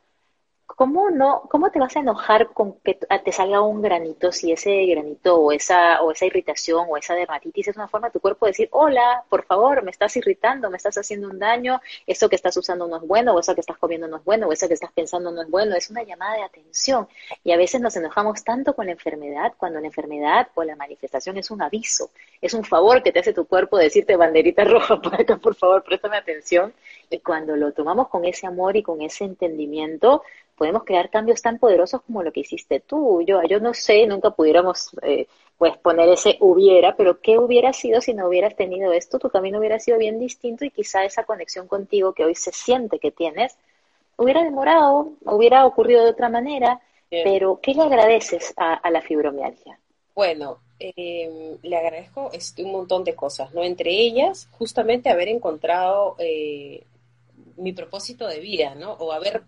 ¿cómo 0.68 1.10
no, 1.10 1.44
cómo 1.50 1.72
te 1.72 1.80
vas 1.80 1.96
a 1.96 2.02
enojar 2.02 2.50
con 2.54 2.80
que 2.82 2.94
te 2.96 3.32
salga 3.32 3.62
un 3.62 3.82
granito 3.82 4.32
si 4.32 4.52
ese 4.52 4.86
granito 4.86 5.40
o 5.40 5.52
esa, 5.52 6.02
o 6.02 6.12
esa 6.12 6.26
irritación 6.26 6.86
o 6.90 6.98
esa 6.98 7.16
dermatitis 7.16 7.70
es 7.70 7.76
una 7.78 7.88
forma 7.88 8.10
de 8.10 8.14
tu 8.14 8.20
cuerpo 8.20 8.46
de 8.46 8.52
decir, 8.52 8.70
hola, 8.72 9.24
por 9.30 9.46
favor, 9.46 9.82
me 9.84 9.92
estás 9.92 10.16
irritando, 10.18 10.70
me 10.70 10.78
estás 10.78 10.98
haciendo 10.98 11.30
un 11.30 11.40
daño, 11.40 11.82
eso 12.06 12.30
que 12.30 12.36
estás 12.36 12.56
usando 12.58 12.88
no 12.88 12.98
es 12.98 13.04
bueno, 13.04 13.34
o 13.34 13.40
eso 13.40 13.56
que 13.56 13.62
estás 13.62 13.78
comiendo 13.78 14.08
no 14.08 14.18
es 14.18 14.24
bueno, 14.24 14.48
o 14.48 14.52
eso 14.52 14.68
que 14.68 14.74
estás 14.74 14.92
pensando 14.92 15.32
no 15.32 15.42
es 15.42 15.50
bueno, 15.50 15.76
es 15.76 15.90
una 15.90 16.04
llamada 16.04 16.36
de 16.36 16.44
atención. 16.44 17.08
Y 17.44 17.52
a 17.54 17.58
veces 17.58 17.82
nos 17.82 17.96
enojamos 17.96 18.44
tanto 18.44 18.76
con 18.76 18.88
la 18.88 18.92
enfermedad, 18.92 19.54
cuando 19.58 19.80
la 19.80 19.88
enfermedad 19.88 20.50
o 20.54 20.64
la 20.64 20.76
manifestación 20.76 21.38
es 21.38 21.50
un 21.50 21.62
aviso, 21.62 22.12
es 22.42 22.54
un 22.54 22.64
favor 22.64 23.02
que 23.02 23.12
te 23.12 23.20
hace 23.20 23.34
tu 23.34 23.46
cuerpo 23.48 23.78
decirte 23.78 24.16
banderita 24.16 24.64
roja 24.66 25.02
para 25.02 25.24
que 25.24 25.38
por 25.38 25.56
favor 25.56 25.84
préstame 25.84 26.18
atención. 26.18 26.74
Y 27.10 27.20
cuando 27.20 27.56
lo 27.56 27.72
tomamos 27.72 28.10
con 28.10 28.26
ese 28.26 28.48
amor 28.48 28.76
y 28.76 28.84
con 28.84 29.02
ese 29.02 29.24
entendimiento, 29.24 30.24
podemos 30.58 30.84
crear 30.84 31.10
cambios 31.10 31.42
tan 31.42 31.60
poderosos 31.60 32.02
como 32.02 32.24
lo 32.24 32.32
que 32.32 32.42
hiciste 32.42 32.80
tú. 32.80 33.22
Yo, 33.22 33.42
yo 33.44 33.60
no 33.60 33.74
sé, 33.74 34.08
nunca 34.08 34.32
pudiéramos 34.32 34.90
eh, 35.04 35.28
pues 35.58 35.78
poner 35.78 36.10
ese 36.10 36.38
hubiera, 36.40 36.96
pero 36.96 37.22
¿qué 37.22 37.38
hubiera 37.38 37.74
sido 37.74 38.02
si 38.02 38.14
no 38.14 38.28
hubieras 38.28 38.56
tenido 38.56 38.92
esto? 38.92 39.20
Tu 39.20 39.30
camino 39.30 39.60
hubiera 39.60 39.80
sido 39.80 39.98
bien 39.98 40.20
distinto 40.20 40.66
y 40.66 40.72
quizá 40.72 41.06
esa 41.06 41.24
conexión 41.24 41.68
contigo 41.68 42.14
que 42.14 42.26
hoy 42.26 42.36
se 42.36 42.52
siente 42.52 43.00
que 43.00 43.12
tienes 43.12 43.58
hubiera 44.18 44.44
demorado, 44.44 45.12
hubiera 45.26 45.66
ocurrido 45.66 46.04
de 46.04 46.10
otra 46.10 46.30
manera, 46.30 46.82
pero 47.10 47.60
¿qué 47.62 47.74
le 47.74 47.84
agradeces 47.84 48.54
a, 48.58 48.90
la 48.90 49.02
fibromialgia? 49.02 49.80
Bueno, 50.14 50.60
em, 50.80 51.58
le 51.62 51.78
agradezco 51.78 52.32
este, 52.34 52.64
un 52.64 52.72
montón 52.72 53.04
de 53.04 53.16
cosas, 53.16 53.54
¿no? 53.54 53.64
Entre 53.64 53.92
ellas, 53.92 54.50
justamente 54.52 55.10
haber 55.10 55.30
encontrado 55.30 56.16
eh, 56.18 56.84
mi 57.56 57.72
propósito 57.72 58.28
de 58.28 58.40
vida, 58.40 58.76
¿no? 58.76 58.94
O 58.94 59.14
haber 59.14 59.44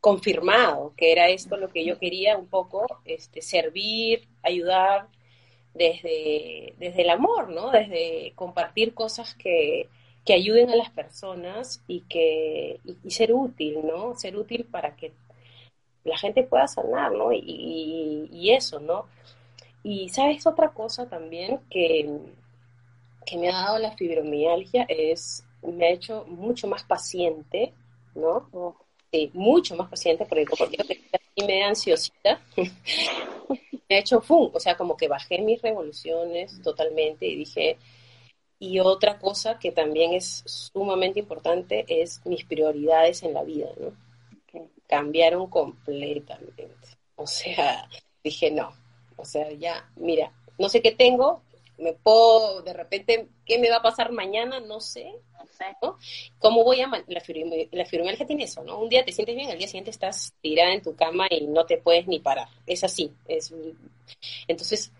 confirmado 0.00 0.94
que 0.96 1.12
era 1.12 1.28
esto 1.28 1.56
lo 1.56 1.68
que 1.68 1.84
yo 1.84 1.98
quería 1.98 2.36
un 2.36 2.46
poco, 2.46 2.86
este, 3.04 3.42
servir, 3.42 4.28
ayudar 4.42 5.08
desde, 5.74 6.74
desde 6.78 7.02
el 7.02 7.10
amor, 7.10 7.50
¿no? 7.50 7.70
Desde 7.70 8.32
compartir 8.34 8.94
cosas 8.94 9.34
que, 9.34 9.88
que 10.24 10.34
ayuden 10.34 10.70
a 10.70 10.76
las 10.76 10.90
personas 10.90 11.82
y 11.86 12.00
que 12.02 12.80
y, 12.84 13.10
ser 13.10 13.32
útil, 13.32 13.80
¿no? 13.84 14.14
Ser 14.16 14.36
útil 14.36 14.64
para 14.64 14.96
que 14.96 15.12
la 16.04 16.16
gente 16.16 16.42
pueda 16.42 16.66
sanar, 16.66 17.12
¿no? 17.12 17.32
Y, 17.32 18.28
y, 18.32 18.50
eso, 18.52 18.80
¿no? 18.80 19.06
Y 19.82 20.08
sabes 20.08 20.46
otra 20.46 20.70
cosa 20.70 21.08
también 21.08 21.60
que, 21.70 22.10
que 23.26 23.38
me 23.38 23.48
ha 23.48 23.52
dado 23.52 23.78
la 23.78 23.92
fibromialgia 23.92 24.84
es, 24.88 25.44
me 25.62 25.86
ha 25.86 25.90
hecho 25.90 26.24
mucho 26.26 26.66
más 26.66 26.84
paciente, 26.84 27.72
¿no? 28.14 28.48
Oh 29.12 29.28
mucho 29.32 29.74
más 29.76 29.88
paciente, 29.88 30.24
porque 30.24 30.44
como 30.44 30.70
yo 30.70 30.84
y 31.34 31.44
me 31.44 31.64
ansiosita, 31.64 32.40
me 32.56 33.96
ha 33.96 33.98
hecho 33.98 34.20
fum, 34.20 34.50
o 34.52 34.60
sea, 34.60 34.76
como 34.76 34.96
que 34.96 35.08
bajé 35.08 35.40
mis 35.40 35.60
revoluciones 35.60 36.60
totalmente 36.62 37.26
y 37.26 37.36
dije, 37.36 37.76
y 38.58 38.78
otra 38.78 39.18
cosa 39.18 39.58
que 39.58 39.72
también 39.72 40.12
es 40.12 40.42
sumamente 40.46 41.18
importante 41.18 41.84
es 41.88 42.20
mis 42.24 42.44
prioridades 42.44 43.22
en 43.22 43.34
la 43.34 43.42
vida, 43.42 43.70
¿no? 43.80 43.92
Cambiaron 44.86 45.48
completamente. 45.48 46.98
O 47.16 47.26
sea, 47.26 47.88
dije, 48.22 48.50
no, 48.50 48.72
o 49.16 49.24
sea, 49.24 49.50
ya, 49.52 49.90
mira, 49.96 50.32
no 50.58 50.68
sé 50.68 50.82
qué 50.82 50.92
tengo, 50.92 51.42
me 51.80 51.94
puedo, 51.94 52.62
de 52.62 52.72
repente, 52.72 53.28
¿qué 53.44 53.58
me 53.58 53.70
va 53.70 53.76
a 53.76 53.82
pasar 53.82 54.12
mañana? 54.12 54.60
No 54.60 54.80
sé, 54.80 55.14
¿no? 55.82 55.98
¿Cómo 56.38 56.64
voy 56.64 56.80
a... 56.80 56.90
La, 57.06 57.20
fibromialgia 57.20 58.26
tiene 58.26 58.44
eso, 58.44 58.62
¿no? 58.62 58.78
Un 58.78 58.88
día 58.88 59.04
te 59.04 59.12
sientes 59.12 59.36
bien, 59.36 59.50
al 59.50 59.58
día 59.58 59.66
siguiente 59.66 59.90
estás 59.90 60.32
tirada 60.40 60.72
en 60.72 60.82
tu 60.82 60.94
cama 60.94 61.26
y 61.30 61.46
no 61.46 61.64
te 61.66 61.78
puedes 61.78 62.06
ni 62.06 62.20
parar. 62.20 62.48
Es 62.66 62.84
así. 62.84 63.10
Es... 63.26 63.52
Entonces, 64.46 64.92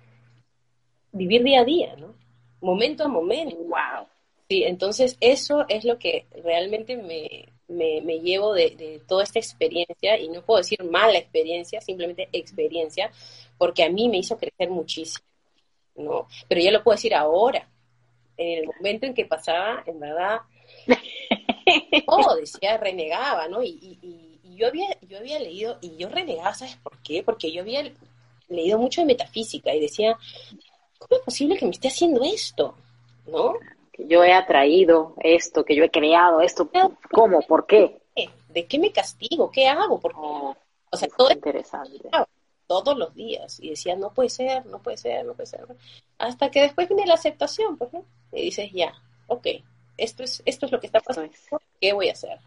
vivir 1.12 1.42
día 1.42 1.60
a 1.60 1.64
día, 1.64 1.96
¿no? 1.96 2.14
Momento 2.60 3.04
a 3.04 3.08
momento. 3.08 3.56
¡Wow! 3.56 4.06
Sí, 4.48 4.64
entonces 4.64 5.16
eso 5.20 5.64
es 5.68 5.84
lo 5.84 5.98
que 5.98 6.26
realmente 6.42 6.96
me, 6.96 7.46
me, 7.68 8.18
llevo 8.18 8.52
de, 8.52 8.70
de, 8.70 9.00
toda 9.06 9.22
esta 9.22 9.38
experiencia, 9.38 10.18
y 10.18 10.28
no 10.28 10.42
puedo 10.42 10.58
decir 10.58 10.82
mala 10.82 11.18
experiencia, 11.18 11.80
simplemente 11.80 12.28
experiencia, 12.32 13.12
porque 13.58 13.84
a 13.84 13.88
mí 13.88 14.08
me 14.08 14.18
hizo 14.18 14.36
crecer 14.36 14.68
muchísimo. 14.68 15.29
¿No? 16.00 16.26
Pero 16.48 16.60
yo 16.60 16.70
lo 16.70 16.82
puedo 16.82 16.96
decir 16.96 17.14
ahora, 17.14 17.68
en 18.36 18.58
el 18.60 18.66
momento 18.66 19.06
en 19.06 19.14
que 19.14 19.26
pasaba, 19.26 19.82
en 19.86 20.00
verdad, 20.00 20.40
oh, 22.06 22.34
decía, 22.36 22.76
renegaba, 22.78 23.48
¿no? 23.48 23.62
Y, 23.62 23.98
yo, 24.56 24.66
había, 24.66 24.88
yo 25.02 25.18
había 25.18 25.38
leído, 25.38 25.78
y 25.80 25.96
yo 25.96 26.08
renegaba, 26.08 26.54
¿sabes 26.54 26.76
por 26.76 26.98
qué? 27.02 27.22
Porque 27.22 27.50
yo 27.50 27.62
había 27.62 27.90
leído 28.48 28.78
mucho 28.78 29.00
de 29.00 29.06
metafísica 29.06 29.74
y 29.74 29.80
decía, 29.80 30.18
¿cómo 30.98 31.18
es 31.18 31.24
posible 31.24 31.56
que 31.56 31.64
me 31.64 31.70
esté 31.70 31.88
haciendo 31.88 32.22
esto? 32.24 32.74
¿No? 33.26 33.54
Que 33.92 34.06
yo 34.06 34.22
he 34.24 34.32
atraído 34.32 35.14
esto, 35.20 35.64
que 35.64 35.74
yo 35.74 35.84
he 35.84 35.90
creado 35.90 36.40
esto, 36.40 36.68
¿cómo? 37.10 37.40
¿Por 37.42 37.66
qué? 37.66 38.00
¿De 38.48 38.66
qué 38.66 38.78
me 38.78 38.90
castigo? 38.90 39.50
¿Qué 39.50 39.68
hago? 39.68 40.00
Porque, 40.00 40.18
oh, 40.20 40.56
o 40.90 40.96
sea, 40.96 41.08
todo 41.16 41.30
interesante. 41.30 42.08
Todos 42.70 42.96
los 42.96 43.12
días. 43.16 43.58
Y 43.58 43.70
decía, 43.70 43.96
no 43.96 44.10
puede 44.10 44.28
ser, 44.28 44.64
no 44.66 44.78
puede 44.78 44.96
ser, 44.96 45.26
no 45.26 45.34
puede 45.34 45.48
ser. 45.48 45.66
Hasta 46.18 46.52
que 46.52 46.60
después 46.60 46.86
viene 46.86 47.04
la 47.04 47.14
aceptación, 47.14 47.76
pues, 47.76 47.92
¿no? 47.92 48.04
Y 48.30 48.42
dices, 48.42 48.70
ya, 48.72 48.94
ok, 49.26 49.44
esto 49.96 50.22
es, 50.22 50.40
esto 50.44 50.66
es 50.66 50.72
lo 50.72 50.78
que 50.78 50.86
está 50.86 51.00
pasando, 51.00 51.32
¿qué 51.80 51.92
voy 51.92 52.10
a 52.10 52.12
hacer? 52.12 52.38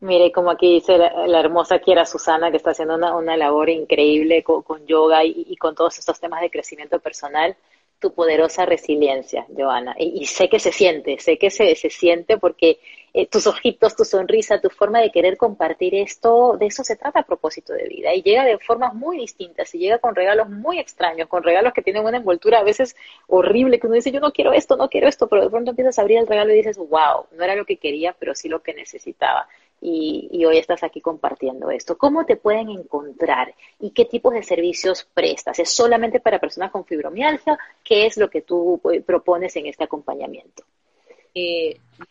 Mire, 0.00 0.30
como 0.30 0.50
aquí 0.50 0.74
dice 0.74 0.98
la, 0.98 1.40
hermosa 1.40 1.78
Kiera 1.78 2.04
Susana, 2.04 2.50
que 2.50 2.58
está 2.58 2.72
haciendo 2.72 2.96
una, 2.96 3.36
labor 3.38 3.70
increíble 3.70 4.42
con, 4.42 4.86
yoga 4.86 5.24
y, 5.24 5.56
con 5.56 5.74
todos 5.74 5.98
estos 5.98 6.20
temas 6.20 6.42
de 6.42 6.50
crecimiento 6.50 7.00
personal, 7.00 7.56
tu 7.98 8.12
poderosa 8.12 8.66
resiliencia, 8.66 9.46
Joana. 9.56 9.96
Y, 9.98 10.26
sé 10.26 10.50
que 10.50 10.58
se 10.58 10.70
siente, 10.70 11.18
sé 11.18 11.38
que 11.38 11.48
se, 11.48 11.74
se 11.76 11.88
siente 11.88 12.36
porque 12.36 12.78
eh, 13.18 13.26
tus 13.26 13.46
ojitos, 13.46 13.96
tu 13.96 14.04
sonrisa, 14.04 14.60
tu 14.60 14.68
forma 14.68 15.00
de 15.00 15.10
querer 15.10 15.38
compartir 15.38 15.94
esto, 15.94 16.58
de 16.58 16.66
eso 16.66 16.84
se 16.84 16.96
trata 16.96 17.20
a 17.20 17.22
propósito 17.22 17.72
de 17.72 17.88
vida. 17.88 18.12
Y 18.12 18.22
llega 18.22 18.44
de 18.44 18.58
formas 18.58 18.92
muy 18.92 19.16
distintas 19.16 19.74
y 19.74 19.78
llega 19.78 19.98
con 20.00 20.14
regalos 20.14 20.50
muy 20.50 20.78
extraños, 20.78 21.26
con 21.26 21.42
regalos 21.42 21.72
que 21.72 21.80
tienen 21.80 22.04
una 22.04 22.18
envoltura 22.18 22.58
a 22.58 22.62
veces 22.62 22.94
horrible, 23.26 23.80
que 23.80 23.86
uno 23.86 23.96
dice, 23.96 24.12
yo 24.12 24.20
no 24.20 24.32
quiero 24.32 24.52
esto, 24.52 24.76
no 24.76 24.90
quiero 24.90 25.08
esto, 25.08 25.28
pero 25.28 25.44
de 25.44 25.48
pronto 25.48 25.70
empiezas 25.70 25.98
a 25.98 26.02
abrir 26.02 26.18
el 26.18 26.26
regalo 26.26 26.52
y 26.52 26.56
dices, 26.56 26.76
wow, 26.76 27.24
no 27.32 27.42
era 27.42 27.56
lo 27.56 27.64
que 27.64 27.78
quería, 27.78 28.12
pero 28.12 28.34
sí 28.34 28.50
lo 28.50 28.62
que 28.62 28.74
necesitaba. 28.74 29.48
Y, 29.80 30.28
y, 30.30 30.44
hoy 30.44 30.58
estás 30.58 30.82
aquí 30.82 31.00
compartiendo 31.00 31.70
esto. 31.70 31.96
¿Cómo 31.96 32.26
te 32.26 32.36
pueden 32.36 32.68
encontrar 32.68 33.54
y 33.80 33.92
qué 33.92 34.04
tipos 34.04 34.34
de 34.34 34.42
servicios 34.42 35.08
prestas? 35.14 35.58
¿Es 35.58 35.70
solamente 35.70 36.20
para 36.20 36.38
personas 36.38 36.70
con 36.70 36.84
fibromialgia? 36.84 37.58
¿Qué 37.82 38.04
es 38.04 38.18
lo 38.18 38.28
que 38.28 38.42
tú 38.42 38.78
eh, 38.92 39.00
propones 39.00 39.56
en 39.56 39.64
este 39.64 39.84
acompañamiento? 39.84 40.64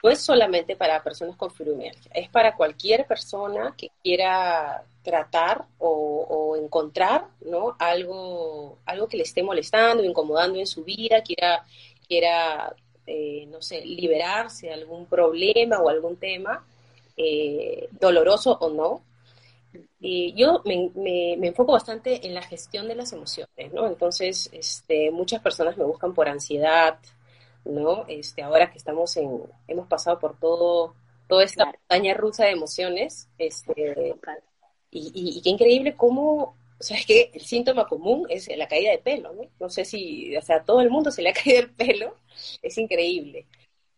No 0.03 0.09
es 0.09 0.19
solamente 0.19 0.75
para 0.75 1.03
personas 1.03 1.35
con 1.35 1.51
fibromialgia, 1.51 2.11
es 2.13 2.29
para 2.29 2.55
cualquier 2.55 3.05
persona 3.05 3.73
que 3.77 3.89
quiera 4.03 4.83
tratar 5.03 5.65
o, 5.77 6.57
encontrar 6.61 7.27
¿no? 7.41 7.75
algo, 7.79 8.79
algo 8.85 9.07
que 9.07 9.17
le 9.17 9.23
esté 9.23 9.43
molestando, 9.43 10.03
incomodando 10.03 10.59
en 10.59 10.65
su 10.65 10.83
vida, 10.83 11.21
quiera, 11.21 11.63
quiera 12.07 12.75
eh, 13.07 13.45
no 13.51 13.61
sé, 13.61 13.85
liberarse 13.85 14.67
de 14.67 14.73
algún 14.73 15.05
problema 15.05 15.79
o 15.79 15.89
algún 15.89 16.17
tema, 16.17 16.65
eh, 17.15 17.87
doloroso 17.91 18.57
o 18.59 18.69
no. 18.69 19.01
Yo 19.99 20.61
me, 20.65 20.91
me, 20.95 21.47
enfoco 21.47 21.73
bastante 21.73 22.25
en 22.27 22.33
la 22.35 22.41
gestión 22.41 22.87
de 22.87 22.95
las 22.95 23.11
emociones, 23.11 23.73
¿no? 23.73 23.87
Entonces, 23.87 24.49
este, 24.53 25.09
muchas 25.09 25.41
personas 25.41 25.77
me 25.77 25.83
buscan 25.83 26.13
por 26.13 26.29
ansiedad, 26.29 26.99
¿no? 27.65 28.05
Este, 28.07 28.41
ahora 28.43 28.71
que 28.71 28.77
estamos 28.77 29.17
en, 29.17 29.41
hemos 29.67 29.87
pasado 29.87 30.19
por 30.19 30.39
todo, 30.39 30.95
toda 31.27 31.43
esta 31.43 31.65
montaña 31.65 32.13
rusa 32.13 32.45
de 32.45 32.51
emociones, 32.51 33.29
este, 33.37 34.15
y, 34.91 35.41
qué 35.41 35.49
increíble 35.49 35.95
cómo, 35.95 36.55
o 36.79 36.83
sea, 36.83 36.97
es 36.97 37.05
que 37.05 37.31
el 37.33 37.41
síntoma 37.41 37.87
común 37.87 38.25
es 38.29 38.49
la 38.55 38.67
caída 38.67 38.91
de 38.91 38.99
pelo, 38.99 39.33
¿no? 39.33 39.43
No 39.59 39.69
sé 39.69 39.83
si, 39.83 40.35
o 40.37 40.41
sea, 40.41 40.57
a 40.57 40.63
todo 40.63 40.81
el 40.81 40.89
mundo 40.89 41.11
se 41.11 41.21
le 41.21 41.29
ha 41.29 41.33
caído 41.43 41.59
el 41.59 41.71
pelo, 41.71 42.15
es 42.61 42.77
increíble. 42.77 43.47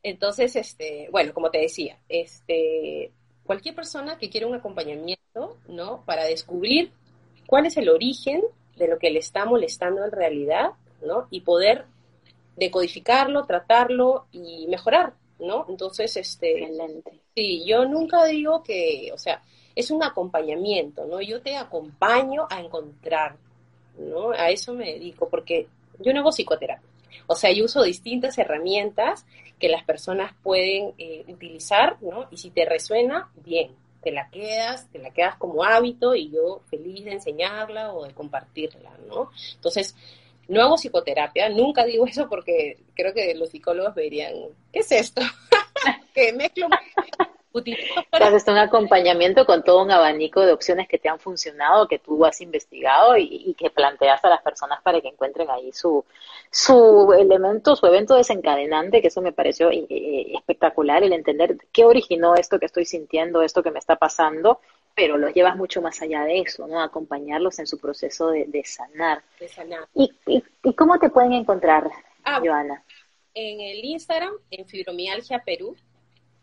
Entonces, 0.01 0.55
este, 0.55 1.09
bueno, 1.11 1.34
como 1.34 1.51
te 1.51 1.59
decía, 1.59 1.99
este, 2.07 3.11
cualquier 3.43 3.76
persona 3.76 4.18
que 4.18 4.30
quiera 4.30 4.47
un 4.47 4.55
acompañamiento, 4.55 5.57
¿no? 5.68 6.03
Para 6.05 6.26
descubrir 6.26 6.91
cuál 7.45 7.65
es 7.65 7.78
el 7.78 7.89
origen 7.89 8.41
de 8.78 8.88
lo 8.88 8.99
que 8.99 9.09
le 9.09 9.20
está 9.20 9.45
molestando 9.45 10.05
en 10.05 10.11
realidad, 10.11 10.72
¿no? 11.01 11.28
Y 11.30 11.41
poder 11.41 11.86
decodificarlo, 12.58 13.45
tratarlo 13.45 14.26
y 14.32 14.68
mejorar, 14.68 15.14
¿no? 15.39 15.66
Entonces, 15.70 16.18
este, 16.18 16.64
Excelente. 16.64 17.20
sí, 17.36 17.64
yo 17.66 17.86
nunca 17.86 18.26
digo 18.26 18.64
que, 18.64 19.12
o 19.14 19.18
sea, 19.18 19.41
es 19.76 19.91
un 19.91 20.03
acompañamiento, 20.03 21.05
¿no? 21.05 21.22
Yo 21.22 21.41
te 21.41 21.55
acompaño 21.55 22.47
a 22.49 22.60
encontrar, 22.60 23.38
¿no? 23.97 24.32
A 24.32 24.49
eso 24.49 24.74
me 24.74 24.93
dedico, 24.93 25.30
porque 25.30 25.68
yo 25.99 26.14
no 26.14 26.22
hago 26.22 26.32
psicoterapia. 26.32 26.89
O 27.28 27.36
sea, 27.36 27.51
yo 27.51 27.66
uso 27.66 27.84
distintas 27.84 28.38
herramientas 28.38 29.26
que 29.60 29.70
las 29.70 29.84
personas 29.84 30.34
pueden 30.41 30.93
eh, 30.97 31.26
utilizar, 31.28 31.97
¿no? 32.01 32.28
Y 32.32 32.38
si 32.38 32.49
te 32.49 32.66
resuena, 32.66 33.30
bien, 33.45 33.72
te 34.01 34.12
la 34.12 34.30
quedas, 34.30 34.88
te 34.91 34.99
la 34.99 35.12
quedas 35.12 35.36
como 35.36 35.64
hábito 35.64 36.16
y 36.16 36.32
yo 36.32 36.62
feliz 36.70 37.05
de 37.05 37.14
enseñarla 37.14 37.93
o 37.93 38.05
de 38.05 38.14
compartirla, 38.14 38.91
¿no? 39.08 39.30
Entonces, 39.55 39.95
no 40.48 40.62
hago 40.62 40.76
psicoterapia, 40.76 41.50
nunca 41.50 41.84
digo 41.86 42.06
eso 42.06 42.28
porque 42.30 42.78
creo 42.93 43.14
que 43.14 43.36
los 43.36 43.50
psicólogos 43.50 43.95
verían, 43.95 44.34
¿qué 44.72 44.80
es 44.80 44.91
esto? 44.91 45.22
que 46.14 46.34
mezclo 46.34 46.68
Haces 48.12 48.48
un 48.48 48.58
acompañamiento 48.58 49.45
con 49.45 49.64
todo 49.64 49.82
un 49.82 49.91
abanico 49.91 50.41
de 50.41 50.52
opciones 50.52 50.88
que 50.88 50.98
te 50.98 51.10
han 51.10 51.20
funcionado, 51.20 51.88
que 51.88 52.00
tú 52.00 52.26
has 52.26 52.41
investigado 52.41 53.18
y, 53.18 53.56
que 53.58 53.70
planteas 53.70 54.24
a 54.24 54.30
las 54.30 54.41
personas 54.41 54.82
para 54.82 55.02
que 55.02 55.08
encuentren 55.08 55.50
ahí 55.50 55.72
su, 55.72 56.06
su 56.52 57.14
elemento, 57.14 57.76
su 57.76 57.86
evento 57.88 58.16
desencadenante, 58.16 59.02
que 59.02 59.08
eso 59.08 59.22
me 59.22 59.32
pareció 59.32 59.72
eh, 59.72 59.88
eh, 59.89 60.34
espectacular, 60.36 61.04
el 61.04 61.14
entender 61.14 61.58
qué 61.72 61.86
originó 61.86 62.36
esto 62.36 62.60
que 62.60 62.66
estoy 62.66 62.86
sintiendo, 62.86 63.41
esto 63.41 63.64
que 63.64 63.72
me 63.72 63.80
está 63.80 63.95
pasando, 63.95 64.60
pero 64.98 65.16
los 65.16 65.32
llevas 65.32 65.56
mucho 65.56 65.80
más 65.80 66.02
allá 66.02 66.24
de 66.24 66.39
eso, 66.39 66.66
¿no? 66.68 66.82
Acompañarlos 66.82 67.60
en 67.60 67.68
su 67.68 67.78
proceso 67.78 68.32
de, 68.32 68.64
sanar. 68.66 69.22
De 69.39 69.48
sanar. 69.48 69.88
¿Y, 69.93 70.12
y, 70.26 70.74
cómo 70.74 70.98
te 70.98 71.12
pueden 71.12 71.34
encontrar, 71.34 71.88
ah, 72.24 72.41
Joana? 72.43 72.84
En 73.36 73.62
el 73.62 73.86
Instagram, 73.86 74.34
en 74.50 74.66
Fibromialgia 74.66 75.43
Perú, 75.45 75.76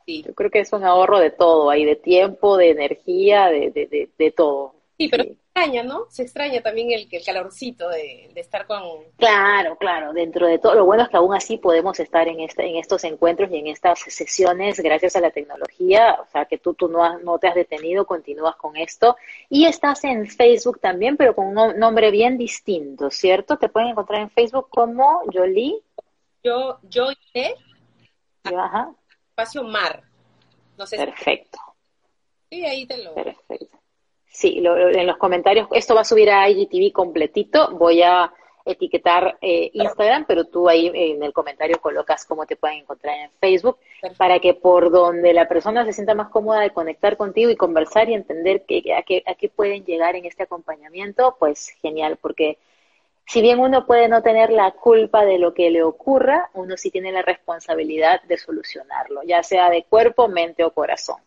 Yo 0.07 0.35
creo 0.35 0.51
que 0.51 0.61
es 0.61 0.73
un 0.73 0.85
ahorro 0.85 1.19
de 1.19 1.31
todo, 1.31 1.71
ahí 1.71 1.85
de 1.85 1.97
tiempo, 1.97 2.57
de 2.57 2.71
energía, 2.71 3.49
de, 3.49 3.71
de, 3.71 4.09
de, 4.17 4.31
todo. 4.31 4.75
Sí, 4.97 5.09
pero 5.09 5.25
extraña, 5.25 5.83
¿no? 5.83 6.07
Se 6.09 6.23
extraña 6.23 6.63
también 6.63 6.93
el, 6.93 7.09
el 7.11 7.25
calorcito 7.25 7.89
de, 7.89 8.31
estar 8.37 8.65
con... 8.67 8.83
Claro, 9.17 9.77
claro, 9.77 10.13
dentro 10.13 10.47
de 10.47 10.61
todo. 10.61 10.77
Lo 10.77 10.85
bueno 10.85 11.03
es 11.03 11.09
que 11.09 11.17
aún 11.17 11.35
así 11.35 11.57
podemos 11.57 11.99
estar 11.99 12.29
en, 12.29 12.39
este, 12.41 12.65
en 12.65 12.77
estos 12.77 13.03
encuentros 13.03 13.51
y 13.51 13.57
en 13.57 13.67
estas 13.67 13.99
sesiones 14.01 14.79
gracias 14.79 15.17
a 15.17 15.21
la 15.21 15.33
tecnología, 15.33 16.17
o 16.21 16.31
sea, 16.31 16.45
que 16.45 16.59
tú, 16.59 16.75
tú 16.75 16.89
no, 16.89 17.19
no 17.19 17.39
te 17.41 17.49
has 17.49 17.57
detenido, 17.57 18.07
continúas 18.07 18.55
con 18.55 18.77
esto. 18.77 19.17
Y 19.49 19.65
estás 19.65 20.05
en 20.05 20.29
Facebook 20.29 20.79
también, 20.81 21.17
pero 21.17 21.35
con 21.35 21.47
un 21.59 21.79
nombre 21.79 22.13
bien 22.13 22.39
distinto, 22.39 23.11
¿cierto? 23.11 23.59
Te 23.59 23.69
pueden 23.69 23.91
encontrar 23.91 24.21
en 24.21 24.31
Facebook 24.31 24.69
como 24.71 25.23
Jolie. 25.33 25.81
Yo, 26.45 26.79
yo, 26.83 27.09
yo 28.45 28.59
ajá. 28.59 28.95
Espacio 29.31 29.65
Mar. 29.65 30.05
No 30.79 30.87
sé 30.87 30.97
Perfecto. 30.97 31.59
Sí, 32.49 32.65
ahí 32.65 32.87
te 32.87 33.03
lo... 33.03 33.15
Perfecto. 33.15 33.84
Sí, 34.35 34.61
en 34.67 35.07
los 35.07 35.17
comentarios, 35.17 35.69
esto 35.71 35.95
va 35.95 36.01
a 36.01 36.05
subir 36.05 36.29
a 36.29 36.51
IGTV 36.51 36.93
completito, 36.93 37.71
voy 37.71 38.03
a 38.03 38.33
etiquetar 38.65 39.39
eh, 39.41 39.71
Instagram, 39.75 40.25
pero 40.27 40.47
tú 40.47 40.69
ahí 40.69 40.91
en 40.93 41.23
el 41.23 41.33
comentario 41.33 41.81
colocas 41.81 42.25
cómo 42.25 42.45
te 42.45 42.57
pueden 42.57 42.79
encontrar 42.79 43.17
en 43.17 43.31
Facebook, 43.39 43.79
para 44.19 44.41
que 44.41 44.55
por 44.55 44.91
donde 44.91 45.33
la 45.33 45.47
persona 45.47 45.85
se 45.85 45.93
sienta 45.93 46.17
más 46.17 46.31
cómoda 46.31 46.63
de 46.63 46.71
conectar 46.71 47.17
contigo 47.17 47.49
y 47.49 47.55
conversar 47.55 48.11
y 48.11 48.15
entender 48.15 48.65
que, 48.67 48.83
a, 48.93 49.03
qué, 49.03 49.23
a 49.25 49.37
qué 49.37 49.49
pueden 49.49 49.85
llegar 49.85 50.17
en 50.17 50.25
este 50.25 50.43
acompañamiento, 50.43 51.37
pues 51.39 51.69
genial, 51.81 52.19
porque 52.21 52.59
si 53.27 53.41
bien 53.41 53.61
uno 53.61 53.87
puede 53.87 54.09
no 54.09 54.21
tener 54.21 54.51
la 54.51 54.73
culpa 54.73 55.25
de 55.25 55.39
lo 55.39 55.55
que 55.55 55.71
le 55.71 55.85
ocurra, 55.85 56.51
uno 56.55 56.77
sí 56.77 56.91
tiene 56.91 57.13
la 57.13 57.23
responsabilidad 57.23 58.21
de 58.25 58.37
solucionarlo, 58.37 59.23
ya 59.23 59.45
sea 59.45 59.71
de 59.71 59.85
cuerpo, 59.85 60.27
mente 60.27 60.65
o 60.65 60.73
corazón. 60.73 61.19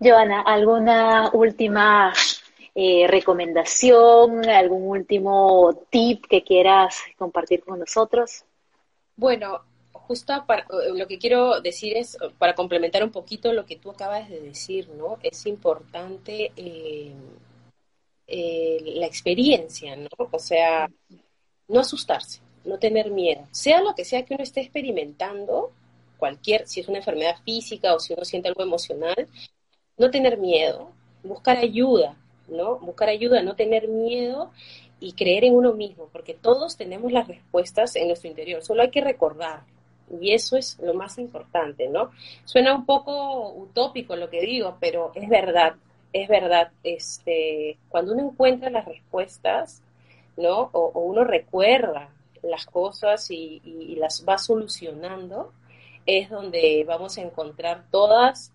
Joana, 0.00 0.42
¿alguna 0.42 1.30
última 1.32 2.12
eh, 2.74 3.06
recomendación, 3.08 4.48
algún 4.48 4.88
último 4.88 5.86
tip 5.90 6.26
que 6.26 6.42
quieras 6.42 7.00
compartir 7.16 7.64
con 7.64 7.78
nosotros? 7.78 8.44
Bueno, 9.16 9.62
justo 9.92 10.44
para, 10.46 10.66
lo 10.94 11.06
que 11.06 11.18
quiero 11.18 11.60
decir 11.60 11.96
es, 11.96 12.18
para 12.38 12.54
complementar 12.54 13.02
un 13.02 13.10
poquito 13.10 13.52
lo 13.52 13.66
que 13.66 13.76
tú 13.76 13.90
acabas 13.90 14.28
de 14.28 14.40
decir, 14.40 14.88
¿no? 14.90 15.18
Es 15.22 15.46
importante 15.46 16.52
eh, 16.56 17.12
eh, 18.26 18.78
la 18.82 19.06
experiencia, 19.06 19.96
¿no? 19.96 20.08
O 20.30 20.38
sea, 20.38 20.88
no 21.68 21.80
asustarse, 21.80 22.40
no 22.64 22.78
tener 22.78 23.10
miedo, 23.10 23.46
sea 23.50 23.80
lo 23.80 23.94
que 23.94 24.04
sea 24.04 24.24
que 24.24 24.34
uno 24.34 24.42
esté 24.42 24.60
experimentando, 24.60 25.72
cualquier, 26.16 26.66
si 26.66 26.80
es 26.80 26.88
una 26.88 26.98
enfermedad 26.98 27.36
física 27.44 27.94
o 27.94 28.00
si 28.00 28.12
uno 28.12 28.24
siente 28.24 28.48
algo 28.48 28.62
emocional, 28.62 29.28
no 29.96 30.10
tener 30.10 30.38
miedo, 30.38 30.90
buscar 31.22 31.58
ayuda, 31.58 32.16
¿no? 32.48 32.78
Buscar 32.78 33.08
ayuda, 33.08 33.42
no 33.42 33.56
tener 33.56 33.88
miedo 33.88 34.50
y 35.00 35.12
creer 35.12 35.44
en 35.44 35.54
uno 35.54 35.72
mismo, 35.72 36.08
porque 36.12 36.34
todos 36.34 36.76
tenemos 36.76 37.12
las 37.12 37.28
respuestas 37.28 37.96
en 37.96 38.08
nuestro 38.08 38.28
interior, 38.28 38.62
solo 38.62 38.82
hay 38.82 38.90
que 38.90 39.00
recordar. 39.00 39.62
Y 40.20 40.32
eso 40.32 40.56
es 40.56 40.78
lo 40.78 40.94
más 40.94 41.18
importante, 41.18 41.88
¿no? 41.88 42.10
Suena 42.44 42.74
un 42.74 42.86
poco 42.86 43.52
utópico 43.52 44.14
lo 44.14 44.30
que 44.30 44.40
digo, 44.40 44.76
pero 44.80 45.10
es 45.14 45.28
verdad, 45.28 45.74
es 46.12 46.28
verdad. 46.28 46.70
Este, 46.84 47.78
cuando 47.88 48.12
uno 48.12 48.28
encuentra 48.30 48.70
las 48.70 48.84
respuestas, 48.84 49.82
¿no? 50.36 50.70
O, 50.72 51.00
uno 51.00 51.24
recuerda 51.24 52.10
las 52.42 52.66
cosas 52.66 53.30
y, 53.30 53.96
las 53.98 54.24
va 54.28 54.38
solucionando, 54.38 55.52
es 56.06 56.30
donde 56.30 56.84
vamos 56.86 57.18
a 57.18 57.22
encontrar 57.22 57.84
todas, 57.90 58.52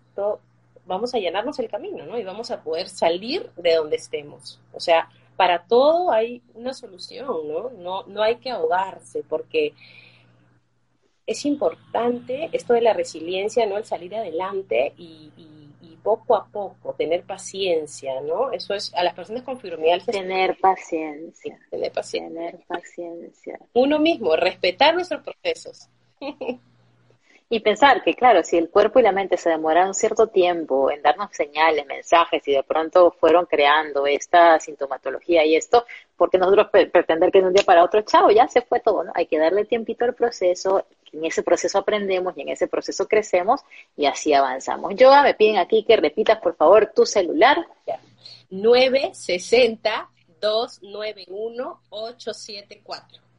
vamos 0.86 1.14
a 1.14 1.18
llenarnos 1.18 1.58
el 1.58 1.68
camino, 1.68 2.04
¿no? 2.04 2.18
Y 2.18 2.24
vamos 2.24 2.50
a 2.50 2.62
poder 2.62 2.88
salir 2.88 3.50
de 3.56 3.74
donde 3.74 3.96
estemos. 3.96 4.60
O 4.72 4.80
sea, 4.80 5.08
para 5.36 5.64
todo 5.66 6.10
hay 6.10 6.42
una 6.54 6.74
solución, 6.74 7.26
¿no? 7.48 7.70
No, 7.70 8.04
no 8.06 8.22
hay 8.22 8.36
que 8.36 8.50
ahogarse 8.50 9.22
porque 9.28 9.74
es 11.26 11.44
importante 11.44 12.48
esto 12.52 12.74
de 12.74 12.80
la 12.80 12.92
resiliencia, 12.92 13.66
¿no? 13.66 13.78
El 13.78 13.84
salir 13.84 14.14
adelante 14.14 14.94
y, 14.96 15.30
poco 16.02 16.34
a 16.34 16.48
poco, 16.48 16.94
tener 16.94 17.22
paciencia, 17.22 18.20
¿no? 18.22 18.50
Eso 18.50 18.74
es 18.74 18.92
a 18.92 19.04
las 19.04 19.14
personas 19.14 19.44
con 19.44 19.60
fibromialgia. 19.60 20.12
Tener 20.12 20.58
paciencia. 20.58 21.56
tener 21.70 21.92
paciencia. 21.92 22.28
Tener 22.28 22.66
paciencia. 22.66 23.60
Uno 23.72 24.00
mismo, 24.00 24.34
respetar 24.34 24.96
nuestros 24.96 25.22
procesos. 25.22 25.88
Y 27.48 27.60
pensar 27.60 28.02
que, 28.02 28.14
claro, 28.14 28.42
si 28.42 28.56
el 28.56 28.70
cuerpo 28.70 28.98
y 28.98 29.02
la 29.02 29.12
mente 29.12 29.36
se 29.36 29.50
demoraron 29.50 29.94
cierto 29.94 30.28
tiempo 30.28 30.90
en 30.90 31.02
darnos 31.02 31.28
señales, 31.32 31.86
mensajes 31.86 32.46
y 32.48 32.52
de 32.52 32.62
pronto 32.62 33.10
fueron 33.10 33.46
creando 33.46 34.06
esta 34.06 34.58
sintomatología 34.58 35.44
y 35.44 35.56
esto, 35.56 35.84
porque 36.16 36.38
nosotros 36.38 36.68
pretender 36.70 37.30
que 37.30 37.40
de 37.40 37.48
un 37.48 37.52
día 37.52 37.64
para 37.64 37.84
otro, 37.84 38.02
chao, 38.02 38.30
ya 38.30 38.48
se 38.48 38.62
fue 38.62 38.80
todo, 38.80 39.04
¿no? 39.04 39.12
Hay 39.14 39.26
que 39.26 39.38
darle 39.38 39.64
tiempito 39.66 40.04
al 40.04 40.14
proceso, 40.14 40.86
en 41.12 41.24
ese 41.26 41.42
proceso 41.42 41.78
aprendemos 41.78 42.36
y 42.36 42.42
en 42.42 42.48
ese 42.48 42.68
proceso 42.68 43.06
crecemos 43.06 43.60
y 43.96 44.06
así 44.06 44.32
avanzamos. 44.32 44.94
Yo 44.96 45.10
me 45.22 45.34
piden 45.34 45.58
aquí 45.58 45.84
que 45.84 45.96
repitas, 45.96 46.40
por 46.40 46.56
favor, 46.56 46.92
tu 46.94 47.04
celular. 47.04 47.66
960 48.50 50.10
291 50.40 51.80
874. 51.90 53.31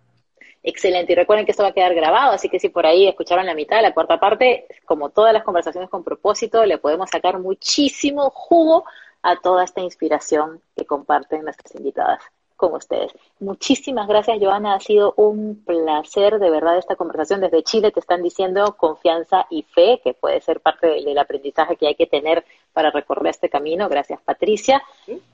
Excelente. 0.64 1.12
Y 1.12 1.16
recuerden 1.16 1.46
que 1.46 1.52
esto 1.52 1.64
va 1.64 1.70
a 1.70 1.74
quedar 1.74 1.94
grabado, 1.94 2.32
así 2.32 2.48
que 2.48 2.60
si 2.60 2.70
por 2.70 2.86
ahí 2.86 3.08
escucharon 3.08 3.46
la 3.46 3.54
mitad, 3.54 3.82
la 3.82 3.94
cuarta 3.94 4.20
parte, 4.20 4.66
como 4.86 5.10
todas 5.10 5.34
las 5.34 5.44
conversaciones 5.44 5.90
con 5.90 6.06
propósito, 6.06 6.66
le 6.66 6.78
podemos 6.78 7.10
sacar 7.10 7.38
muchísimo 7.38 8.30
jugo 8.30 8.86
a 9.22 9.36
toda 9.36 9.66
esta 9.66 9.82
inspiración 9.82 10.62
que 10.76 10.86
comparten 10.86 11.44
nuestras 11.44 11.76
invitadas 11.76 12.22
con 12.56 12.74
ustedes. 12.76 13.12
Muchísimas 13.42 14.08
gracias, 14.08 14.38
Joana. 14.40 14.76
Ha 14.76 14.80
sido 14.80 15.14
un 15.18 15.62
placer, 15.66 16.40
de 16.40 16.50
verdad, 16.50 16.78
esta 16.78 16.96
conversación. 16.96 17.42
Desde 17.42 17.64
Chile 17.64 17.92
te 17.92 18.00
están 18.00 18.24
diciendo 18.24 18.78
confianza 18.78 19.48
y 19.50 19.64
fe, 19.64 20.00
que 20.02 20.14
puede 20.14 20.40
ser 20.40 20.62
parte 20.62 20.88
del, 20.88 21.18
aprendizaje 21.18 21.76
que 21.76 21.88
hay 21.88 21.96
que 21.96 22.08
tener 22.08 22.46
para 22.72 22.90
recorrer 22.90 23.28
este 23.28 23.50
camino. 23.50 23.90
Gracias, 23.90 24.22
Patricia. 24.22 24.82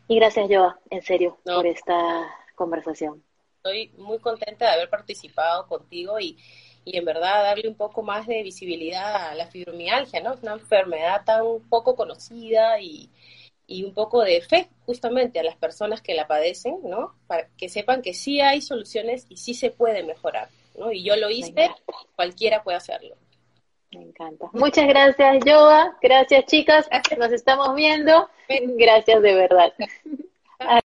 Y 0.08 0.16
gracias, 0.16 0.48
Joa, 0.50 0.80
en 0.90 1.04
serio, 1.04 1.38
por 1.44 1.68
esta 1.68 2.28
conversación 2.56 3.22
estoy 3.60 3.92
muy 3.98 4.20
contenta 4.20 4.66
de 4.66 4.72
haber 4.72 4.90
participado 4.90 5.68
contigo 5.68 6.20
y, 6.20 6.38
y 6.86 6.98
en 6.98 7.06
verdad 7.06 7.44
darle 7.44 7.68
un 7.68 7.76
poco 7.76 8.02
más 8.02 8.26
de 8.26 8.42
visibilidad 8.42 9.30
a 9.30 9.36
la 9.36 9.48
fibromialgia, 9.48 10.22
¿no? 10.22 10.34
Es 10.34 10.42
una 10.42 10.54
enfermedad 10.54 11.24
tan 11.26 11.44
poco 11.70 11.96
conocida 11.96 12.80
y, 12.80 13.10
y 13.68 13.84
un 13.84 13.94
poco 13.94 14.24
de 14.24 14.42
fe 14.42 14.70
justamente 14.86 15.40
a 15.40 15.44
las 15.44 15.58
personas 15.58 16.02
que 16.02 16.14
la 16.14 16.28
padecen, 16.28 16.80
¿no? 16.84 17.16
Para 17.28 17.50
que 17.58 17.68
sepan 17.68 18.02
que 18.02 18.14
sí 18.14 18.40
hay 18.40 18.62
soluciones 18.62 19.26
y 19.30 19.38
sí 19.38 19.54
se 19.54 19.72
puede 19.72 20.04
mejorar, 20.04 20.48
¿no? 20.78 20.92
Y 20.92 21.04
yo 21.04 21.18
lo 21.18 21.30
hice, 21.30 21.70
cualquiera 22.16 22.64
puede 22.64 22.78
hacerlo. 22.78 23.16
Me 23.92 24.04
encanta. 24.04 24.50
Muchas 24.54 24.88
gracias, 24.88 25.44
Joa. 25.46 25.98
Gracias, 26.02 26.46
chicas. 26.46 26.88
Nos 27.18 27.32
estamos 27.32 27.76
viendo. 27.76 28.30
Gracias 28.78 29.22
de 29.22 29.34
verdad. 29.34 29.74